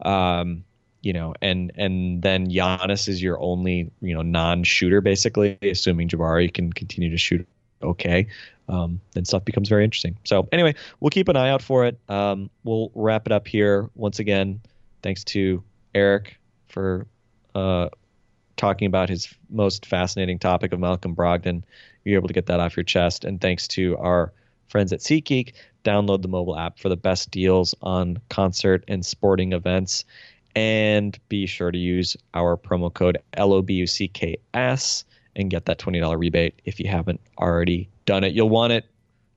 um, 0.00 0.64
you 1.06 1.12
know, 1.12 1.34
and 1.40 1.70
and 1.76 2.20
then 2.20 2.50
Giannis 2.50 3.08
is 3.08 3.22
your 3.22 3.40
only 3.40 3.92
you 4.00 4.12
know 4.12 4.22
non-shooter 4.22 5.00
basically, 5.00 5.56
assuming 5.62 6.08
Jabari 6.08 6.52
can 6.52 6.72
continue 6.72 7.10
to 7.10 7.16
shoot 7.16 7.46
okay. 7.80 8.26
Um, 8.68 9.00
then 9.12 9.24
stuff 9.24 9.44
becomes 9.44 9.68
very 9.68 9.84
interesting. 9.84 10.18
So 10.24 10.48
anyway, 10.50 10.74
we'll 10.98 11.10
keep 11.10 11.28
an 11.28 11.36
eye 11.36 11.50
out 11.50 11.62
for 11.62 11.86
it. 11.86 12.00
Um, 12.08 12.50
we'll 12.64 12.90
wrap 12.96 13.26
it 13.26 13.32
up 13.32 13.46
here 13.46 13.88
once 13.94 14.18
again. 14.18 14.60
Thanks 15.02 15.22
to 15.24 15.62
Eric 15.94 16.38
for 16.66 17.06
uh, 17.54 17.90
talking 18.56 18.86
about 18.86 19.08
his 19.08 19.32
most 19.50 19.86
fascinating 19.86 20.38
topic 20.38 20.72
of 20.72 20.80
Malcolm 20.80 21.14
Brogdon. 21.14 21.62
You're 22.04 22.18
able 22.18 22.28
to 22.28 22.34
get 22.34 22.46
that 22.46 22.60
off 22.60 22.76
your 22.76 22.84
chest. 22.84 23.24
And 23.24 23.40
thanks 23.40 23.68
to 23.68 23.96
our 23.98 24.32
friends 24.68 24.92
at 24.92 25.00
SeatGeek, 25.00 25.52
download 25.84 26.22
the 26.22 26.28
mobile 26.28 26.58
app 26.58 26.78
for 26.78 26.88
the 26.88 26.96
best 26.96 27.30
deals 27.30 27.74
on 27.82 28.18
concert 28.28 28.84
and 28.88 29.04
sporting 29.04 29.52
events. 29.52 30.04
And 30.54 31.18
be 31.28 31.46
sure 31.46 31.70
to 31.70 31.78
use 31.78 32.16
our 32.34 32.56
promo 32.56 32.92
code 32.92 33.18
LOBUCKS 33.36 35.04
and 35.36 35.50
get 35.50 35.66
that 35.66 35.78
$20 35.78 36.18
rebate 36.18 36.60
if 36.64 36.80
you 36.80 36.88
haven't 36.88 37.20
already 37.38 37.90
done 38.06 38.24
it. 38.24 38.32
You'll 38.32 38.48
want 38.48 38.72
it 38.72 38.86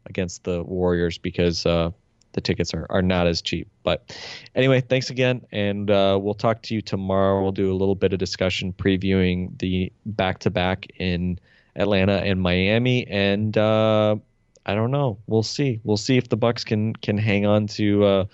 against 0.05 0.45
the 0.45 0.63
Warriors 0.63 1.17
because 1.17 1.65
uh, 1.65 1.91
the 2.34 2.42
tickets 2.42 2.74
are, 2.74 2.86
are 2.90 3.02
not 3.02 3.28
as 3.28 3.42
cheap. 3.42 3.68
But 3.84 4.16
anyway, 4.56 4.82
thanks 4.82 5.10
again. 5.10 5.46
And 5.52 5.90
uh, 5.90 6.20
we'll 6.22 6.34
talk 6.34 6.62
to 6.64 6.76
you 6.76 6.82
tomorrow. 6.82 7.42
We'll 7.42 7.52
do 7.52 7.72
a 7.72 7.76
little 7.76 7.96
bit 7.96 8.14
of 8.14 8.20
discussion 8.20 8.74
previewing 8.74 9.58
the 9.60 9.92
back 10.06 10.40
to 10.40 10.50
back 10.50 10.88
in 10.98 11.40
Atlanta 11.76 12.18
and 12.18 12.42
Miami. 12.42 13.08
And 13.08 13.58
uh, 13.58 14.18
I 14.66 14.76
don't 14.76 14.92
know. 14.92 15.18
We'll 15.28 15.44
see. 15.44 15.80
We'll 15.84 15.98
see 15.98 16.18
if 16.18 16.30
the 16.30 16.38
Bucks 16.38 16.64
can 16.64 16.94
can 16.96 17.18
hang 17.18 17.46
on 17.46 17.68
to 17.68 18.04
uh, 18.04 18.26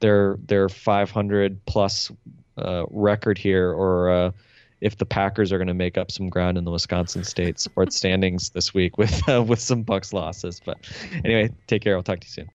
their 0.00 0.38
their 0.44 0.68
500 0.68 1.64
plus 1.66 2.10
uh, 2.58 2.84
record 2.90 3.38
here, 3.38 3.70
or 3.70 4.10
uh, 4.10 4.30
if 4.80 4.98
the 4.98 5.06
Packers 5.06 5.52
are 5.52 5.58
going 5.58 5.68
to 5.68 5.74
make 5.74 5.96
up 5.96 6.10
some 6.10 6.28
ground 6.28 6.58
in 6.58 6.64
the 6.64 6.70
Wisconsin 6.70 7.24
State 7.24 7.60
sports 7.60 7.96
standings 8.02 8.50
this 8.50 8.74
week 8.74 8.98
with 8.98 9.28
uh, 9.28 9.42
with 9.42 9.60
some 9.60 9.82
Bucks 9.82 10.12
losses. 10.12 10.60
But 10.64 10.78
anyway, 11.24 11.50
take 11.66 11.82
care. 11.82 11.96
I'll 11.96 12.02
talk 12.02 12.20
to 12.20 12.26
you 12.26 12.32
soon. 12.32 12.50